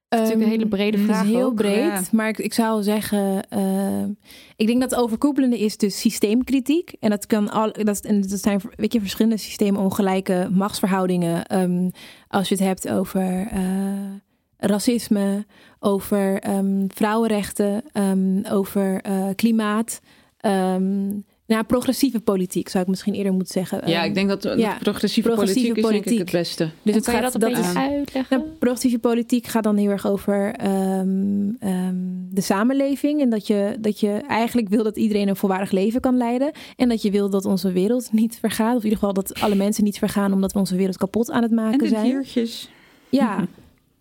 [0.09, 1.55] Is natuurlijk een hele Ehm, brede het vraag is heel ook.
[1.55, 2.03] breed, Ja.
[2.13, 3.49] maar ik, ik zou zeggen...
[3.49, 4.05] eh,
[4.57, 6.93] ik denk dat het overkoepelende is dus systeemkritiek.
[7.01, 11.45] En dat, kan al, dat, en dat zijn weet je, verschillende systemen, ongelijke machtsverhoudingen.
[11.47, 11.89] Ehm,
[12.29, 13.63] als je het hebt over eh,
[14.57, 15.47] racisme,
[15.79, 17.83] over ehm, vrouwenrechten,
[18.51, 20.01] over eh, klimaat...
[21.49, 23.89] nou, progressieve politiek zou ik misschien eerder moeten zeggen.
[23.89, 26.65] Ja, ik denk dat, dat ja, progressieve, progressieve politiek is denk ik het beste.
[26.65, 28.39] Dus En het kan je gaat, dat een dat beetje is- uitleggen?
[28.39, 31.97] nou, progressieve politiek gaat dan heel erg over ehm, ehm,
[32.31, 33.21] de samenleving.
[33.21, 36.51] En dat je, dat je eigenlijk wil dat iedereen een volwaardig leven kan leiden.
[36.77, 38.77] En dat je wil dat onze wereld niet vergaat.
[38.77, 41.43] Of in ieder geval dat alle mensen niet vergaan omdat we onze wereld kapot aan
[41.43, 42.05] het En maken de zijn.
[42.05, 42.71] diertjes.
[43.09, 43.37] Ja.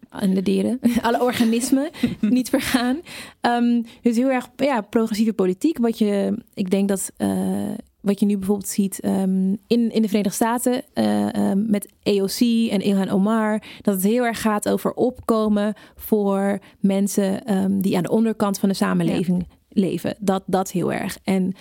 [0.10, 0.80] En de dieren.
[1.02, 1.90] Alle organismen
[2.22, 3.00] niet vergaan.
[3.42, 5.78] Ehm, dus heel erg ja, progressieve politiek.
[5.78, 10.08] Wat je, ik denk dat eh, wat je nu bijvoorbeeld ziet ehm, in, in de
[10.08, 12.40] Verenigde Staten eh, ehm, met AOC
[12.70, 13.64] en Ilhan Omar.
[13.82, 17.44] Dat het heel erg gaat over opkomen voor mensen
[17.82, 20.16] die aan de onderkant van de samenleving leven.
[20.20, 21.18] Dat, dat heel erg.
[21.24, 21.56] En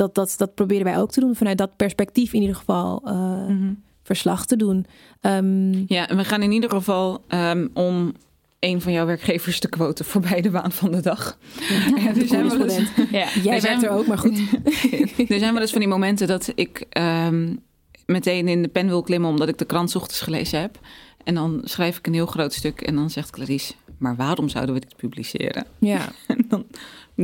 [0.00, 1.34] dat, dat, dat proberen wij ook te doen.
[1.34, 3.56] Vanuit dat perspectief in ieder geval eh,
[4.14, 4.86] verslag te doen.
[5.20, 8.12] Ehm, Ja, en we gaan in ieder geval ehm, om
[8.60, 11.38] een van jouw werkgevers te quoten voorbij de waan van de dag.
[11.96, 12.90] Ja, zijn correspondent.
[13.10, 13.28] Ja.
[13.42, 14.38] Jij Er zijn- werkt er ook, maar goed.
[15.28, 17.54] er zijn wel eens van die momenten dat ik ehm,
[18.06, 20.78] meteen in de pen wil klimmen omdat ik de krant ochtends gelezen heb.
[21.24, 24.74] En dan schrijf ik een heel groot stuk en dan zegt Clarice, maar waarom zouden
[24.74, 25.66] we dit publiceren?
[25.78, 26.08] Ja.
[26.26, 26.64] En dan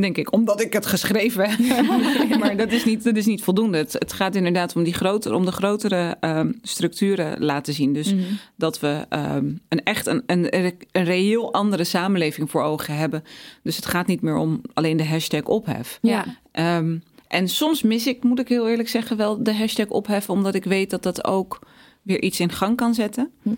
[0.00, 2.38] denk ik, omdat ik het geschreven heb.
[2.40, 3.78] maar dat is niet, dat is niet voldoende.
[3.78, 7.92] Het, het gaat inderdaad om, die grotere, om de grotere ehm, structuren laten zien.
[7.92, 8.24] Dus Mhm.
[8.56, 10.56] dat we ehm, een echt een, een,
[10.92, 13.24] een reëel andere samenleving voor ogen hebben.
[13.62, 15.98] Dus het gaat niet meer om alleen de hashtag ophef.
[16.02, 16.24] Ja.
[16.52, 20.54] Ehm, en soms mis ik, moet ik heel eerlijk zeggen, wel de hashtag opheffen, omdat
[20.54, 21.58] ik weet dat dat ook
[22.02, 23.30] weer iets in gang kan zetten.
[23.42, 23.54] Hm.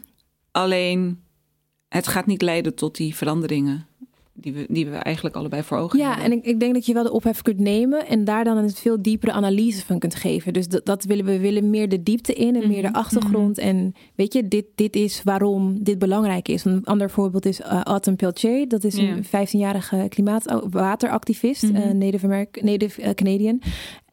[0.51, 1.23] Alleen,
[1.89, 3.87] het gaat niet leiden tot die veranderingen
[4.41, 6.25] die we, die we eigenlijk allebei voor ogen Ja, hebben.
[6.25, 8.71] en ik, ik denk dat je wel de ophef kunt nemen en daar dan een
[8.71, 10.53] veel diepere analyse van kunt geven.
[10.53, 13.59] Dus dat, dat willen we willen meer de diepte in en meer de achtergrond.
[13.59, 16.65] En weet je, dit, dit is waarom dit belangrijk is.
[16.65, 18.69] Een ander voorbeeld is uh, Autumn Peltier.
[18.69, 19.03] Dat is Ja.
[19.03, 21.77] een 15-jarige klimaatwateractivist, Mhm.
[21.77, 23.63] eh, Native, American, Native eh, Canadian.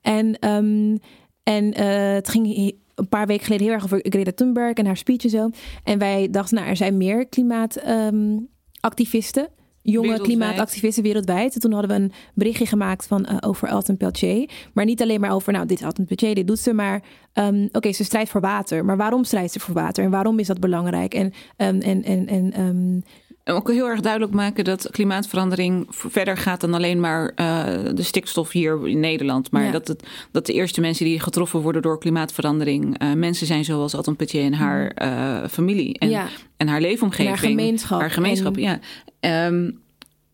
[0.02, 0.98] En, ehm,
[1.44, 1.78] en
[2.16, 5.30] het ging een paar weken geleden heel erg over Greta Thunberg en haar speech en
[5.30, 5.50] zo.
[5.84, 9.48] En wij dachten, nou, er zijn meer klimaatactivisten.
[9.86, 10.38] Jonge Wereldwijd.
[10.38, 11.54] klimaatactivisten wereldwijd.
[11.54, 14.50] En toen hadden we een berichtje gemaakt van, eh, over Alton Peltier.
[14.74, 16.74] Maar niet alleen maar over, nou, dit is Alton Peltier, dit doet ze.
[16.74, 18.86] Maar ehm, oké, ze strijdt voor water.
[18.86, 20.04] Maar waarom strijdt ze voor water?
[20.04, 21.14] En waarom is dat belangrijk?
[21.14, 23.00] En, ehm, en, en, en ehm,
[23.46, 28.04] En ook heel erg duidelijk maken dat klimaatverandering verder gaat dan alleen maar eh, de
[28.04, 29.52] stikstof hier in Nederland.
[29.52, 29.72] Maar Ja.
[29.72, 33.96] dat, het, dat de eerste mensen die getroffen worden door klimaatverandering eh, mensen zijn zoals
[33.96, 35.98] Alton Petier en haar eh, familie.
[36.00, 36.28] En, ja,
[36.58, 37.28] en haar leefomgeving.
[37.28, 38.00] en haar gemeenschap.
[38.00, 38.80] Haar gemeenschap, En- ja.
[39.20, 39.72] Ehm,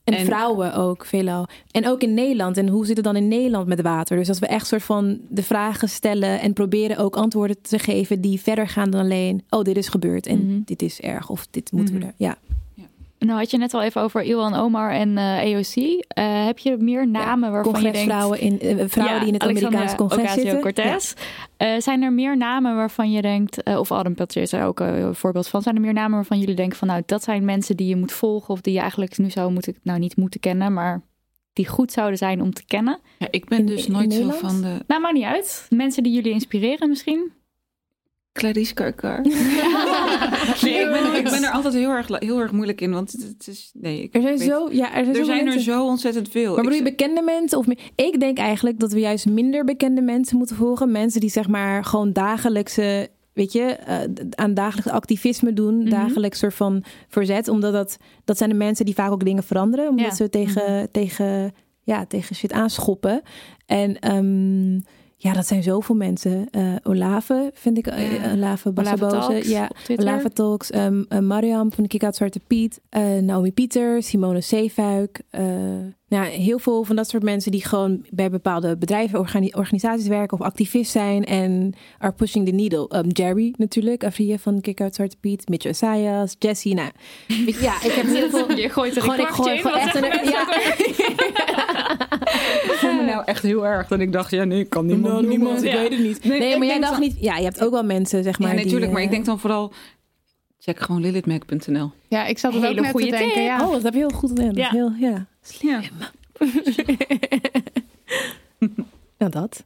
[0.04, 1.48] En, En- vrouwen ook veelal.
[1.72, 2.58] En ook in Nederland.
[2.58, 4.18] En hoe zit het dan in Nederland met water?
[4.18, 8.22] Dus als we echt soort van de vragen stellen en proberen ook antwoorden te geven
[8.22, 10.60] die verder gaan dan alleen, oh, dit is gebeurd en Mhm.
[10.66, 12.04] dit is erg of dit moeten Mhm.
[12.04, 12.14] we er.
[12.18, 12.38] Ja.
[13.26, 16.04] Nou had je net al even over Ilhan Omar en eh AOC.
[16.08, 17.98] Eh, heb je meer namen waarvan je denkt...
[17.98, 20.60] Congresvrouwen in, eh, vrouwen die in het Alexandra Amerikaanse congres zitten.
[20.60, 21.14] Ocasio-Cortez.
[21.58, 24.80] Eh, zijn er meer namen waarvan je denkt, eh, of Adam Peltier is daar ook
[24.80, 25.62] eh, een voorbeeld van.
[25.62, 28.12] Zijn er meer namen waarvan jullie denken van, nou, dat zijn mensen die je moet
[28.12, 31.02] volgen of die je eigenlijk nu zou moeten, nou niet moeten kennen, maar
[31.54, 33.00] die goed zouden zijn om te kennen?
[33.18, 35.66] ja, ik ben In- dus in nooit zo van de Nou, maakt niet uit.
[35.70, 37.32] Mensen die jullie inspireren misschien.
[38.34, 39.22] Clarice Karkar.
[40.62, 43.48] nee, ik ben, ik ben er altijd heel erg, heel erg moeilijk in, want het,
[43.48, 43.72] is...
[43.74, 46.54] Nee, ik Er zijn weet- zo, ja, er zijn, er zijn er zo ontzettend veel.
[46.54, 47.58] Maar bedoel je bekende mensen?
[47.58, 47.80] Of meer?
[47.96, 50.92] Ik denk eigenlijk dat we juist minder bekende mensen moeten volgen.
[50.92, 54.00] Mensen die zeg maar gewoon dagelijkse, weet je, eh,
[54.36, 55.78] aan dagelijks activisme doen.
[55.78, 55.90] Mhm.
[55.90, 57.48] Dagelijks soort van verzet.
[57.48, 59.90] Omdat dat, dat zijn de mensen die vaak ook dingen veranderen.
[59.90, 60.16] Omdat Ja.
[60.16, 61.54] ze tegen, tegen,
[61.84, 63.22] ja, tegen shit aanschoppen.
[63.66, 64.80] En ehm,
[65.22, 66.50] ja, dat zijn zoveel mensen.
[66.52, 68.18] Eh Olave vind ik, eh, Ja.
[68.18, 69.16] Olave Olave Bassaboze.
[69.16, 69.70] Talks Ja.
[69.96, 75.22] Lava Talks, ehm, eh, Mariam van Out Zwarte Piet, eh, Naomi Pieter, Simone Zeefuik.
[76.12, 80.08] Eh, nou, heel veel van dat soort mensen die gewoon bij bepaalde bedrijven, organi- organisaties
[80.08, 82.88] werken of activist zijn en are pushing the needle.
[82.90, 86.74] Ehm, Jerry natuurlijk, Afria van Kick Out Zwarte Piet, Mitch Assayas, Jessie.
[86.76, 86.90] Nou,
[87.46, 88.52] ja, ik heb heel veel...
[88.62, 90.30] Je gooit er Gewoon, ik gooi gewoon echt een...
[90.30, 90.46] Ja.
[92.64, 95.28] Ik voel me nou echt heel erg dat ik dacht, ja nee, ik kan niemand
[95.28, 96.24] niemand, ik weet het niet.
[96.24, 97.16] Nee, maar jij dacht dan- niet...
[97.20, 99.26] Ja, je hebt ook wel mensen, zeg maar, Ja, die, natuurlijk, maar eh, ik denk
[99.26, 99.72] dan vooral...
[100.64, 101.92] Check gewoon lilithmac.nl.
[102.08, 103.34] Ja, ik zat er ook Hele net te goede denken.
[103.34, 103.44] tip.
[103.44, 103.66] Ja.
[103.66, 104.48] Oh, dat heb je heel goed gedaan.
[104.48, 104.70] Dat is Ja.
[104.70, 105.26] Heel, ja.
[105.60, 105.82] Ja.
[109.18, 109.64] nou, dat.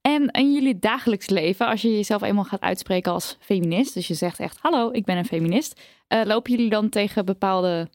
[0.00, 4.14] En in jullie dagelijks leven, als je jezelf eenmaal gaat uitspreken als feminist, dus je
[4.14, 7.88] zegt echt, hallo, ik ben een feminist, eh, lopen jullie dan tegen bepaalde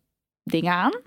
[0.44, 1.00] dingen aan?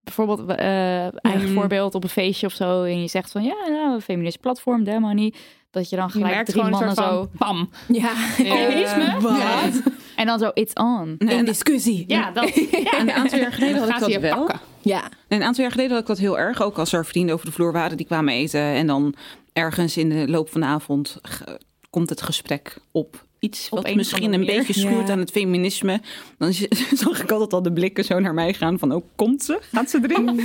[0.00, 1.54] Bijvoorbeeld, eh eigen Mm.
[1.54, 4.84] voorbeeld op een feestje of zo, en je zegt van, ja, nou, een feminist platform,
[4.84, 5.36] demo niet.
[5.74, 9.16] Dat je dan Je gelijk merkt drie mannen zo, pam, Ja, feminisme?
[9.20, 9.36] wat?
[9.38, 9.70] Ja.
[10.16, 11.14] En dan zo, it's on.
[11.18, 12.04] Nee, discussie.
[12.06, 13.00] Ja, dat, ja.
[13.00, 14.36] een aantal jaar geleden had ik dat je wel.
[14.36, 14.60] pakken.
[14.82, 15.02] Ja.
[15.28, 16.62] En een aantal jaar geleden had ik dat heel erg.
[16.62, 18.60] Ook als er vrienden over de vloer waren die kwamen eten.
[18.60, 19.14] En dan
[19.52, 21.60] ergens in de loop van de avond ge-
[21.90, 25.12] komt het gesprek op iets Op wat een misschien een beetje schuurt Ja.
[25.12, 26.00] aan het feminisme.
[26.38, 26.52] Dan
[27.04, 29.58] zag ik altijd al de blikken zo naar mij gaan van, oh, komt ze?
[29.72, 30.40] Gaat ze erin?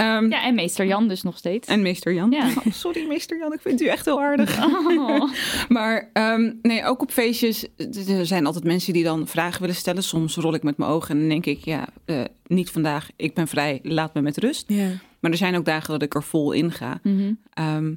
[0.00, 1.68] Ehm, ja, en meester Jan dus nog steeds.
[1.68, 2.30] En meester Jan.
[2.30, 2.48] Ja.
[2.48, 4.64] Oh, sorry, meester Jan, ik vind u echt heel aardig.
[4.64, 5.32] Oh.
[5.68, 7.66] Maar ehm, nee, ook op feestjes.
[8.08, 10.02] Er zijn altijd mensen die dan vragen willen stellen.
[10.02, 13.08] Soms rol ik met mijn ogen en dan denk ik, ja, eh, niet vandaag.
[13.16, 14.64] Ik ben vrij, laat me met rust.
[14.66, 14.88] Ja.
[15.20, 17.00] Maar er zijn ook dagen dat ik er vol in ga.
[17.02, 17.32] Mhm.
[17.52, 17.94] Ehm,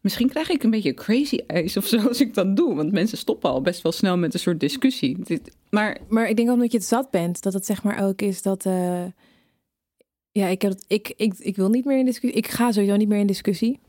[0.00, 2.74] misschien krijg ik een beetje crazy eyes of zo als ik dat doe.
[2.74, 5.16] Want mensen stoppen al best wel snel met een soort discussie.
[5.24, 8.04] Dit- Maar Maar ik denk ook omdat je het zat bent, dat het zeg maar
[8.04, 8.66] ook is dat.
[8.66, 9.04] eh,
[10.36, 12.38] ja, ik, heb het, ik, ik, ik wil niet meer in discussie.
[12.38, 13.80] Ik ga sowieso niet meer in discussie.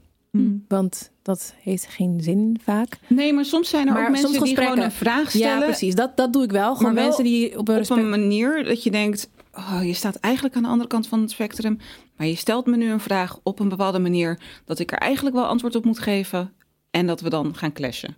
[0.67, 2.99] Want dat heeft geen zin vaak.
[3.07, 5.59] nee, maar soms zijn er Maar ook mensen die gewoon een vraag stellen.
[5.59, 5.95] Ja, precies.
[5.95, 6.75] Dat, dat doe ik wel.
[6.75, 7.99] Gewoon wel mensen die op een op respect...
[7.99, 11.31] een manier dat je denkt, oh, je staat eigenlijk aan de andere kant van het
[11.31, 11.77] spectrum,
[12.15, 15.35] maar je stelt me nu een vraag op een bepaalde manier dat ik er eigenlijk
[15.35, 16.53] wel antwoord op moet geven
[16.91, 18.17] en dat we dan gaan clashen.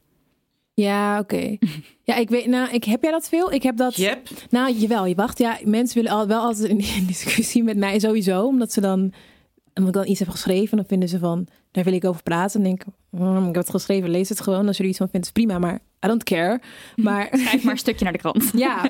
[0.81, 1.57] Ja, oké.
[2.03, 3.51] Ja, ik weet, nou, ik, heb jij dat veel?
[3.51, 3.95] Ik heb dat.
[3.95, 4.27] Yep.
[4.49, 5.38] Nou, jawel, je wacht.
[5.38, 8.99] Ja, mensen willen al, wel altijd in, discussie met mij sowieso, omdat ze dan,
[9.73, 12.61] omdat ik dan iets heb geschreven, dan vinden ze van, daar wil ik over praten.
[12.64, 14.68] Dan denk ik, "Hmm, ik heb het geschreven, lees het gewoon.
[14.68, 15.76] Als er iets van vindt, is prima, maar
[16.06, 16.60] I don't care.
[16.95, 18.51] Maar Schrijf maar een stukje naar de krant.
[18.65, 18.89] ja,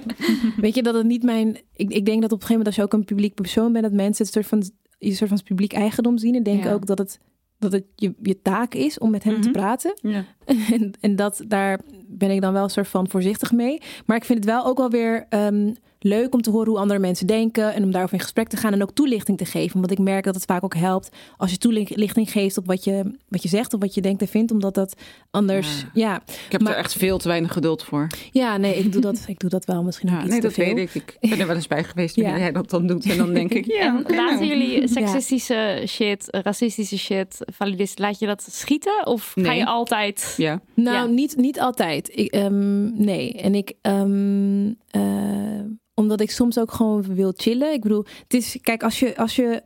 [0.57, 1.57] weet je dat het niet mijn.
[1.75, 3.83] Ik, ik denk dat op een gegeven moment als je ook een publiek persoon bent,
[3.83, 4.63] dat mensen het soort van
[4.97, 6.35] je soort van publiek eigendom zien.
[6.35, 6.73] En denk Ja.
[6.73, 7.19] ook dat het
[7.59, 9.57] dat het je, je taak is om met hem te Mhm.
[9.57, 9.93] praten.
[10.01, 10.25] Ja.
[10.73, 11.79] En, en dat, daar
[12.11, 13.81] ben ik dan wel een soort van voorzichtig mee.
[14.05, 16.99] Maar ik vind het wel ook wel weer ehm, leuk om te horen hoe andere
[16.99, 17.73] mensen denken.
[17.73, 19.79] En om daarover in gesprek te gaan en ook toelichting te geven.
[19.79, 23.11] Want ik merk dat het vaak ook helpt als je toelichting geeft op wat je,
[23.27, 24.51] wat je zegt of wat je denkt en vindt.
[24.51, 24.95] Omdat dat
[25.31, 25.85] anders.
[25.93, 26.15] Ja,
[26.45, 28.07] Ik heb Maar- er echt veel te weinig geduld voor.
[28.31, 30.55] ja nee, ik doe, dat, ik doe dat wel misschien ook iets nee, te dat
[30.55, 30.73] veel.
[30.75, 31.17] weet ik.
[31.19, 32.39] Ik ben er wel eens bij geweest wanneer Ja.
[32.39, 33.05] jij dat dan doet.
[33.05, 34.45] En dan denk ik, ja, laten nou.
[34.45, 39.05] jullie seksistische shit, racistische shit, validist, laat je dat schieten?
[39.07, 40.33] Of ga je altijd...
[40.37, 40.61] Ja.
[40.73, 41.05] Nou, Ja.
[41.05, 41.98] niet, niet altijd.
[42.07, 43.33] Ik, ehm, nee.
[43.33, 45.61] En ik, ehm, eh,
[45.93, 47.73] omdat ik soms ook gewoon wil chillen.
[47.73, 49.63] Ik bedoel, het is, kijk, als je, als je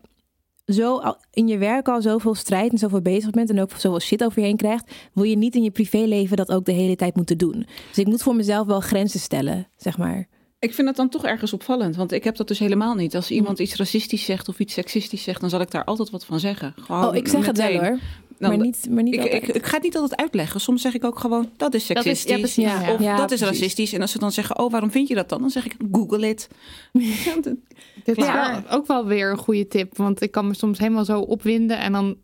[0.65, 1.01] zo
[1.31, 4.39] in je werk al zoveel strijd en zoveel bezig bent en ook zoveel shit over
[4.39, 7.37] je heen krijgt, wil je niet in je privéleven dat ook de hele tijd moeten
[7.37, 7.65] doen.
[7.87, 10.27] Dus ik moet voor mezelf wel grenzen stellen, zeg maar.
[10.63, 13.15] Ik vind dat dan toch ergens opvallend, want ik heb dat dus helemaal niet.
[13.15, 16.25] Als iemand iets racistisch zegt of iets seksistisch zegt, dan zal ik daar altijd wat
[16.25, 16.73] van zeggen.
[16.79, 17.99] Gewoon Oh, ik zeg het wel hoor.
[18.49, 20.59] Dan- maar niet, maar niet Ik, ik, ik ga het niet altijd uitleggen.
[20.61, 22.39] Soms zeg ik ook gewoon, dat is Dat is- ja, seksistisch.
[22.65, 22.89] precies.
[22.93, 23.59] Of Ja, dat is precies.
[23.59, 23.93] racistisch.
[23.93, 25.39] En als ze dan zeggen, oh, waarom vind je dat dan?
[25.41, 26.47] Dan zeg ik, google it.
[28.03, 29.97] Dit is wel, ook wel weer een goede tip.
[29.97, 31.77] Want ik kan me soms helemaal zo opwinden.
[31.79, 32.15] En dan.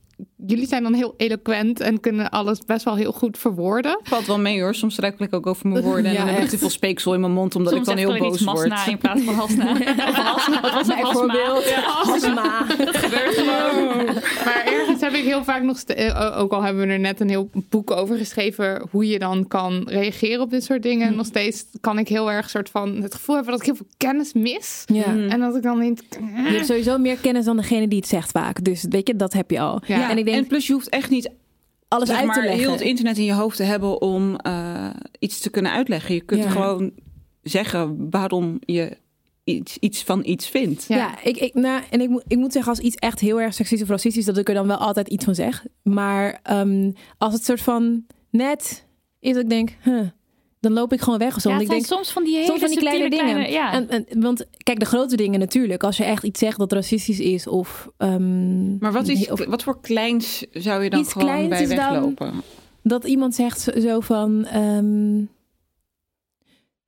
[0.45, 3.99] Jullie zijn dan heel eloquent en kunnen alles best wel heel goed verwoorden.
[4.03, 4.75] valt wel mee hoor.
[4.75, 6.05] Soms struikel ik ook over mijn woorden.
[6.09, 8.05] En Ja, dan heb ik te veel speeksel in mijn mond, omdat Soms ik dan
[8.05, 8.69] heel boos word.
[8.69, 9.71] Masna in plaats van Hasna.
[10.09, 11.01] Of Hasna, wat was het?
[11.01, 11.71] Bijvoorbeeld.
[11.73, 12.65] Hasma.
[12.77, 14.05] gebeurt gewoon.
[14.45, 17.29] Maar ergens heb ik heel vaak nog, eh, ook al hebben we er net een
[17.29, 21.07] heel boek over geschreven, hoe je dan kan reageren op dit soort dingen.
[21.07, 23.75] En nog steeds kan ik heel erg soort van het gevoel hebben dat ik heel
[23.75, 24.83] veel kennis mis.
[24.85, 25.05] ja.
[25.05, 26.03] En dat ik dan niet.
[26.09, 28.63] Je hebt sowieso meer kennis dan degene die het zegt vaak.
[28.63, 29.81] Dus weet je, dat heb je al.
[29.85, 30.09] Ja.
[30.09, 31.29] En ik denk, en plus je hoeft echt niet
[31.87, 32.59] alles zeg uit maar, te leggen.
[32.59, 34.89] heel het internet in je hoofd te hebben om eh,
[35.19, 36.13] iets te kunnen uitleggen.
[36.15, 36.49] Je kunt Ja.
[36.49, 36.91] gewoon
[37.41, 38.97] zeggen waarom je
[39.43, 40.85] iets, iets van iets vindt.
[40.87, 43.53] Ja, ik, ik, nou, en ik, moet- ik moet zeggen, als iets echt heel erg
[43.53, 45.65] seksistisch of racistisch, dat ik er dan wel altijd iets van zeg.
[45.83, 48.85] Maar ehm, als het soort van net
[49.19, 50.07] is dat ik denk, huh,
[50.59, 51.49] dan loop ik gewoon weg of zo.
[51.49, 53.51] Ja, Want ik zijn denk, soms van die hele soms van die kleine dingen.
[53.51, 53.71] ja.
[53.73, 55.83] En, en, want kijk, de grote dingen natuurlijk.
[55.83, 57.89] Als je echt iets zegt dat racistisch is of...
[57.97, 62.33] ehm, Maar wat, is, of wat voor kleins zou je dan Iets gewoon bij weglopen?
[62.83, 64.45] dat iemand zegt zo- van...
[64.45, 65.23] ehm,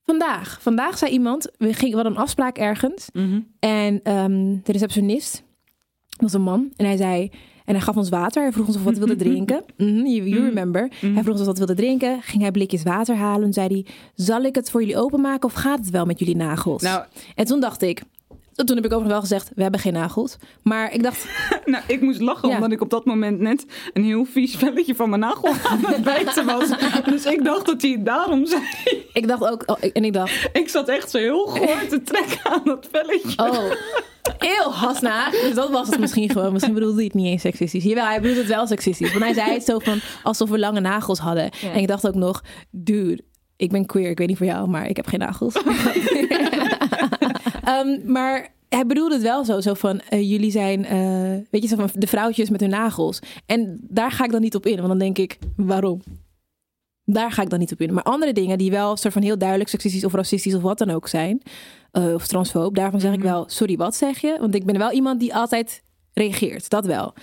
[0.04, 3.10] vandaag, vandaag zei iemand, we, gingen, we hadden een afspraak ergens.
[3.14, 3.40] Mhm.
[3.60, 5.44] En ehm, de receptionist
[6.18, 6.72] was een man.
[6.76, 7.32] En hij zei...
[7.72, 8.42] En hij gaf ons water.
[8.44, 9.64] Hij vroeg ons of we wat wilden drinken.
[9.78, 10.92] Mhm, you, you remember.
[11.00, 12.22] Hij vroeg ons wat we wilden drinken.
[12.22, 13.46] Ging hij blikjes water halen.
[13.48, 13.86] En zei hij...
[14.16, 16.82] Zal ik het voor jullie openmaken of gaat het wel met jullie nagels?
[16.82, 17.04] Nou,
[17.36, 18.02] En toen dacht ik...
[18.56, 19.52] Toen heb ik overigens wel gezegd...
[19.56, 20.38] We hebben geen nagels.
[20.64, 21.26] Maar ik dacht...
[21.66, 22.56] nou, ik moest lachen Ja.
[22.56, 26.04] omdat ik op dat moment net een heel vies velletje van mijn nagel aan het
[26.14, 26.70] bijten was.
[27.06, 28.62] Dus ik dacht dat hij het daarom zei.
[29.14, 29.64] Ik dacht ook...
[29.66, 30.50] oh, en ik dacht...
[30.54, 33.38] Ik zat echt zo heel goor te trekken aan dat velletje.
[33.44, 33.72] Oh.
[34.38, 35.30] Heel hasna.
[35.30, 36.52] Dus dat was het misschien gewoon.
[36.54, 37.84] Misschien bedoelde hij het niet eens seksistisch.
[37.84, 39.12] Jawel, hij bedoelde het wel seksistisch.
[39.12, 41.50] Want hij zei het zo van alsof we lange nagels hadden.
[41.62, 41.72] Ja.
[41.72, 43.24] En ik dacht ook nog, dude,
[43.56, 44.10] ik ben queer.
[44.10, 45.56] Ik weet niet voor jou, maar ik heb geen nagels.
[47.64, 49.62] Ehm, maar hij bedoelde het wel zo.
[49.62, 53.20] Zo van, eh, jullie zijn, eh, weet je, zo van de vrouwtjes met hun nagels.
[53.46, 54.76] En daar ga ik dan niet op in.
[54.76, 56.02] Want dan denk ik, waarom?
[57.06, 57.94] Daar ga ik dan niet op in.
[57.94, 60.90] Maar andere dingen die wel soort van heel duidelijk seksistisch of racistisch of wat dan
[60.90, 61.42] ook zijn.
[61.92, 62.76] Eh, of transfoob.
[62.76, 64.38] Daarvan zeg ik wel, sorry, wat zeg je?
[64.40, 66.70] Want ik ben wel iemand die altijd reageert.
[66.70, 67.14] Dat wel.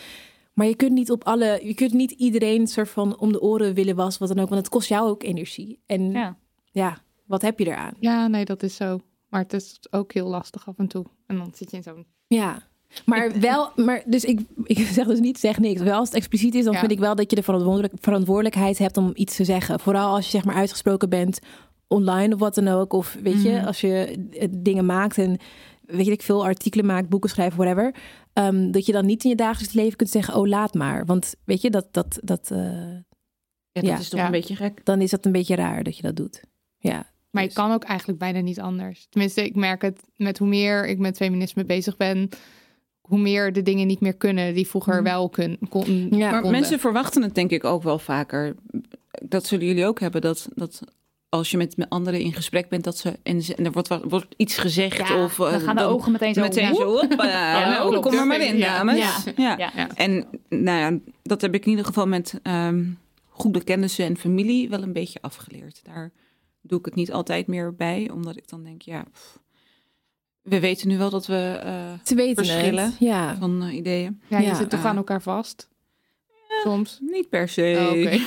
[0.53, 3.75] Maar je kunt niet op alle, je kunt niet iedereen soort van om de oren
[3.75, 4.49] willen was, wat dan ook.
[4.49, 5.81] Want het kost jou ook energie.
[5.87, 6.37] En ja,
[6.71, 6.99] Ja.
[7.27, 7.95] wat heb je eraan?
[8.01, 9.01] Ja, nee, dat is zo.
[9.29, 11.05] Maar het is ook heel lastig af en toe.
[11.27, 12.07] En dan zit je in zo'n...
[12.27, 12.63] Ja.
[13.05, 15.81] Maar wel, maar dus ik, ik zeg dus niet, zeg niks.
[15.81, 16.79] Wel als het expliciet is, dan Ja.
[16.79, 19.81] vind ik wel dat je de verantwoordelijk, verantwoordelijkheid hebt om iets te zeggen.
[19.81, 21.39] Vooral als je zeg maar uitgesproken bent
[21.89, 22.93] online of wat dan ook.
[22.93, 23.65] Of weet je, Mhm.
[23.67, 25.37] als je eh, dingen maakt en
[25.81, 27.95] weet je, ik veel artikelen maakt, boeken schrijft, whatever.
[28.33, 31.05] ehm, dat je dan niet in je dagelijks leven kunt zeggen, oh laat maar.
[31.07, 32.59] Want weet je, dat, dat, dat, eh,
[33.73, 33.99] Ja, dat Ja.
[33.99, 34.27] is toch Ja.
[34.27, 34.85] een beetje gek.
[34.85, 36.43] dan is dat een beetje raar dat je dat doet.
[36.79, 37.11] Ja.
[37.31, 39.07] Maar je Dus- kan ook eigenlijk bijna niet anders.
[39.11, 42.29] Tenminste, ik merk het met hoe meer ik met feminisme bezig ben...
[43.01, 45.03] hoe meer de dingen niet meer kunnen die vroeger Mhm.
[45.03, 46.51] wel kun, kon, Ja, Maar konden.
[46.51, 48.55] mensen verwachten het denk ik ook wel vaker.
[49.25, 50.21] Dat zullen jullie ook hebben.
[50.21, 50.81] Dat, dat
[51.29, 53.19] als je met, met anderen in gesprek bent, dat ze.
[53.23, 55.09] En, ze- en er wordt, wat- wordt iets gezegd.
[55.09, 56.41] Ja, of, eh, dan gaan de ogen meteen zo...
[56.41, 56.83] meteen zo.
[56.99, 57.27] hoppa,
[57.61, 58.99] Ja, nou, kom er maar in, dames.
[58.99, 59.15] Ja.
[59.37, 59.57] Ja.
[59.59, 59.71] Ja.
[59.77, 59.89] Ja.
[59.97, 62.85] En nou ja, dat heb ik in ieder geval met ehm,
[63.29, 65.81] goede kennissen en familie wel een beetje afgeleerd.
[65.85, 66.13] Daar
[66.63, 69.39] doe ik het niet altijd meer bij, omdat ik dan denk, ja, pff,
[70.43, 72.97] we weten nu wel dat we eh, weten verschillen het.
[72.99, 73.37] Ja.
[73.39, 74.21] van eh, ideeën.
[74.29, 74.55] Ja, je Ja.
[74.55, 75.69] zit toch aan elkaar vast?
[76.63, 76.99] Soms.
[77.01, 77.77] Niet per se.
[77.79, 78.19] Oh, oké.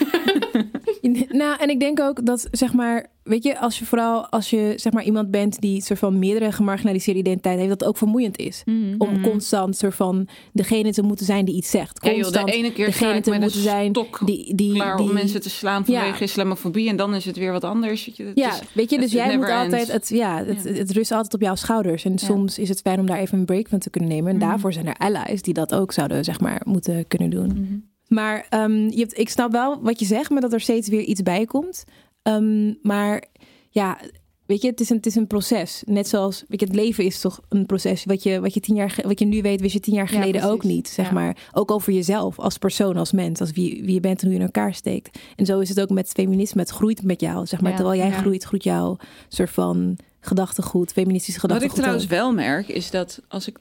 [1.29, 4.73] Nou, en ik denk ook dat, zeg maar, weet je, als je vooral als je
[4.75, 8.37] zeg maar iemand bent die soort van meerdere gemarginaliseerde identiteiten heeft, dat het ook vermoeiend
[8.37, 8.61] is.
[8.65, 8.95] Mhm.
[8.97, 9.21] Om Mhm.
[9.21, 11.99] constant soort van degene te moeten zijn die iets zegt.
[12.05, 14.97] Ja, joh, Constant de ene keer degene ik te moeten zijn stok die, die, klaar
[14.97, 16.01] die om mensen te slaan Ja.
[16.01, 16.89] vanwege islamofobie.
[16.89, 18.05] En dan is het weer wat anders.
[18.05, 19.91] Weet je, Ja, is- weet je, dus jij moet altijd, ends.
[19.91, 20.71] het, ja, het, Ja.
[20.71, 22.03] het rust altijd op jouw schouders.
[22.05, 22.17] En Ja.
[22.17, 24.31] soms is het fijn om daar even een break van te kunnen nemen.
[24.31, 24.47] En Mhm.
[24.47, 27.89] daarvoor zijn er allies die dat ook zouden, zeg maar, moeten kunnen doen.
[28.13, 31.01] Maar ehm, je hebt, ik snap wel wat je zegt, maar dat er steeds weer
[31.01, 31.83] iets bij komt.
[32.21, 33.23] Ehm, maar
[33.69, 33.97] ja,
[34.45, 35.83] weet je, het is een, het is een proces.
[35.85, 38.05] Net zoals, weet je, het leven is toch een proces.
[38.05, 40.19] Wat je, wat je, tien jaar, wat je nu weet, wist je tien jaar Ja,
[40.19, 40.87] geleden ook niet.
[40.87, 41.13] Zeg Ja.
[41.13, 44.33] maar, ook over jezelf als persoon, als mens, als wie, wie je bent en hoe
[44.35, 45.19] je in elkaar steekt.
[45.35, 46.61] En zo is het ook met feminisme.
[46.61, 47.71] Het groeit met jou, zeg maar.
[47.71, 48.17] Ja, Terwijl jij ja.
[48.17, 48.97] groeit, groeit jouw
[49.27, 51.77] soort van gedachtegoed, feministisch Wat ik gedachtegoed.
[51.77, 52.09] trouwens ook.
[52.11, 53.57] wel merk, is dat als ik.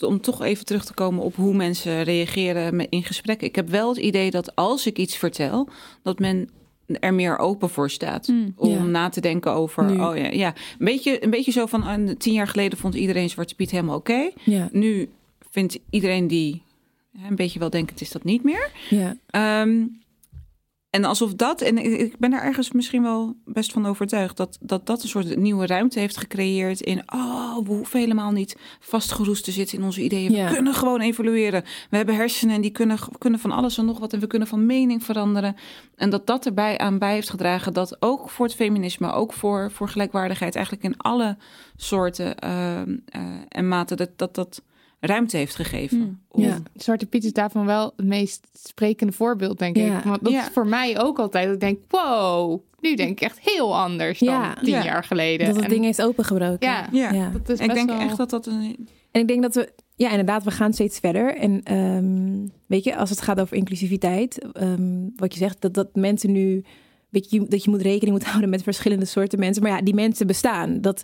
[0.00, 3.46] Om toch even terug te komen op hoe mensen reageren in gesprekken.
[3.46, 5.68] Ik heb wel het idee dat als ik iets vertel,
[6.02, 6.48] dat men
[6.86, 8.28] er meer open voor staat.
[8.28, 8.52] Mm.
[8.56, 8.82] Om Ja.
[8.82, 9.84] na te denken over.
[9.84, 10.00] Nu.
[10.00, 10.54] Oh ja, ja.
[10.78, 12.14] Een, beetje, een beetje zo van.
[12.18, 14.30] tien jaar geleden vond iedereen Zwarte Piet helemaal oké.
[14.44, 15.08] Ja, Nu
[15.50, 16.62] vindt iedereen die
[17.28, 18.70] een beetje wel denkend is dat niet meer.
[18.90, 19.16] ja.
[19.30, 19.84] Ehm,
[20.92, 24.86] en alsof dat, en ik- ben daar ergens misschien wel best van overtuigd, dat dat,
[24.86, 29.50] dat een soort nieuwe ruimte heeft gecreëerd in, oh, we hoeven helemaal niet vastgeroest te
[29.50, 30.32] zitten in onze ideeën.
[30.32, 30.48] Ja.
[30.48, 31.64] We kunnen gewoon evolueren.
[31.90, 34.48] We hebben hersenen en die kunnen, kunnen van alles en nog wat en we kunnen
[34.48, 35.56] van mening veranderen.
[35.96, 39.70] En dat dat erbij aan bij heeft gedragen dat ook voor het feminisme, ook voor,
[39.70, 41.36] voor gelijkwaardigheid, eigenlijk in alle
[41.76, 44.62] soorten ehm, eh, en maten, dat dat, dat
[45.04, 45.98] ruimte heeft gegeven.
[46.32, 46.42] Hmm.
[46.44, 46.58] Ja.
[46.74, 49.98] Zwarte Piet is daarvan wel het meest sprekende voorbeeld, denk Ja.
[49.98, 50.04] ik.
[50.04, 50.42] Want dat Ja.
[50.46, 51.52] is voor mij ook altijd.
[51.52, 54.84] Ik denk, wow, nu denk ik echt heel anders dan tien Ja.
[54.84, 55.46] jaar geleden.
[55.46, 56.68] Dat het En- ding heeft opengebroken.
[56.68, 57.12] Ja, Ja.
[57.12, 57.30] Ja.
[57.30, 57.98] dat is ik best denk wel...
[58.08, 61.36] echt dat dat een, En ik denk dat we, ja, inderdaad, we gaan steeds verder.
[61.36, 65.88] En ehm, weet je, als het gaat over inclusiviteit, ehm, wat je zegt, dat, dat
[65.94, 66.64] mensen nu,
[67.08, 69.62] weet je, dat je moet rekening moet houden met verschillende soorten mensen.
[69.62, 70.80] Maar ja, die mensen bestaan.
[70.80, 71.02] Dat,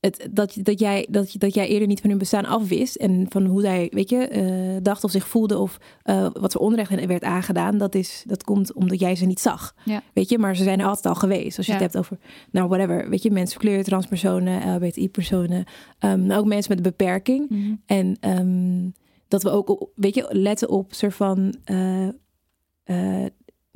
[0.00, 3.44] het, dat, dat, jij, dat, dat jij eerder niet van hun bestaan afwist en van
[3.46, 7.06] hoe zij, weet je, eh, dacht of zich voelde of eh, wat voor onrecht hen
[7.06, 9.74] werd aangedaan, dat, is, dat komt omdat jij ze niet zag.
[9.84, 10.02] Ja.
[10.14, 11.56] Weet je, maar ze zijn er altijd al geweest.
[11.56, 11.78] Als je Ja.
[11.78, 12.18] het hebt over,
[12.50, 15.64] nou, whatever, weet je, mensen kleur, transpersonen, LBTI-personen,
[15.98, 17.48] ehm, ook mensen met een beperking.
[17.50, 17.74] Mhm.
[17.86, 18.88] En ehm,
[19.28, 21.54] dat we ook, op- weet je, letten op soort van.
[21.64, 22.08] eh,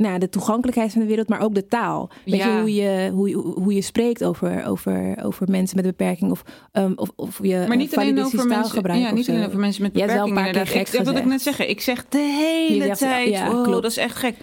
[0.02, 2.10] nou, de toegankelijkheid van de wereld, maar ook de taal.
[2.24, 2.46] Weet Ja.
[2.54, 6.42] je, hoe je, hoe, je, hoe je spreekt over, over, over mensen met beperking of,
[6.72, 9.82] ehm, of, of je Maar niet alleen validistisch over mensen, ja, niet alleen over mensen
[9.82, 10.78] met beperking.
[10.88, 11.68] ik, dat wil ik net zeggen.
[11.70, 13.28] Ik zeg de hele tijd.
[13.28, 13.82] ja, oh, klopt.
[13.82, 14.34] dat is echt gek.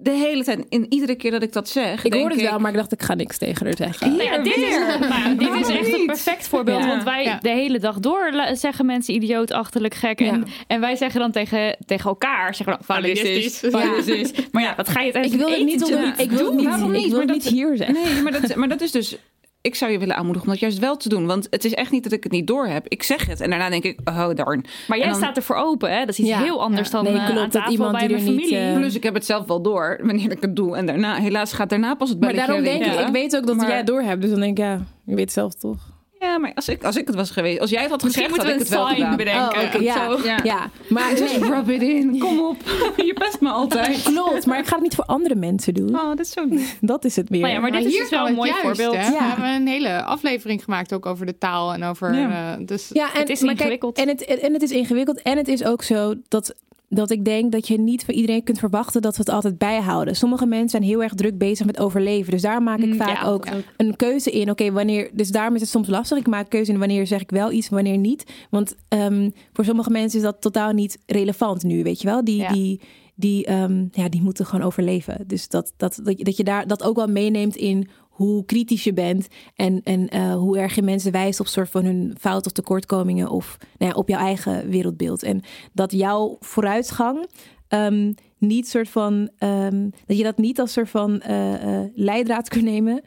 [0.00, 0.68] De hele tijd.
[0.68, 2.04] En iedere keer dat ik dat zeg.
[2.04, 4.10] Ik hoorde het wel, maar ik dacht, ik ga niks tegen haar zeggen.
[4.16, 4.76] Nou ja, dit, is,
[5.08, 6.82] nou dit is echt een perfect voorbeeld.
[6.82, 6.88] Ja.
[6.88, 7.38] Want wij Ja.
[7.42, 10.20] de hele dag door zeggen mensen idioot, achterlijk, gek.
[10.20, 10.42] En, Ja.
[10.66, 13.70] en wij zeggen dan tegen, tegen elkaar, zeggen dan, validistisch, Ja.
[13.70, 14.46] validistisch.
[14.50, 16.12] Maar ja, wat ga je het Ik wil het niet, doen?
[16.16, 17.08] ik wil het niet, Waarom ik niet?
[17.08, 17.94] wil Maar het niet dat- hier zeggen.
[18.14, 19.16] Nee, maar dat, maar dat is dus.
[19.62, 21.26] Ik zou je willen aanmoedigen om dat juist wel te doen.
[21.26, 22.88] Want het is echt niet dat ik het niet door heb.
[22.88, 24.64] Ik zeg het en daarna denk ik, oh darn.
[24.88, 25.98] Maar jij dan- staat ervoor open, hè?
[26.00, 26.38] Dat is iets Ja.
[26.42, 27.02] heel anders Ja.
[27.02, 28.58] dan Nee, eh, klopt, aan dat tafel iemand bij die mijn niet, familie.
[28.58, 30.76] eh, Plus ik heb het zelf wel door wanneer ik het doe.
[30.76, 33.46] En daarna, helaas gaat daarna pas het Maar belletje daarom denk ik, ik weet ook
[33.46, 34.20] dat Maar- jij het door hebt.
[34.20, 35.90] Dus dan denk ik, ja, je weet het zelf toch.
[36.22, 38.36] Ja, maar als ik, als ik het was geweest, als jij het had gezegd, had
[38.36, 39.16] moeten ik we het een wel sign gedaan.
[39.16, 39.58] bedenken.
[39.60, 39.94] Oh, oké, ja.
[40.16, 40.26] Zo.
[40.26, 40.38] Ja.
[40.44, 42.18] Ja, maar Just nee, rub it in.
[42.26, 42.56] Kom op.
[42.96, 44.02] je pest me altijd.
[44.14, 44.46] klopt.
[44.46, 45.94] Maar ik ga het niet voor andere mensen doen.
[46.00, 46.44] Oh, dat is zo.
[46.80, 47.40] Dat is het meer.
[47.40, 48.96] Nou ja, maar dit is hier dus wel een mooi juist, voorbeeld.
[48.96, 49.10] hè?
[49.10, 52.14] We hebben een hele aflevering gemaakt ook over de taal en over...
[52.14, 52.52] Ja.
[52.58, 53.98] eh, dus Ja, en, Het is maar kijk, ingewikkeld.
[53.98, 55.22] en, het, en het is ingewikkeld.
[55.22, 56.54] En het is ook zo dat,
[56.94, 60.16] dat ik denk dat je niet van iedereen kunt verwachten dat we het altijd bijhouden.
[60.16, 62.30] Sommige mensen zijn heel erg druk bezig met overleven.
[62.32, 63.52] Dus daar maak ik Mm, vaak ja, ook ja.
[63.76, 64.50] een keuze in.
[64.50, 65.10] Oké, wanneer.
[65.12, 66.18] Dus daarom is het soms lastig.
[66.18, 68.24] Ik maak keuze in wanneer zeg ik wel iets, wanneer niet.
[68.50, 72.24] Want ehm, voor sommige mensen is dat totaal niet relevant nu, weet je wel?
[72.24, 72.52] Die, Ja.
[72.52, 72.80] die,
[73.14, 75.24] die, ehm, ja, die moeten gewoon overleven.
[75.26, 78.84] Dus dat, dat, dat, je- dat je daar dat ook wel meeneemt in hoe kritisch
[78.84, 82.46] je bent en, en eh, hoe erg je mensen wijst op soort van hun fouten
[82.46, 85.22] of tekortkomingen of nou ja, op jouw eigen wereldbeeld.
[85.22, 87.26] En dat jouw vooruitgang
[87.68, 92.48] ehm, niet soort van ehm, dat je dat niet als soort van eh, eh, leidraad
[92.48, 93.02] kunt nemen,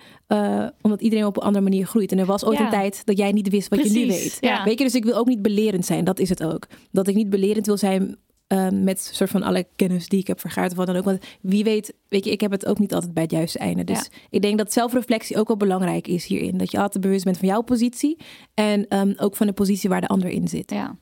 [0.81, 2.11] omdat iedereen op een andere manier groeit.
[2.11, 2.63] En er was ooit Ja.
[2.63, 4.37] een tijd dat jij niet wist wat je nu weet.
[4.39, 4.63] ja.
[4.63, 6.03] Weet je, dus ik wil ook niet belerend zijn.
[6.03, 6.67] Dat is het ook.
[6.91, 8.17] Dat ik niet belerend wil zijn
[8.47, 11.03] ehm, met soort van alle kennis die ik heb vergaard of wat dan ook.
[11.03, 13.83] Want wie weet, weet je, ik heb het ook niet altijd bij het juiste einde.
[13.83, 16.57] Dus ik denk dat zelfreflectie ook wel belangrijk is hierin.
[16.57, 18.17] Dat je altijd bewust bent van jouw positie
[18.53, 20.71] en ehm, ook van de positie waar de ander in zit.
[20.71, 20.97] Ja.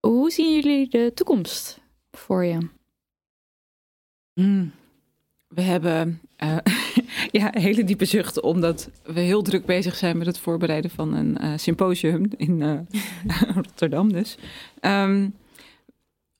[0.00, 1.80] Hoe zien jullie de toekomst
[2.10, 2.58] voor je?
[4.34, 4.72] Mm.
[5.48, 6.56] We hebben eh,
[7.40, 11.38] ja, hele diepe zuchten, omdat we heel druk bezig zijn met het voorbereiden van een
[11.38, 12.78] eh, symposium in eh,
[13.54, 14.12] Rotterdam.
[14.12, 14.36] Dus.
[14.80, 15.28] Ehm,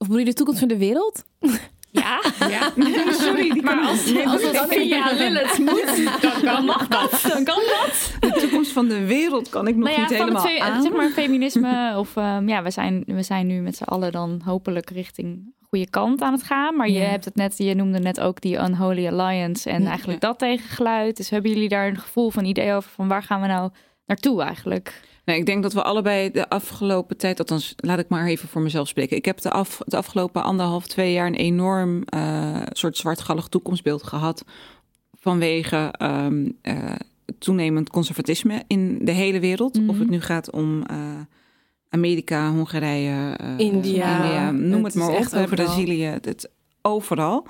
[0.05, 1.25] Of bedoel je de toekomst van de wereld?
[1.91, 2.73] Ja, ja.
[3.13, 7.25] sorry, die maar kan- als, Nee, als dat via Lilith moet, dan, mag dat.
[7.29, 8.13] Dan kan dat.
[8.21, 10.83] de toekomst van de wereld kan ik nog nou ja, niet het helemaal aan.
[10.83, 11.95] zeg maar feminisme.
[11.99, 15.91] Of ehm, ja, we zijn, we zijn nu met z'n allen dan hopelijk richting goede
[15.91, 16.77] kant aan het gaan.
[16.77, 17.05] Maar je Ja.
[17.09, 19.89] hebt het net, je noemde net ook die Unholy Alliance en Ja.
[19.89, 21.17] eigenlijk dat tegengeluid.
[21.17, 23.71] Dus hebben jullie daar een gevoel van idee over van waar gaan we nou
[24.07, 25.01] naartoe eigenlijk?
[25.25, 28.63] Nee, ik denk dat we allebei de afgelopen tijd, althans laat ik maar even voor
[28.63, 29.17] mezelf spreken.
[29.17, 34.03] Ik heb de, af, de afgelopen anderhalf, twee jaar een enorm eh, soort zwartgallig toekomstbeeld
[34.03, 34.45] gehad.
[35.21, 36.95] Vanwege eh,
[37.39, 39.79] toenemend conservatisme in de hele wereld.
[39.79, 39.89] Mhm.
[39.89, 40.97] Of het nu gaat om eh,
[41.89, 44.51] Amerika, Hongarije, India.
[44.51, 45.47] noem het, maar op.
[45.51, 46.51] Brazilië, het,
[46.83, 47.47] overal.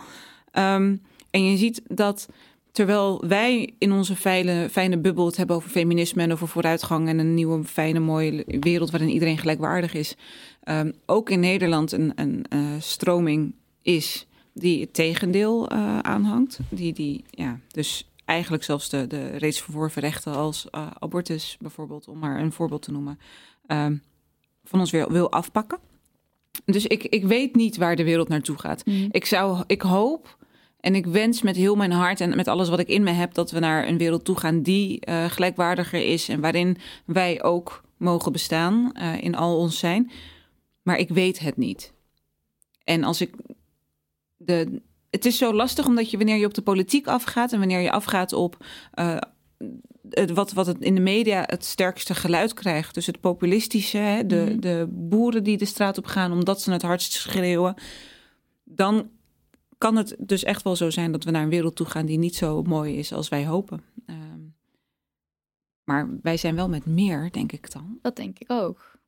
[0.50, 0.96] Ehm,
[1.30, 2.28] en je ziet dat
[2.74, 7.18] terwijl wij in onze fijne, fijne bubbel het hebben over feminisme en over vooruitgang en
[7.18, 10.16] een nieuwe, fijne, mooie wereld waarin iedereen gelijkwaardig is,
[10.62, 16.58] ehm, ook in Nederland een, een eh, stroming is die het tegendeel eh, aanhangt.
[16.68, 22.08] Die, die ja, dus eigenlijk zelfs de, de reeds verworven rechten als eh, abortus bijvoorbeeld,
[22.08, 23.18] om maar een voorbeeld te noemen,
[23.66, 23.96] ehm,
[24.64, 25.78] van ons weer wil afpakken.
[26.64, 28.82] Dus ik, ik weet niet waar de wereld naartoe gaat.
[29.10, 30.36] Ik, zou, ik hoop
[30.84, 33.34] en ik wens met heel mijn hart en met alles wat ik in me heb...
[33.34, 36.28] dat we naar een wereld toe gaan die eh, gelijkwaardiger is...
[36.28, 40.10] en waarin wij ook mogen bestaan eh, in al ons zijn.
[40.82, 41.92] Maar ik weet het niet.
[42.84, 43.34] En als ik...
[44.36, 47.52] De, het is zo lastig omdat je wanneer je op de politiek afgaat...
[47.52, 48.66] en wanneer je afgaat op...
[48.92, 49.16] eh,
[50.10, 52.94] het, wat, wat het in de media het sterkste geluid krijgt.
[52.94, 54.60] Dus het populistische, hè, de, Mhm.
[54.60, 57.74] de boeren die de straat op gaan omdat ze het hardst schreeuwen.
[58.64, 59.08] Dan
[59.84, 62.18] kan het dus echt wel zo zijn dat we naar een wereld toe gaan die
[62.18, 63.82] niet zo mooi is als wij hopen.
[64.06, 64.40] Ehm,
[65.84, 67.98] maar wij zijn wel met meer, denk ik dan.
[68.02, 68.98] Dat denk ik ook.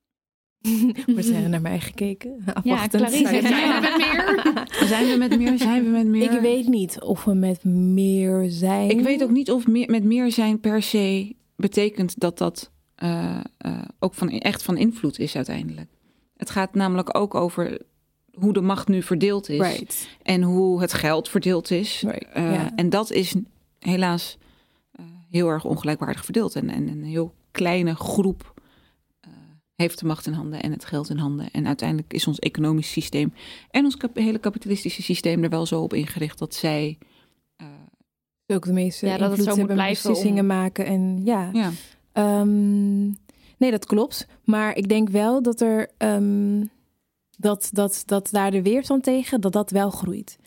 [1.07, 2.44] We zijn naar mij gekeken.
[2.55, 3.03] Afwachtend.
[3.12, 3.40] Clarice, Ja.
[3.48, 4.55] zijn we met meer?
[4.89, 5.59] Zijn we met meer?
[5.59, 6.32] Zijn we met meer?
[6.32, 8.90] Ik weet niet of we met meer zijn.
[8.90, 13.40] Ik weet ook niet of meer, met meer zijn per se betekent dat dat eh,
[13.59, 15.90] eh, ook van, echt van invloed is uiteindelijk.
[16.36, 17.81] Het gaat namelijk ook over
[18.38, 20.08] hoe de macht nu verdeeld is Right.
[20.22, 22.00] en hoe het geld verdeeld is.
[22.00, 22.66] Right, Eh.
[22.76, 23.34] En dat is
[23.78, 24.38] helaas
[24.92, 26.54] eh, heel erg ongelijkwaardig verdeeld.
[26.56, 28.54] En, en een heel kleine groep
[29.20, 29.30] eh,
[29.74, 31.50] heeft de macht in handen en het geld in handen.
[31.50, 33.32] En uiteindelijk is ons economisch systeem
[33.70, 36.98] en ons kap- hele kapitalistische systeem er wel zo op ingericht dat zij.
[37.56, 37.66] eh,
[38.46, 40.86] Ook de meeste Ja, dat het invloed zo moet blijven beslissingen om- maken.
[40.86, 41.70] En ja, ja,
[42.12, 43.04] Ehm,
[43.56, 44.26] nee, dat klopt.
[44.44, 46.64] Maar ik denk wel dat er ehm,
[47.36, 50.38] dat, dat, dat daar de weerstand tegen, dat dat wel groeit.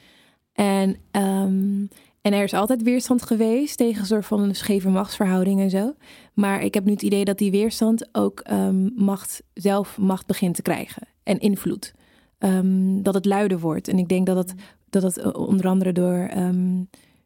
[0.53, 1.85] En, ehm,
[2.21, 5.93] en er is altijd weerstand geweest tegen een soort van een scheve machtsverhouding en zo.
[6.33, 10.55] Maar ik heb nu het idee dat die weerstand ook ehm, macht, zelf macht begint
[10.55, 11.07] te krijgen.
[11.23, 11.93] En invloed.
[12.37, 13.87] Ehm, dat het luider wordt.
[13.87, 14.53] En ik denk dat het,
[14.89, 16.29] dat het eh, onder andere door,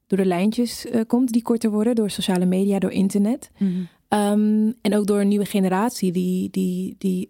[0.07, 3.51] door de lijntjes eh, komt die korter worden, door sociale media, door internet.
[4.07, 7.27] Ehm, en ook door een nieuwe generatie die, die, die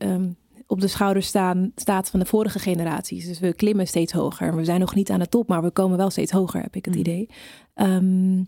[0.74, 3.26] op de schouders staan, staat van de vorige generaties.
[3.26, 4.56] Dus we klimmen steeds hoger.
[4.56, 6.86] We zijn nog niet aan de top, maar we komen wel steeds hoger, heb ik
[6.86, 7.30] het idee.
[7.74, 8.44] Ehm,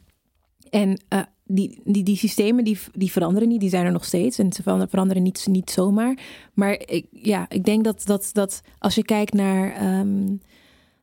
[0.70, 4.38] en eh, die, die, die systemen die, die veranderen niet, die zijn er nog steeds.
[4.38, 6.20] En ze veranderen, niet, niet zomaar.
[6.54, 10.36] Maar ik, ja, ik denk dat, dat, dat als je kijkt naar, ehm,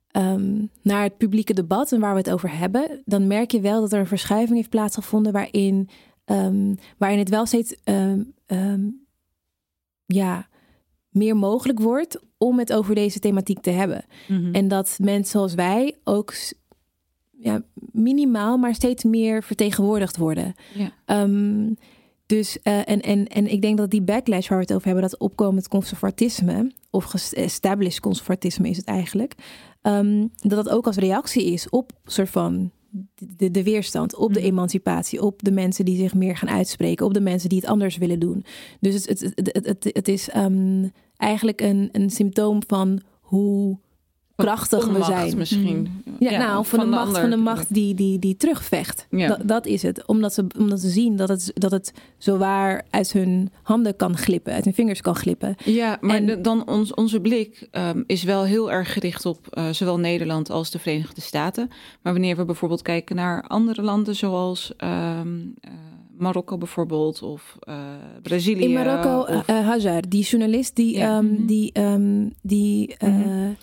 [0.09, 3.81] ehm, naar het publieke debat en waar we het over hebben, dan merk je wel
[3.81, 5.89] dat er een verschuiving heeft plaatsgevonden waarin,
[6.99, 7.75] waarin het wel steeds
[10.07, 10.47] ja,
[11.13, 14.05] meer mogelijk wordt om het over deze thematiek te hebben.
[14.29, 14.55] Mhm.
[14.55, 16.35] En dat mensen zoals wij ook
[17.31, 17.63] ja,
[17.93, 20.55] minimaal, maar steeds meer vertegenwoordigd worden.
[20.75, 20.93] Ja.
[21.05, 21.75] Ehm,
[22.27, 25.09] dus, eh, en, en, en ik denk dat die backlash waar we het over hebben,
[25.11, 29.35] dat opkomend conservatisme, of established conservatisme is het eigenlijk,
[29.83, 32.71] ehm, dat dat ook als reactie is op soort van
[33.37, 34.49] de, de weerstand, op de Mhm.
[34.49, 37.97] emancipatie, op de mensen die zich meer gaan uitspreken, op de mensen die het anders
[37.97, 38.45] willen doen.
[38.81, 43.79] Dus het, het, het, het, het, het is ehm, eigenlijk een, een symptoom van hoe
[44.45, 45.37] krachtig we zijn.
[45.37, 46.03] misschien.
[46.19, 49.07] Ja, nou, van, de, macht van de macht die, die, die terugvecht.
[49.11, 49.29] Ja.
[49.29, 50.07] Dat, dat is het.
[50.07, 54.53] Omdat ze, omdat ze zien dat het, dat het zowaar uit hun handen kan glippen,
[54.53, 55.55] uit hun vingers kan glippen.
[55.65, 59.47] Ja, maar En- de- dan ons, onze blik ehm, is wel heel erg gericht op
[59.51, 61.69] eh, zowel Nederland als de Verenigde Staten.
[62.03, 65.29] Maar wanneer we bijvoorbeeld kijken naar andere landen zoals ehm,
[65.61, 65.71] eh,
[66.23, 67.75] Marokko bijvoorbeeld of eh,
[68.23, 68.63] Brazilië.
[68.63, 71.17] In Marokko, of- eh, Hajar, die journalist die, Ja.
[71.17, 73.09] ehm, die, ehm, die eh,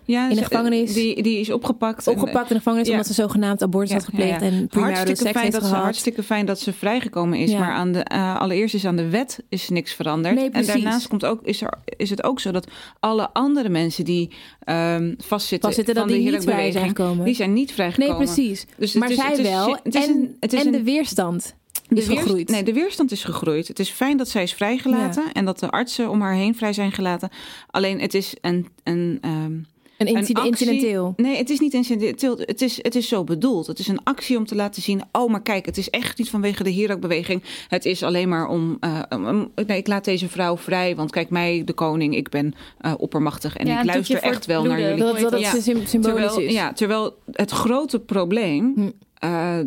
[0.05, 2.07] ja, in de ze- gevangenis Die, die is opgepakt.
[2.07, 2.91] en- opgepakt in de gevangenis ja.
[2.93, 5.83] omdat ze zogenaamd abortus had gepleegd en hartstikke seks fijn heeft dat ze gehad.
[5.83, 7.51] hartstikke fijn dat ze vrijgekomen is.
[7.53, 10.35] Maar aan de, eh, allereerst is aan de wet is niks veranderd.
[10.35, 12.67] Nee, en daarnaast komt ook, is, er, is het ook zo dat
[12.99, 14.29] alle andere mensen die
[14.63, 18.15] ehm, vastzitten, Vastzitten, van de die niet vrij zijn die zijn niet Nee, vrijgekomen.
[18.17, 18.65] precies.
[18.77, 19.77] Dus maar is- zij wel.
[19.83, 21.55] het is en een- en de weerstand
[21.89, 22.49] De gegroeid.
[22.49, 23.67] Nee, de weerstand is gegroeid.
[23.67, 26.73] Het is fijn dat zij is vrijgelaten en dat de artsen om haar heen vrij
[26.73, 27.29] zijn gelaten.
[27.69, 28.67] Alleen het is een.
[28.83, 29.51] een ehm,
[29.97, 31.13] Een incide- actie- incidenteel.
[31.17, 32.37] Nee, het is niet incidenteel.
[32.37, 33.67] Het is, het is zo bedoeld.
[33.67, 35.01] Het is een actie om te laten zien.
[35.11, 37.43] Oh, maar kijk, het is echt niet vanwege de Hirak-beweging.
[37.67, 38.77] Het is alleen maar om.
[38.79, 40.95] eh, om- nee, ik laat deze vrouw vrij.
[40.95, 43.55] Want kijk, mij, de koning, ik ben eh, oppermachtig.
[43.57, 44.97] En Ja, ik een luister echt wel naar jullie.
[44.97, 45.49] Dat, dat Ja.
[45.59, 46.53] sym- symbolisch terwijl, is.
[46.53, 48.71] Ja, terwijl het grote probleem.
[48.75, 48.89] Hm.
[49.13, 49.59] eh,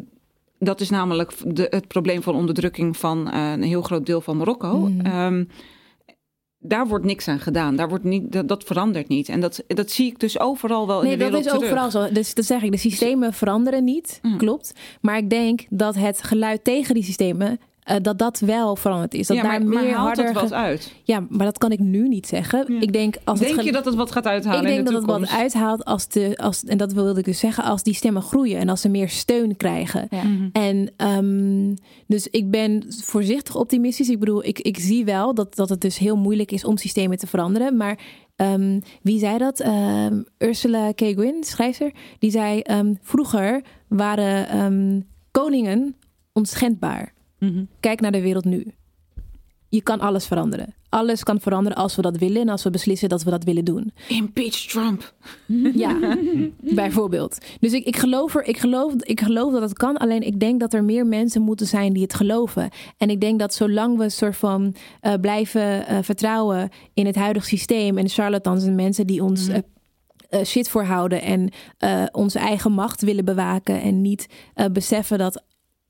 [0.65, 4.37] dat is namelijk de, het probleem van onderdrukking van eh, een heel groot deel van
[4.37, 4.77] Marokko.
[4.79, 5.07] Mhm.
[5.07, 5.45] Ehm,
[6.59, 7.77] daar wordt niks aan gedaan.
[7.77, 9.29] Daar wordt niet, dat, dat verandert niet.
[9.29, 11.71] En dat, dat zie ik dus overal wel in Nee, de dat wereld is terug.
[11.71, 12.13] overal zo.
[12.15, 14.37] Dus dat zeg ik, de systemen veranderen niet, Mm.
[14.39, 14.73] klopt.
[15.01, 19.27] Maar ik denk dat het geluid tegen die systemen, eh, dat dat wel veranderd is.
[19.27, 20.25] Dat ja, daar maar, meer maar haalt harder...
[20.25, 20.95] het wat ge- uit?
[21.03, 22.73] Ja, maar dat kan ik nu niet zeggen.
[22.73, 22.81] Ja.
[22.81, 24.91] Ik denk als Denk het je dat het wat gaat uithalen ik denk in de
[24.91, 27.95] dat het wat uithaalt als de, als, en dat wilde ik dus zeggen, als die
[27.95, 30.07] stemmen groeien en als ze meer steun krijgen.
[30.11, 30.23] Ja.
[30.23, 30.49] Mhm.
[30.53, 31.75] En ehm,
[32.07, 34.09] dus ik ben voorzichtig optimistisch.
[34.09, 37.19] Ik bedoel, ik, ik zie wel dat, dat het dus heel moeilijk is om systemen
[37.19, 37.77] te veranderen.
[37.77, 37.99] Maar
[38.37, 39.61] ehm, wie zei dat?
[39.61, 41.01] Ehm, Ursula K.
[41.01, 45.01] Guin, schrijfster, die zei: ehm, vroeger waren ehm,
[45.31, 45.97] koningen
[46.33, 47.13] onschendbaar.
[47.43, 47.65] Mhm.
[47.81, 48.67] Kijk naar de wereld nu.
[49.69, 50.75] Je kan alles veranderen.
[50.89, 53.65] Alles kan veranderen als we dat willen en als we beslissen dat we dat willen
[53.65, 53.93] doen.
[54.09, 55.15] Impeach Trump.
[55.75, 56.17] Ja,
[56.83, 57.39] bijvoorbeeld.
[57.61, 59.97] Dus ik, ik, geloof er, ik, geloof, ik geloof dat het kan.
[59.97, 62.71] Alleen ik denk dat er meer mensen moeten zijn die het geloven.
[62.97, 67.47] En ik denk dat zolang we soort van eh, blijven eh, vertrouwen in het huidige
[67.47, 69.49] systeem en de charlatans en mensen die ons.
[69.49, 69.61] Mhm.
[70.29, 75.43] eh, shit voorhouden en eh, onze eigen macht willen bewaken en niet eh, beseffen dat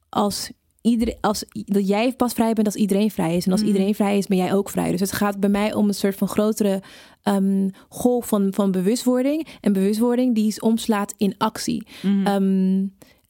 [0.09, 0.51] als
[0.83, 3.71] iedereen, als dat jij pas vrij bent als iedereen vrij is en als Mhm.
[3.71, 4.91] iedereen vrij is ben jij ook vrij.
[4.91, 6.83] Dus het gaat bij mij om een soort van grotere
[7.23, 11.87] ehm, golf van, van bewustwording en bewustwording die is omslaat in actie.
[12.03, 12.27] Mhm.
[12.27, 12.87] Ehm,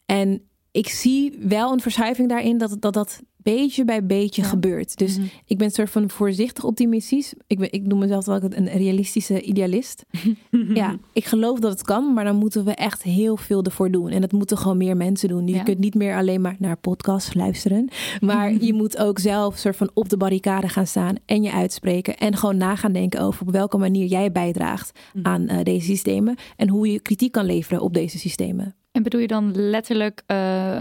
[0.06, 4.48] en ik zie wel een verschuiving daarin dat dat, dat beetje bij beetje Ja.
[4.48, 4.98] gebeurt.
[4.98, 5.26] Dus Mhm.
[5.46, 7.34] ik ben een soort van voorzichtig optimistisch.
[7.46, 10.04] Ik, ben, ik noem mezelf wel een realistische idealist.
[10.74, 14.08] Ja, ik geloof dat het kan, maar dan moeten we echt heel veel ervoor doen.
[14.08, 15.46] En dat moeten gewoon meer mensen doen.
[15.46, 15.62] Je Ja.
[15.62, 17.88] kunt niet meer alleen maar naar podcasts luisteren.
[18.20, 22.16] Maar je moet ook zelf soort van op de barricade gaan staan en je uitspreken.
[22.16, 26.34] En gewoon na gaan denken over op welke manier jij bijdraagt aan eh, deze systemen.
[26.56, 28.74] En hoe je kritiek kan leveren op deze systemen.
[28.92, 30.36] En bedoel je dan letterlijk eh,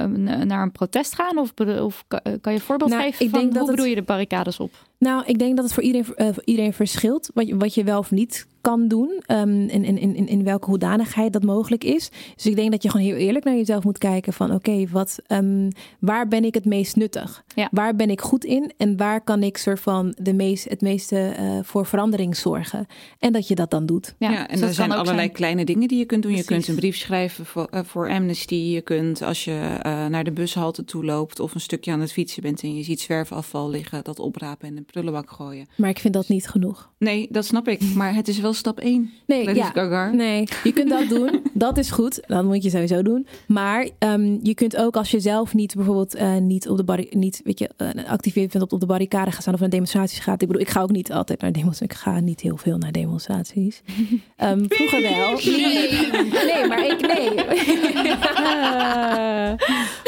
[0.05, 1.37] naar een protest gaan?
[1.37, 3.75] Of, of ka- kan je een voorbeeld Nou, geven ik van denk dat hoe het-
[3.77, 4.71] bedoel je de barricades op?
[5.01, 7.29] Nou, ik denk dat het voor iedereen, eh, voor iedereen verschilt.
[7.33, 9.21] Wat je, wat je wel of niet kan doen.
[9.25, 12.09] ehm, en in, in, in, in welke hoedanigheid dat mogelijk is.
[12.35, 14.33] Dus ik denk dat je gewoon heel eerlijk naar jezelf moet kijken.
[14.33, 15.69] Van oké, wat, ehm,
[15.99, 17.43] waar ben ik het meest nuttig?
[17.55, 17.67] Ja.
[17.71, 18.71] Waar ben ik goed in?
[18.77, 22.85] En waar kan ik soort van de meest, het meeste eh, voor verandering zorgen?
[23.19, 24.15] En dat je dat dan doet.
[24.19, 26.35] Ja, dus en dat er zijn allerlei zijn- kleine dingen die je kunt doen.
[26.35, 28.55] Je kunt een brief schrijven voor, eh, voor Amnesty.
[28.55, 32.11] Je kunt als je eh, naar de bushalte toe loopt of een stukje aan het
[32.11, 35.67] fietsen bent en je ziet zwerfafval liggen, dat oprapen en de prullenbak gooien.
[35.77, 36.90] Maar ik vind dat niet genoeg.
[37.01, 37.81] Nee, dat snap ik.
[37.95, 39.11] Maar het is wel stap 1.
[39.25, 40.11] Nee, ja.
[40.11, 41.41] Nee, je kunt dat doen.
[41.53, 42.21] Dat is goed.
[42.27, 43.27] Dat moet je sowieso doen.
[43.47, 47.41] Maar ehm, je kunt ook als je zelf niet bijvoorbeeld eh, niet op de niet
[47.43, 50.41] weet je uh, activeerd bent op, op de barricade gaan staan of naar demonstraties gaat.
[50.41, 51.97] Ik bedoel, ik ga ook niet altijd naar demonstraties.
[51.97, 53.81] Ik ga niet heel veel naar demonstraties.
[54.35, 55.39] Ehm, vroeger wel.
[55.61, 57.35] Nee, nee, maar ik nee.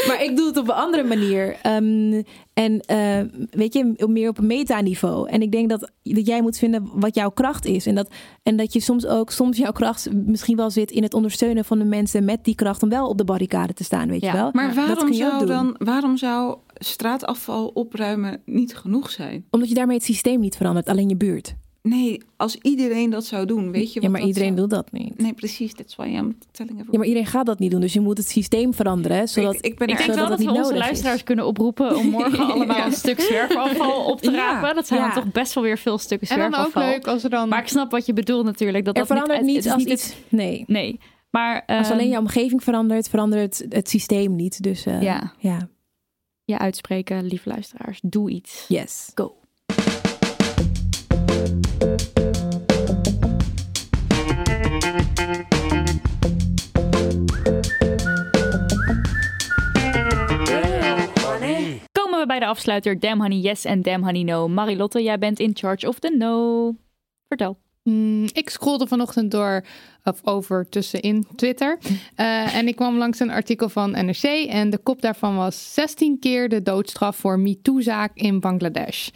[0.07, 1.55] maar ik doe het op een andere manier.
[1.61, 2.21] Ehm,
[2.53, 3.19] en eh,
[3.51, 5.29] weet je, meer op een metaniveau.
[5.29, 7.85] En ik denk dat, dat jij moet vinden wat jouw kracht is.
[7.85, 8.09] En dat,
[8.43, 11.79] en dat je soms ook, soms jouw kracht misschien wel zit in het ondersteunen van
[11.79, 14.37] de mensen met die kracht om wel op de barricade te staan, weet Ja, je
[14.37, 14.49] wel.
[14.53, 19.45] Maar waarom zou, dan, waarom zou straatafval opruimen niet genoeg zijn?
[19.49, 21.55] Omdat je daarmee het systeem niet verandert, alleen je buurt.
[21.89, 24.69] Nee, als iedereen dat zou doen, weet je Ja, wat maar dat iedereen zou- doet
[24.69, 25.17] dat niet.
[25.21, 25.73] Nee, precies.
[25.73, 26.13] That's why I'm
[26.51, 26.91] telling everyone.
[26.91, 27.81] Ja, maar iedereen gaat dat niet doen.
[27.81, 29.55] Dus je moet het systeem veranderen, zodat...
[29.55, 31.23] ik, ik ben Ik denk zodat wel dat het we onze luisteraars is.
[31.23, 32.85] kunnen oproepen om morgen allemaal Ja.
[32.85, 34.37] een stuk zwerfafval op te Ja.
[34.37, 34.75] rapen.
[34.75, 35.13] Dat zijn Ja.
[35.13, 36.89] dan toch best wel weer veel stukken En dan ook zwerfafval.
[36.91, 37.49] leuk als er dan...
[37.49, 38.85] Maar ik snap wat je bedoelt natuurlijk.
[38.85, 40.05] Dat Er dat verandert niet, het als niet iets...
[40.05, 40.63] het- Nee.
[40.67, 40.99] nee,
[41.29, 44.63] maar Als ehm, alleen je omgeving verandert, verandert het, het systeem niet.
[44.63, 45.33] Dus eh, Ja.
[45.39, 45.67] ja.
[46.43, 48.65] je uitspreken, lieve luisteraars, doe iets.
[48.67, 49.11] Yes.
[49.15, 49.35] Go.
[51.43, 51.59] Komen
[62.19, 64.47] we bij de afsluiter Damn Honey Yes en Damn Honey No.
[64.47, 66.75] Marilotte, jij bent in charge of the no.
[67.27, 67.57] Vertel.
[67.83, 69.65] Mm, ik scrolde vanochtend door
[70.03, 71.77] of over tussenin Twitter.
[72.15, 74.23] Eh, en ik kwam langs een artikel van NRC.
[74.49, 79.09] En de kop daarvan was 16 keer de doodstraf voor MeToo-zaak in Bangladesh.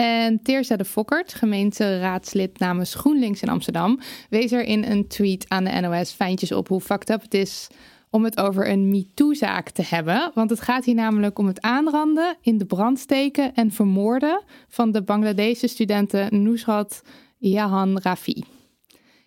[0.00, 4.00] En Teerza de Fokkert, gemeenteraadslid namens GroenLinks in Amsterdam,
[4.30, 7.68] wees er in een tweet aan de NOS fijntjes op hoe fucked up het is
[8.10, 10.30] om het over een MeToo-zaak te hebben.
[10.34, 14.90] Want het gaat hier namelijk om het aanranden, in de brand steken en vermoorden van
[14.90, 17.02] de Bangladese studenten Nusrat
[17.38, 18.44] Jahan Rafi.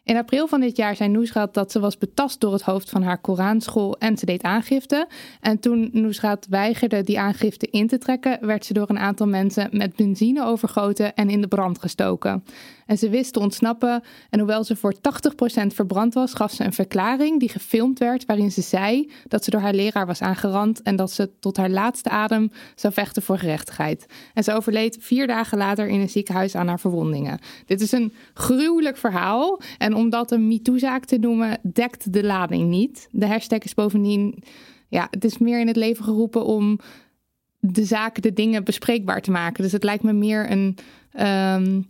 [0.05, 3.03] In april van dit jaar zei Nusrat dat ze was betast door het hoofd van
[3.03, 5.07] haar Koranschool en ze deed aangifte.
[5.41, 9.69] En toen Nusrat weigerde die aangifte in te trekken, werd ze door een aantal mensen
[9.71, 12.43] met benzine overgoten en in de brand gestoken.
[12.85, 14.97] En ze wist te ontsnappen en hoewel ze voor 80%
[15.67, 19.61] verbrand was, gaf ze een verklaring die gefilmd werd waarin ze zei dat ze door
[19.61, 24.05] haar leraar was aangerand en dat ze tot haar laatste adem zou vechten voor gerechtigheid.
[24.33, 27.39] En ze overleed vier dagen later in een ziekenhuis aan haar verwondingen.
[27.65, 32.69] Dit is een gruwelijk verhaal en om dat een MeToo-zaak te noemen, dekt de lading
[32.69, 33.07] niet.
[33.11, 34.43] De hashtag is bovendien,
[34.87, 36.79] ja, het is meer in het leven geroepen om
[37.59, 39.63] de zaken, de dingen bespreekbaar te maken.
[39.63, 40.77] Dus het lijkt me meer een,
[41.11, 41.81] ehm,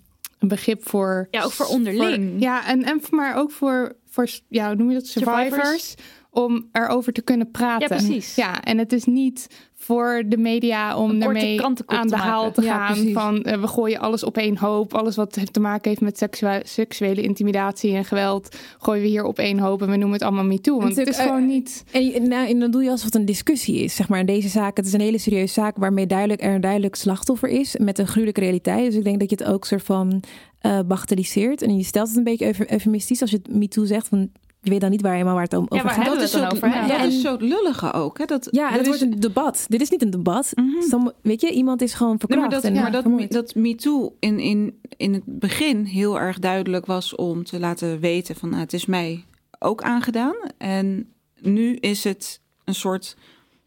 [0.43, 1.27] een begrip voor...
[1.31, 2.41] Ja, ook voor onderling.
[2.41, 5.95] ja, en, en maar ook voor, voor ja, hoe noem je dat, survivors, Survivors.
[6.33, 7.87] Om erover te kunnen praten.
[7.89, 8.35] Ja, precies.
[8.35, 12.85] Ja, en het is niet voor de media om krantenkop aan de haal te Ja,
[12.85, 13.13] gaan precies.
[13.13, 14.93] van eh, we gooien alles op één hoop.
[14.93, 19.39] Alles wat te maken heeft met seksuele, seksuele intimidatie en geweld gooien we hier op
[19.39, 20.81] één hoop en we noemen het allemaal me toe.
[20.81, 21.83] Want het is Natuurlijk, gewoon niet...
[21.91, 24.19] En, nou, en dan doe je alsof het een discussie is, zeg maar.
[24.19, 27.49] In deze zaak, het is een hele serieuze zaak waarmee duidelijk er een duidelijk slachtoffer
[27.49, 28.85] is met een gruwelijke realiteit.
[28.85, 30.23] Dus ik denk dat je het ook soort van
[30.59, 31.61] eh bagatelliseert.
[31.61, 34.07] En je stelt het een beetje euf- eufemistisch als je het me toe zegt.
[34.07, 34.29] Van,
[34.63, 36.05] je weet dan niet waar, helemaal waar het om- over waar gaat.
[36.05, 36.67] dat het is dan zo, over?
[36.69, 36.87] Ja.
[36.87, 38.17] dat is zo lullige ook.
[38.17, 38.25] Hè?
[38.25, 39.65] Dat, Ja, en het is- wordt een debat.
[39.69, 40.53] Dit is niet een debat.
[40.79, 42.41] Som- weet je, iemand is gewoon Nee, verkracht.
[42.51, 43.31] maar dat, en maar dat, vermoord.
[43.31, 48.35] dat MeToo in, in, in het begin heel erg duidelijk was om te laten weten
[48.35, 49.25] van nou, het is mij
[49.59, 50.35] ook aangedaan.
[50.57, 51.09] En
[51.41, 53.17] nu is het een soort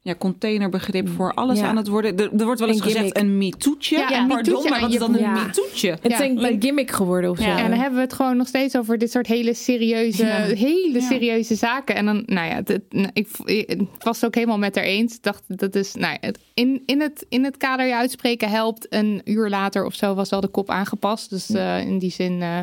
[0.07, 1.67] ja, containerbegrip voor alles Ja.
[1.67, 2.17] aan het worden.
[2.17, 3.99] Er, er wordt wel eens Een gezegd een MeToo'tje.
[3.99, 5.33] Ja, Ja, pardon, maar wat is dan een.
[5.33, 5.91] MeToo'tje?
[5.91, 7.45] het is Ja, een, like- gimmick geworden of zo.
[7.45, 7.59] Ja.
[7.59, 10.37] En dan hebben we het gewoon nog steeds over dit soort hele serieuze, Ja.
[10.43, 11.07] hele Ja.
[11.07, 11.95] serieuze zaken.
[11.95, 15.15] En dan, nou ja, het, nou, ik, ik was het ook helemaal met haar eens.
[15.15, 18.49] Ik dacht, dat is, nou ja, het, in, in, het, in het kader je uitspreken
[18.51, 18.87] helpt.
[18.91, 21.31] Een uur later of zo was al de kop aangepast.
[21.31, 22.59] Dus eh, in die zin, eh,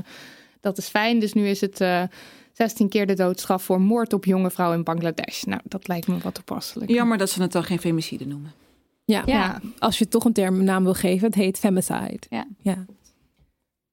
[0.61, 1.19] dat is fijn.
[1.19, 2.03] Dus nu is het eh
[2.53, 5.43] 16 keer de doodstraf voor moord op jonge vrouw in Bangladesh.
[5.43, 6.91] Nou, dat lijkt me wat toepasselijk.
[6.91, 8.53] Jammer dat ze het dan geen femicide noemen.
[9.05, 9.23] Ja.
[9.25, 12.19] Ja, Als je toch een term een naam wil geven, het heet femicide.
[12.29, 12.45] Ja.
[12.61, 12.85] ja.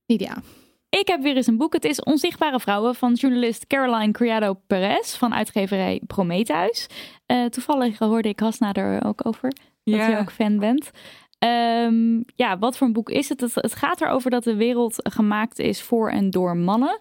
[0.07, 0.43] ideaal.
[0.89, 1.73] Ik heb weer eens een boek.
[1.73, 6.87] Het is Onzichtbare Vrouwen van journalist Caroline Criado Perez van uitgeverij Prometheus.
[7.27, 9.53] Eh, toevallig hoorde ik Hasna er ook over,
[9.85, 10.91] dat je ook fan bent.
[11.39, 13.41] Ehm, ja, wat voor een boek is het?
[13.41, 13.55] het?
[13.55, 17.01] Het gaat erover dat de wereld gemaakt is voor en door mannen.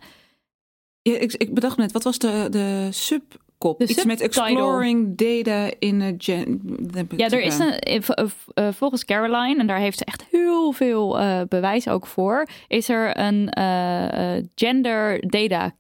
[1.12, 3.80] Ja, ik, ik bedacht net, wat was de, de subkop?
[3.80, 6.62] De Iets met exploring data in a gen...
[7.16, 10.72] Ja, er is een, eh, eh, eh, volgens Caroline, en daar heeft ze echt heel
[10.72, 11.18] veel
[11.48, 13.52] bewijs ook voor, is er een
[14.56, 15.74] gender data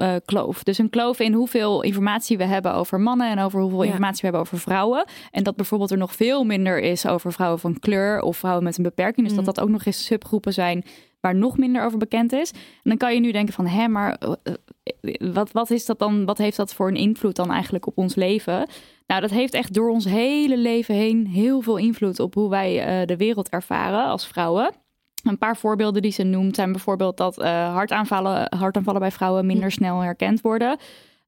[0.00, 0.62] eh, kloof.
[0.62, 3.86] Dus een kloof in hoeveel informatie we hebben over mannen en over hoeveel Ja.
[3.86, 5.04] informatie we hebben over vrouwen.
[5.30, 8.76] En dat bijvoorbeeld er nog veel minder is over vrouwen van kleur of vrouwen met
[8.76, 9.26] een beperking.
[9.26, 10.84] Dus dat dat ook nog eens subgroepen zijn
[11.20, 12.50] waar nog minder over bekend is.
[12.52, 14.32] En dan kan je nu denken van, hè, maar eh,
[14.82, 16.24] eh, wat, wat is dat dan?
[16.24, 18.68] Wat heeft dat voor een invloed dan eigenlijk op ons leven?
[19.06, 22.84] Nou, dat heeft echt door ons hele leven heen heel veel invloed op hoe wij
[22.84, 24.70] eh, de wereld ervaren als vrouwen.
[25.24, 30.00] Een paar voorbeelden die ze noemt zijn bijvoorbeeld dat hartaanvallen, hartaanvallen bij vrouwen minder snel
[30.00, 30.78] herkend worden.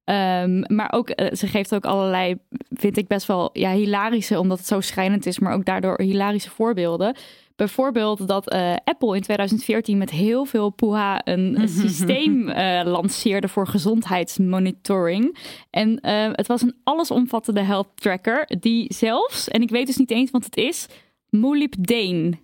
[0.05, 2.39] Ehm, maar ook, ze geeft ook allerlei,
[2.71, 6.51] vind ik best wel ja, hilarische, omdat het zo schrijnend is, maar ook daardoor hilarische
[6.51, 7.17] voorbeelden.
[7.63, 13.67] Bijvoorbeeld dat eh, Apple in 2014 met heel veel poeha een systeem eh, lanceerde voor
[13.67, 15.39] gezondheidsmonitoring.
[15.71, 20.11] En eh, het was een allesomvattende health tracker die zelfs, en ik weet dus niet
[20.11, 20.87] eens wat het is,
[21.29, 22.39] molybdeen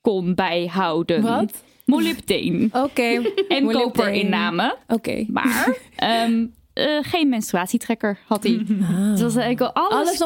[0.00, 1.22] kon bijhouden.
[1.22, 1.64] Wat?
[1.84, 2.70] Molybdeen.
[2.72, 3.22] Oké.
[3.48, 4.76] En koperinname.
[4.88, 5.24] Oké.
[5.28, 6.46] Maar ehm,
[6.80, 8.60] eh, geen menstruatietrekker had hij.
[8.80, 9.16] Ah.
[9.16, 9.92] Dus eigenlijk alles.
[9.92, 10.18] Alles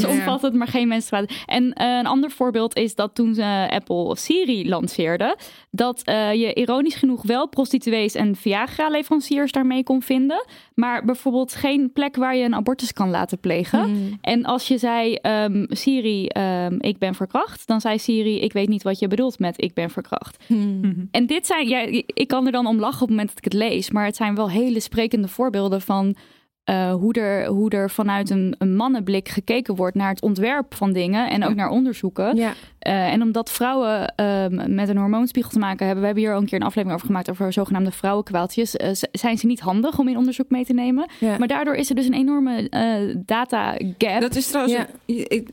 [0.00, 0.08] Ja.
[0.08, 1.36] omvattend, maar geen menstruatie.
[1.46, 5.36] En eh, een ander voorbeeld is dat toen ze Apple Siri lanceerde,
[5.70, 10.44] dat eh, je ironisch genoeg wel prostituees en Viagra-leveranciers daarmee kon vinden,
[10.80, 13.82] maar bijvoorbeeld geen plek waar je een abortus kan laten plegen.
[13.82, 14.18] Hmm.
[14.20, 18.68] En als je zei, ehm, Siri, ehm, ik ben verkracht, dan zei Siri, ik weet
[18.68, 20.44] niet wat je bedoelt met ik ben verkracht.
[20.46, 21.08] Hmm.
[21.10, 23.44] En dit zijn, ja, ik kan er dan om lachen op het moment dat ik
[23.44, 26.16] het lees, maar het zijn wel hele sprekende voorbeelden van
[26.70, 30.92] eh, hoe, er, hoe er vanuit een, een mannenblik gekeken wordt naar het ontwerp van
[30.92, 32.36] dingen en ook naar onderzoeken.
[32.36, 32.52] Ja.
[32.78, 36.40] Eh, en omdat vrouwen ehm, met een hormoonspiegel te maken hebben, we hebben hier al
[36.40, 40.08] een keer een aflevering over gemaakt over zogenaamde vrouwenkwaaltjes, eh, zijn ze niet handig om
[40.08, 41.08] in onderzoek mee te nemen.
[41.18, 41.38] Ja.
[41.38, 44.20] Maar daardoor is er dus een enorme eh, data gap.
[44.20, 44.86] Dat is trouwens, Ja.
[45.04, 45.44] je,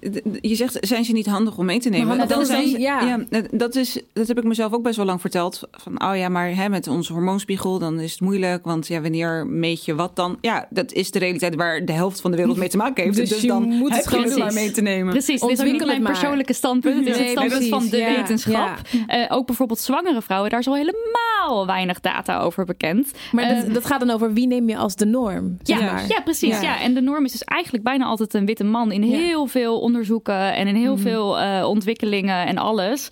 [0.41, 2.27] je zegt, zijn ze niet handig om mee te nemen?
[2.27, 3.19] Dan zijn ze- ja.
[3.51, 5.61] dat, is, dat heb ik mezelf ook best wel lang verteld.
[5.71, 8.65] Van, oh ja, maar hè, met onze hormoonspiegel, dan is het moeilijk.
[8.65, 10.37] Want ja, wanneer meet je wat dan?
[10.41, 13.15] Ja, dat is de realiteit waar de helft van de wereld mee te maken heeft.
[13.17, 14.53] Dus Dus, je dan moet het je het gewoon maar doen.
[14.55, 15.11] mee te nemen.
[15.13, 16.11] Precies, dit is niet mijn maar.
[16.11, 16.97] persoonlijke standpunt.
[17.07, 18.15] Het is het standpunt van de ja.
[18.15, 18.79] wetenschap.
[19.07, 23.11] Eh, ook bijvoorbeeld zwangere vrouwen, daar is al helemaal weinig data over bekend.
[23.31, 25.91] Maar Eh, dat, dat gaat dan over wie neem je als de norm, zeg ja,
[25.91, 26.05] maar.
[26.07, 26.49] ja, precies.
[26.49, 26.61] Ja.
[26.61, 26.81] Ja.
[26.81, 30.53] En de norm is dus eigenlijk bijna altijd een witte man in heel veel onderzoeken
[30.53, 31.01] en in heel Mhm.
[31.01, 33.07] veel eh, ontwikkelingen en alles.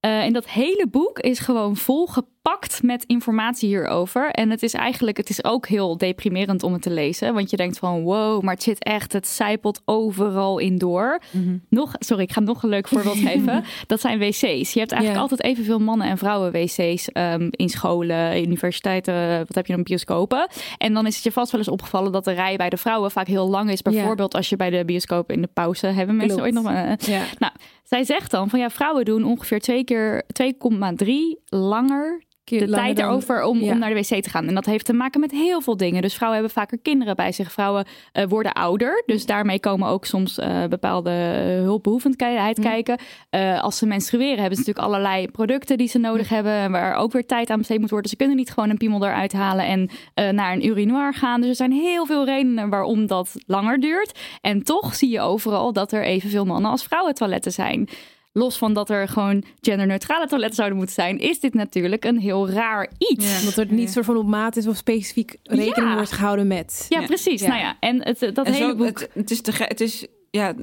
[0.00, 2.34] Eh, en dat hele boek is gewoon volgepakt
[2.82, 4.30] met informatie hierover.
[4.30, 7.34] En het is eigenlijk, het is ook heel deprimerend om het te lezen.
[7.34, 11.20] Want je denkt van, wow, maar het zit echt, het zijpelt overal in door.
[11.30, 11.56] Mhm.
[11.68, 13.64] Nog, sorry, ik ga nog een leuk voorbeeld geven.
[13.86, 14.72] Dat zijn wc's.
[14.72, 19.66] Je hebt eigenlijk altijd evenveel mannen en vrouwen wc's ehm, in scholen, universiteiten, wat heb
[19.66, 20.48] je dan, bioscopen.
[20.78, 23.10] En dan is het je vast wel eens opgevallen dat de rij bij de vrouwen
[23.10, 23.82] vaak heel lang is.
[23.82, 26.56] Bijvoorbeeld als je bij de bioscoop in de pauze hebben mensen Klopt.
[26.56, 27.06] ooit nog...
[27.06, 27.22] Ja.
[27.38, 27.52] nou,
[27.82, 31.08] zij zegt dan van ja, vrouwen doen ongeveer twee keer 2,3
[31.44, 33.72] langer de tijd erover om, ja.
[33.72, 34.48] om naar de wc te gaan.
[34.48, 36.02] En dat heeft te maken met heel veel dingen.
[36.02, 37.52] Dus vrouwen hebben vaker kinderen bij zich.
[37.52, 39.02] Vrouwen eh, worden ouder.
[39.06, 42.98] Dus daarmee komen ook soms eh, bepaalde eh, hulpbehoevendheid kijken.
[43.30, 46.70] Eh, als ze menstrueren hebben ze natuurlijk allerlei producten die ze nodig hebben.
[46.70, 48.10] Waar ook weer tijd aan besteed moet worden.
[48.10, 49.90] Ze kunnen niet gewoon een piemel eruit halen en
[50.34, 51.40] naar een urinoir gaan.
[51.40, 54.18] Dus er zijn heel veel redenen waarom dat langer duurt.
[54.40, 57.88] En toch zie je overal dat er evenveel mannen als vrouwen toiletten zijn.
[58.38, 62.50] Los van dat er gewoon genderneutrale toiletten zouden moeten zijn, is dit natuurlijk een heel
[62.50, 63.38] raar iets.
[63.40, 65.94] Omdat er niet soort van op maat is of specifiek rekening Ja.
[65.94, 66.86] wordt gehouden met.
[66.88, 67.06] Ja, Ja.
[67.06, 67.40] precies.
[67.40, 67.48] Ja.
[67.48, 68.86] Nou ja, en het, dat En hele zo, boek.
[68.86, 70.54] het, het is te het is ja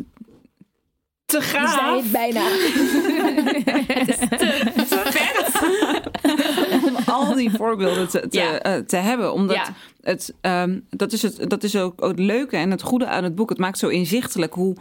[1.25, 2.01] te Je zei gaaf.
[2.03, 2.41] het bijna.
[6.87, 8.59] om al die voorbeelden te, te, Ja.
[8.59, 9.33] eh, te hebben.
[9.33, 9.73] Omdat Ja.
[10.01, 13.35] het, ehm, dat, is het, dat is ook het leuke en het goede aan het
[13.35, 13.49] boek.
[13.49, 14.75] Het maakt zo inzichtelijk hoe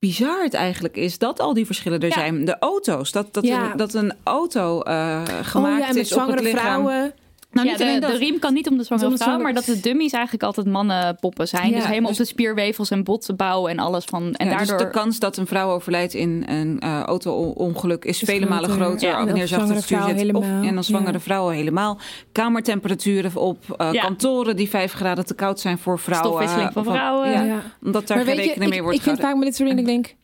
[0.00, 2.14] bizar het eigenlijk is dat al die verschillen er Ja.
[2.14, 2.44] zijn.
[2.44, 3.70] De auto's, dat, dat, Ja.
[3.70, 6.58] een, dat een auto eh, gemaakt oh ja, en met is op het lichaam.
[6.60, 7.12] vrouwen.
[7.52, 8.10] Nou, ja, niet alleen de, dat.
[8.10, 11.48] de riem kan niet om de zwangere vrouw, maar dat de dummies eigenlijk altijd mannenpoppen
[11.48, 11.68] zijn.
[11.70, 14.22] Ja, dus helemaal dus- op de spierwevels en botbouw en alles van.
[14.34, 14.76] En Ja, daardoor.
[14.76, 18.70] Dus de kans dat een vrouw overlijdt in een eh, auto-ongeluk is, Is vele malen
[18.70, 19.12] groter.
[19.24, 20.34] wanneer ze achter het stuur zit.
[20.34, 21.98] Of, en dan zwangere vrouwen helemaal.
[22.32, 24.02] Kamertemperaturen op eh, Ja.
[24.02, 26.28] kantoren die vijf graden te koud zijn voor vrouwen.
[26.30, 27.30] Stofwisseling van Of- vrouwen.
[27.30, 27.62] Ja, Ja.
[27.84, 29.24] omdat daar Maar geen je, rekening mee ik, wordt ik vind gehouden.
[29.24, 30.16] vaak met dit soort dingen, ik denk,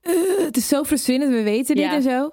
[0.00, 1.94] eh, het is zo frustrerend, we weten dit Ja.
[1.94, 2.30] en zo.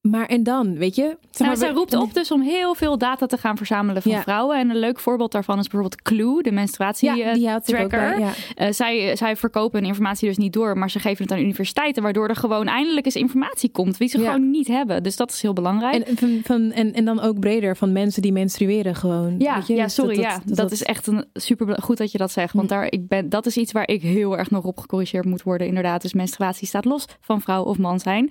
[0.00, 1.16] Maar en dan, weet je?
[1.30, 4.22] Zeg Nou, zij roept op dus om heel veel data te gaan verzamelen van Ja.
[4.22, 4.58] vrouwen.
[4.58, 7.88] En een leuk voorbeeld daarvan is bijvoorbeeld Clue, de menstruatie Ja, eh, tracker.
[7.88, 8.30] bij, ja.
[8.54, 12.02] Eh, zij, zij verkopen hun informatie dus niet door, maar ze geven het aan universiteiten,
[12.02, 14.24] waardoor er gewoon eindelijk eens informatie komt die ze Ja.
[14.32, 15.02] gewoon niet hebben.
[15.02, 16.02] Dus dat is heel belangrijk.
[16.04, 19.34] En, van, van, en, en dan ook breder van mensen die menstrueren gewoon.
[19.38, 19.74] ja, weet je?
[19.74, 20.18] ja, Dus sorry.
[20.20, 22.54] ja, dat, is echt een super goed dat je dat zegt.
[22.54, 25.42] Want daar, ik ben, dat is iets waar ik heel erg nog op gecorrigeerd moet
[25.42, 25.66] worden.
[25.66, 28.30] Inderdaad, dus menstruatie staat los van vrouw of man zijn.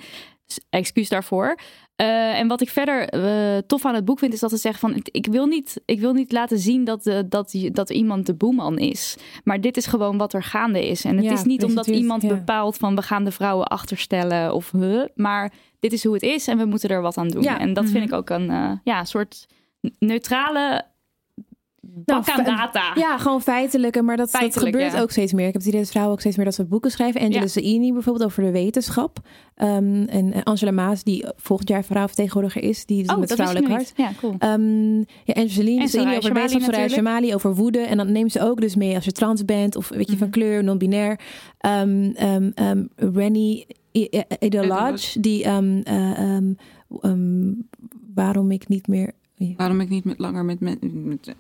[0.70, 1.58] Excuus daarvoor.
[1.96, 4.90] Eh, en wat ik verder eh, tof aan het boek vind, is dat ze zeggen
[4.90, 5.02] van...
[5.12, 8.34] ik wil niet, ik wil niet laten zien dat, de, dat, je- dat iemand de
[8.34, 9.16] boeman is.
[9.44, 11.04] Maar dit is gewoon wat er gaande is.
[11.06, 12.28] En het Ja, is niet omdat iemand ja.
[12.28, 12.96] bepaalt van...
[12.96, 14.72] we gaan de vrouwen achterstellen of...
[14.72, 17.44] huh, maar dit is hoe het is en we moeten er wat aan doen.
[17.44, 17.60] Ja.
[17.60, 18.04] En dat vind Mhm.
[18.08, 19.46] ik ook een eh, ja, soort
[20.00, 20.86] neutrale
[21.94, 22.92] bak aan data.
[22.96, 24.02] Ja, gewoon feitelijke.
[24.02, 25.02] Maar dat, gebeurt ja.
[25.02, 25.48] ook steeds meer.
[25.48, 27.22] Ik heb het idee dat vrouwen ook steeds meer dat ze boeken schrijven.
[27.22, 27.48] Angela Ja.
[27.48, 29.20] Zaini bijvoorbeeld over de wetenschap.
[29.56, 32.86] Ehm, en Angela Maas, die volgend jaar vrouwenvertegenwoordiger is.
[32.86, 33.94] Die doet Oh, met vrouwelijk hart.
[33.96, 34.36] Ja, cool.
[34.40, 36.90] Ehm, ja, Zaini Soraya over Shamali wetenschap.
[36.90, 37.80] Shamali over woede.
[37.80, 40.28] En dan neemt ze ook dus mee als je trans bent of weet je van
[40.28, 40.38] Mhm.
[40.38, 41.20] kleur, non-binair.
[41.58, 43.68] Ehm um, um, Rennie
[44.40, 45.58] Edelage, die eh,
[48.14, 49.12] waarom ik niet meer...
[49.58, 51.36] Waarom ik niet met langer met, met, met-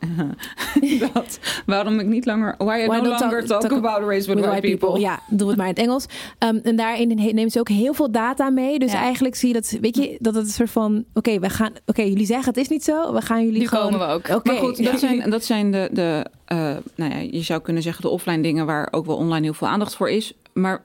[1.13, 1.39] dat.
[1.65, 4.67] Waarom ik niet langer why I Why no longer talk, talk about race with, white
[4.77, 4.99] people.
[4.99, 6.05] Ja, doe het maar in het Engels.
[6.37, 8.79] Ehm, en daarin neemt ze ook heel veel data mee.
[8.79, 8.99] Dus Ja.
[8.99, 12.01] eigenlijk zie je dat, weet je, dat het een soort van, oké, we gaan, oké,
[12.01, 13.83] jullie zeggen het is niet zo, we gaan jullie Nu gewoon.
[13.91, 14.29] komen we ook.
[14.29, 16.57] Oké, Maar goed, dat zijn, dat zijn de, de eh,
[16.95, 19.67] nou ja, je zou kunnen zeggen de offline dingen waar ook wel online heel veel
[19.67, 20.33] aandacht voor is.
[20.53, 20.83] Maar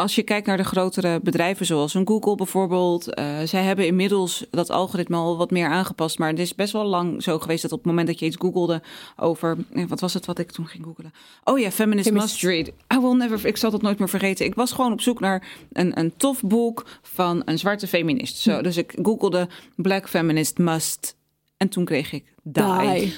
[0.00, 4.46] als je kijkt naar de grotere bedrijven zoals een Google bijvoorbeeld, eh, zij hebben inmiddels
[4.50, 6.18] dat algoritme al wat meer aangepast.
[6.18, 8.36] Maar het is best wel lang zo geweest dat op het moment dat je iets
[8.36, 8.82] googelde
[9.16, 11.12] over, eh, wat was het wat ik toen ging googelen?
[11.44, 12.32] Oh ja, Feminist, Feminist.
[12.32, 12.68] Must Read.
[12.94, 14.46] I will never, ik zal dat nooit meer vergeten.
[14.46, 18.36] Ik was gewoon op zoek naar een, een tof boek van een zwarte feminist.
[18.36, 21.16] Zo, dus ik googelde Black Feminist Must
[21.56, 22.90] en toen kreeg ik Die.
[22.92, 23.14] Die.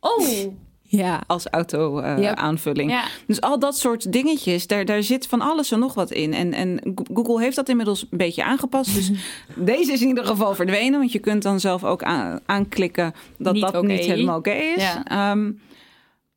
[0.00, 0.52] Oh,
[0.90, 1.22] Ja.
[1.26, 1.52] als Yep.
[1.54, 2.90] auto-aanvulling.
[2.90, 3.04] ja.
[3.26, 6.34] Dus al dat soort dingetjes, daar, daar zit van alles en nog wat in.
[6.34, 8.94] En, en Go- Google heeft dat inmiddels een beetje aangepast.
[8.94, 9.10] Dus
[9.56, 10.98] deze is in ieder geval verdwenen.
[10.98, 14.82] Want je kunt dan zelf ook aan, aanklikken dat Niet dat niet helemaal oké is.
[14.82, 15.04] Ja.
[15.04, 15.52] Ehm,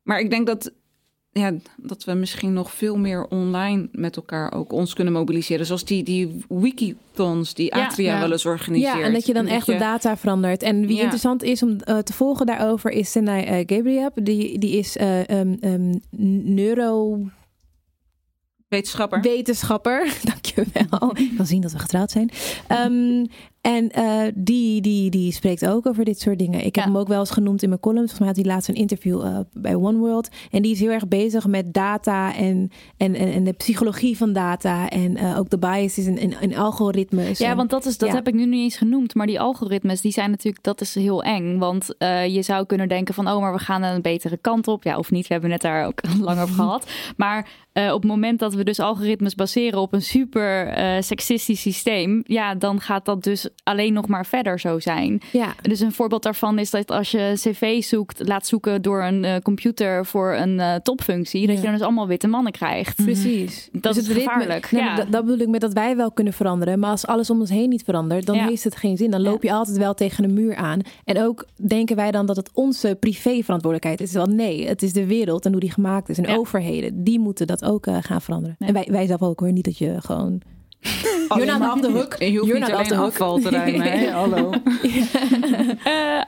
[0.02, 0.72] maar ik denk dat,
[1.32, 5.66] ja, dat we misschien nog veel meer online met elkaar ook ons kunnen mobiliseren.
[5.66, 8.20] Zoals die, die wikithons die Ja, Atria ja.
[8.20, 8.98] wel eens organiseert.
[8.98, 10.62] Ja, en dat je dan echt de data verandert.
[10.62, 11.02] En wie Ja.
[11.02, 14.10] interessant is om eh, te volgen daarover is Senai eh, Gabriel.
[14.14, 15.94] Die, die is eh ehm ehm,
[16.54, 17.18] neuro...
[18.68, 19.20] Wetenschapper.
[19.20, 20.16] wetenschapper.
[20.32, 21.16] Dankjewel.
[21.16, 22.30] Ik kan zien dat we getrouwd zijn.
[22.66, 23.24] Ehm,
[23.62, 26.58] en eh, die, die, die spreekt ook over dit soort dingen.
[26.58, 26.90] Ik heb Ja.
[26.90, 27.98] hem ook wel eens genoemd in mijn column.
[28.08, 30.28] Volgens mij had hij laatst een interview eh, bij One World.
[30.50, 34.32] En die is heel erg bezig met data en, en, en, en de psychologie van
[34.32, 34.88] data.
[34.90, 37.38] En eh, ook de biases en, en, en algoritmes.
[37.38, 38.14] Ja, En- want dat, is, dat ja.
[38.14, 39.14] heb ik nu niet eens genoemd.
[39.14, 41.58] Maar die algoritmes, die zijn natuurlijk, dat is heel eng.
[41.58, 41.86] Want
[42.28, 44.82] je zou kunnen denken van, oh, maar we gaan een betere kant op.
[44.82, 46.86] Ja, of niet, we hebben net daar ook lang over gehad.
[47.16, 52.54] Maar op het moment dat we dus algoritmes baseren op een super seksistisch systeem, ja,
[52.54, 55.20] dan gaat dat dus alleen nog maar verder zo zijn.
[55.32, 55.54] ja.
[55.62, 59.36] Dus een voorbeeld daarvan is dat als je cv zoekt, laat zoeken door een eh,
[59.38, 61.56] computer voor een eh, topfunctie, dat Ja.
[61.60, 62.96] je dan dus allemaal witte mannen krijgt.
[63.04, 63.68] Precies.
[63.72, 64.86] Dat is gevaarlijk, Nee, ja.
[64.86, 66.78] maar dat, dat bedoel ik met dat wij wel kunnen veranderen.
[66.78, 68.46] Maar als alles om ons heen niet verandert, dan Ja.
[68.46, 69.10] heeft het geen zin.
[69.10, 70.80] Dan loop je altijd wel tegen een muur aan.
[71.04, 74.12] En ook denken wij dan dat het onze privé-verantwoordelijkheid is.
[74.12, 76.18] Wel nee, het is de wereld en hoe die gemaakt is.
[76.18, 76.36] En Ja.
[76.36, 78.56] overheden, die moeten dat ook eh, gaan veranderen.
[78.58, 78.66] Ja.
[78.66, 79.52] En wij, wij zelf ook hoor.
[79.52, 80.40] Niet dat je gewoon...
[81.28, 82.12] Off the hook.
[82.14, 83.80] En je hoeft You're niet alleen afval te ruimen.
[83.82, 84.10] hè?
[84.20, 84.50] Hallo.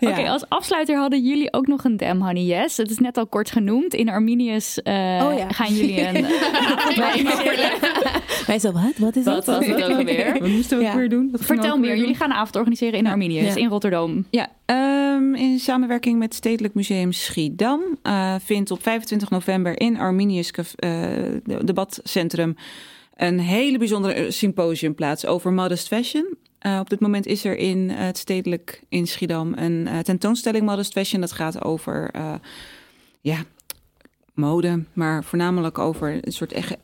[0.00, 2.76] Eh, Oké, als afsluiter hadden jullie ook nog een Damn Honey Yes.
[2.76, 3.94] Het is net al kort genoemd.
[3.94, 5.48] In Arminius eh, Oh ja.
[5.48, 6.24] gaan jullie een.
[8.46, 8.92] Wij zo, wat?
[8.96, 9.46] Wat is Wat dat?
[9.56, 10.32] was het ook alweer?
[10.38, 10.90] Wat moesten we Ja.
[10.90, 11.28] ook weer doen?
[11.32, 11.96] Wat Vertel weer meer.
[11.96, 13.60] Jullie gaan een avond organiseren in Arminius Ja.
[13.60, 14.26] in Rotterdam.
[14.30, 20.50] Ja, ehm, in samenwerking met Stedelijk Museum Schiedam eh, vindt op 25 november in Arminius
[20.50, 20.60] eh,
[21.44, 22.56] de- debatcentrum
[23.14, 26.36] een hele bijzondere eh, symposium plaats over modest fashion.
[26.58, 30.92] Eh, op dit moment is er in eh, het Stedelijk in Schiedam een tentoonstelling modest
[30.92, 31.20] fashion.
[31.20, 32.10] Dat gaat over
[33.20, 33.44] ja,
[34.34, 36.76] mode, maar voornamelijk over een soort echt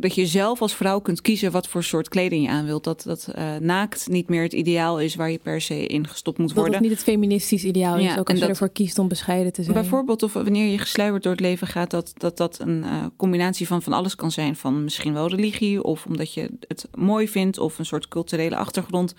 [0.00, 2.84] dat je zelf als vrouw kunt kiezen wat voor soort kleding je aan wilt.
[2.84, 6.38] Dat, dat eh, naakt niet meer het ideaal is waar je per se in gestopt
[6.38, 6.74] moet Dat worden.
[6.74, 8.02] het niet het feministisch ideaal is.
[8.04, 9.74] Ja, ook en als je dat- ervoor kiest om bescheiden te zijn.
[9.74, 13.66] Bijvoorbeeld of wanneer je gesluierd door het leven gaat, dat dat, dat een eh, combinatie
[13.66, 14.56] van van alles kan zijn.
[14.56, 19.14] Van misschien wel religie of omdat je het mooi vindt of een soort culturele achtergrond.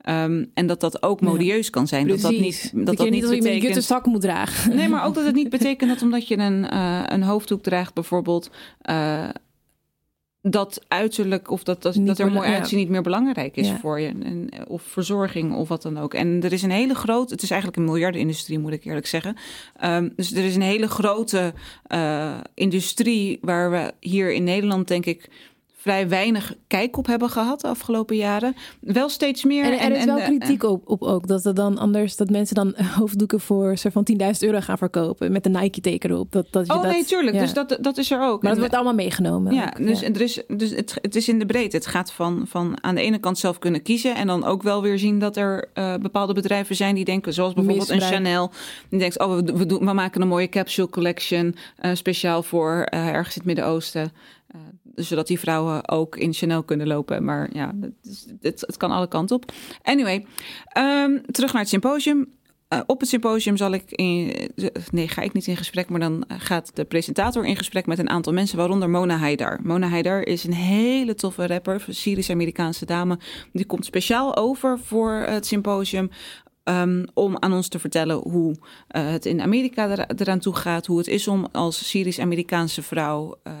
[0.00, 1.26] Ehm, en dat dat ook Ja.
[1.26, 2.08] modieus kan zijn.
[2.08, 3.84] Dat dat niet, dat dat niet niet als je een betekent.
[3.84, 4.76] zak moet dragen.
[4.76, 7.94] Nee, maar ook dat het niet betekent dat omdat je een, eh, een hoofddoek draagt,
[7.94, 8.50] bijvoorbeeld.
[10.46, 12.54] Dat uiterlijk of dat, dat, dat er mooi ja.
[12.56, 13.78] uitzien niet meer belangrijk is Ja.
[13.78, 14.08] voor je.
[14.08, 16.14] En, of verzorging of wat dan ook.
[16.14, 19.36] En er is een hele grote, het is eigenlijk een miljardenindustrie moet ik eerlijk zeggen.
[19.76, 21.52] Ehm, dus er is een hele grote
[21.86, 25.28] eh, industrie waar we hier in Nederland denk ik
[25.84, 28.56] vrij weinig kijk op hebben gehad de afgelopen jaren.
[28.80, 29.64] Wel steeds meer.
[29.64, 31.26] En er is wel eh, kritiek op, op ook.
[31.26, 35.32] Dat er dan anders, dat mensen dan hoofddoeken voor soort van 10.000 euro gaan verkopen.
[35.32, 36.32] Met een Nike-teken erop.
[36.32, 37.34] Dat, dat je Oh dat, nee, tuurlijk.
[37.36, 37.42] ja.
[37.42, 38.42] Dus dat, dat is er ook.
[38.42, 39.54] Maar dat wordt allemaal meegenomen.
[39.54, 41.76] Ja, ook, dus, er is, dus het, het is in de breedte.
[41.76, 44.14] Het gaat van, van aan de ene kant zelf kunnen kiezen.
[44.14, 47.52] En dan ook wel weer zien dat er eh, bepaalde bedrijven zijn die denken, zoals
[47.52, 48.00] bijvoorbeeld een.
[48.00, 48.50] Chanel.
[48.88, 51.54] Die denkt, oh, we, we, doen, we maken een mooie capsule collection.
[51.76, 54.12] eh, speciaal voor eh, ergens in het Midden-Oosten.
[54.94, 57.24] Eh, zodat die vrouwen ook in Chanel kunnen lopen.
[57.24, 57.72] Maar ja,
[58.40, 59.52] het, het, kan alle kanten op.
[59.82, 60.26] Anyway,
[60.68, 62.32] ehm, terug naar het symposium.
[62.68, 64.32] Eh, op het symposium zal ik in,
[64.90, 68.10] nee, ga ik niet in gesprek, maar dan gaat de presentator in gesprek met een
[68.10, 69.60] aantal mensen, waaronder Mona Haidar.
[69.62, 73.18] Mona Haidar is een hele toffe rapper, Syrisch-Amerikaanse dame.
[73.52, 76.10] Die komt speciaal over voor het symposium.
[76.64, 78.56] ehm, om aan ons te vertellen hoe
[78.88, 80.86] eh, het in Amerika er- eraan toe gaat.
[80.86, 83.52] Hoe het is om als Syrisch-Amerikaanse vrouw eh,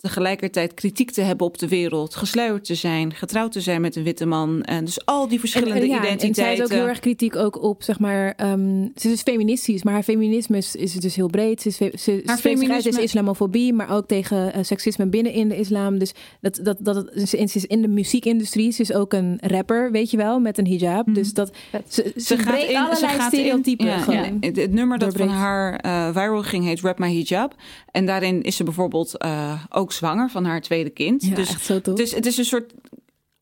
[0.00, 2.14] tegelijkertijd kritiek te hebben op de wereld.
[2.14, 4.62] Gesluierd te zijn, getrouwd te zijn met een witte man.
[4.62, 6.28] En dus al die verschillende en, ja, identiteiten.
[6.28, 9.82] En zij is ook heel erg kritiek ook op, zeg maar, ehm, ze is feministisch,
[9.82, 11.62] maar haar feminisme is, is dus heel breed.
[11.62, 15.48] Ze, is, fe- ze Haar feminisme- tegen islamofobie, maar ook tegen eh, seksisme binnen in
[15.48, 15.98] de islam.
[15.98, 18.72] Dus dat, dat, dat, ze is in de muziekindustrie.
[18.72, 21.06] Ze is ook een rapper, weet je wel, met een hijab.
[21.14, 21.50] Dus dat
[21.88, 23.86] ze, ze, breekt allerlei stereotypen.
[23.86, 24.22] ja, gewoon.
[24.24, 24.30] ja.
[24.40, 27.54] Het, het nummer dat van haar eh, viral ging heet Rap My Hijab.
[27.90, 31.24] En daarin is ze bijvoorbeeld eh, ook zwanger van haar tweede kind.
[31.24, 31.96] Ja, dus echt zo tof.
[31.96, 32.74] Dus het is een soort...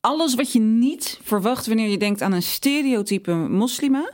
[0.00, 4.12] Alles wat je niet verwacht wanneer je denkt aan een stereotype moslima.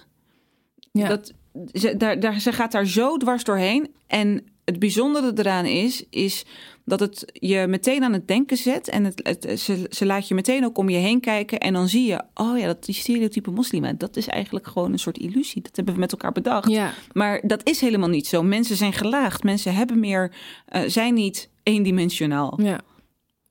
[0.92, 1.08] Ja.
[1.08, 1.32] Dat,
[1.72, 3.94] ze, daar, daar, ze gaat daar zo dwars doorheen.
[4.06, 6.44] En het bijzondere eraan is, is
[6.84, 8.88] dat het je meteen aan het denken zet.
[8.88, 11.60] En het, het, ze, ze laat je meteen ook om je heen kijken.
[11.60, 14.98] En dan zie je, oh ja, dat die stereotype moslima, dat is eigenlijk gewoon een
[14.98, 15.62] soort illusie.
[15.62, 16.70] Dat hebben we met elkaar bedacht.
[16.70, 16.92] Ja.
[17.12, 18.42] Maar dat is helemaal niet zo.
[18.42, 19.42] Mensen zijn gelaagd.
[19.42, 20.34] Mensen hebben meer,
[20.66, 22.58] eh, zijn niet eendimensionaal.
[22.62, 22.80] Ja.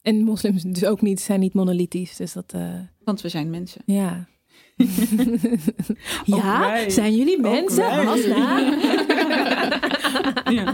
[0.02, 2.16] En moslims dus ook niet, zijn niet monolithisch.
[2.16, 2.74] Dus dat, eh,
[3.04, 3.82] Want we zijn mensen.
[3.86, 4.30] ja.
[6.26, 7.86] ja, zijn jullie mensen?
[7.86, 8.06] wij.
[8.06, 8.60] Hasna?
[10.52, 10.74] Ja.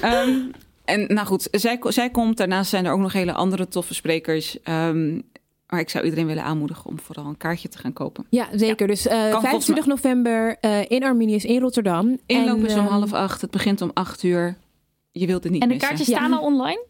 [0.00, 0.38] Ehm,
[0.84, 2.36] en nou goed, zij, zij komt.
[2.36, 4.62] Daarnaast zijn er ook nog hele andere toffe sprekers.
[4.62, 5.20] Ehm,
[5.68, 8.26] maar ik zou iedereen willen aanmoedigen om vooral een kaartje te gaan kopen.
[8.30, 8.86] Ja, zeker.
[8.86, 12.18] Dus eh, volgens 25 november eh, in Arminius in Rotterdam.
[12.26, 13.40] Inlopen En, is om ehm, half acht.
[13.40, 14.56] Het begint om acht uur.
[15.16, 15.90] Je wilt het niet En de missen.
[15.96, 16.86] kaartjes staan al online?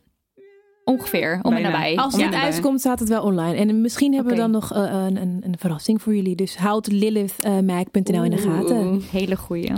[0.85, 1.69] Ongeveer, om en Bijna.
[1.71, 1.97] nabij.
[1.97, 2.53] Als Om het en nabij.
[2.53, 3.55] uitkomt, staat het wel online.
[3.57, 6.37] En misschien hebben we dan nog eh, een, een, een verrassing voor jullie.
[6.37, 8.87] Dus houd lilithmac.nl in de gaten.
[8.87, 9.73] Oeh, hele goeie.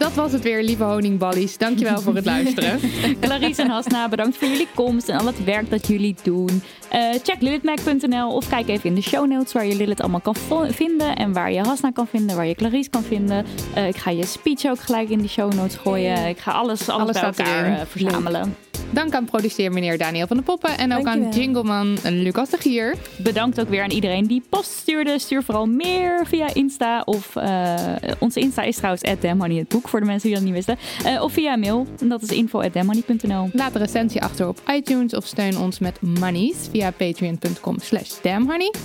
[0.00, 1.58] Dat was het weer, lieve honingballies.
[1.58, 2.80] Dankjewel voor het luisteren.
[3.20, 6.62] Clarice en Hasna, bedankt voor jullie komst en al het werk dat jullie doen.
[6.88, 10.36] Eh, check lilithmac.nl of kijk even in de show notes waar je Lilith allemaal kan
[10.70, 11.16] vinden.
[11.16, 13.44] En waar je Hasna kan vinden, waar je Clarice kan vinden.
[13.74, 16.26] Eh, ik ga je speech ook gelijk in de show notes gooien.
[16.26, 18.56] Ik ga alles, alles, Alles bij elkaar eh, verzamelen.
[18.90, 20.78] Dank aan produceer meneer Daniel van de Poppen.
[20.78, 22.96] En ook aan jingleman Lucas de Gier.
[23.16, 25.18] Bedankt ook weer aan iedereen die post stuurde.
[25.18, 27.02] Stuur vooral meer via Insta.
[27.04, 27.74] Of eh,
[28.18, 30.78] onze Insta is trouwens @damhoney het boek voor de mensen die dat niet wisten.
[31.04, 31.86] Eh, of via mail.
[32.00, 33.48] En dat is info@damhoney.nl.
[33.52, 38.10] Laat een recensie achter op iTunes of steun ons met monies via patreon.com slash.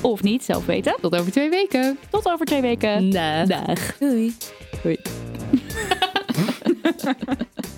[0.01, 0.95] Of niet, zelf weten.
[1.01, 1.97] Tot over twee weken.
[2.09, 3.09] Tot over twee weken.
[3.09, 3.47] Dag.
[3.47, 3.97] Dag.
[3.97, 4.35] Doei.
[4.83, 4.97] Doei.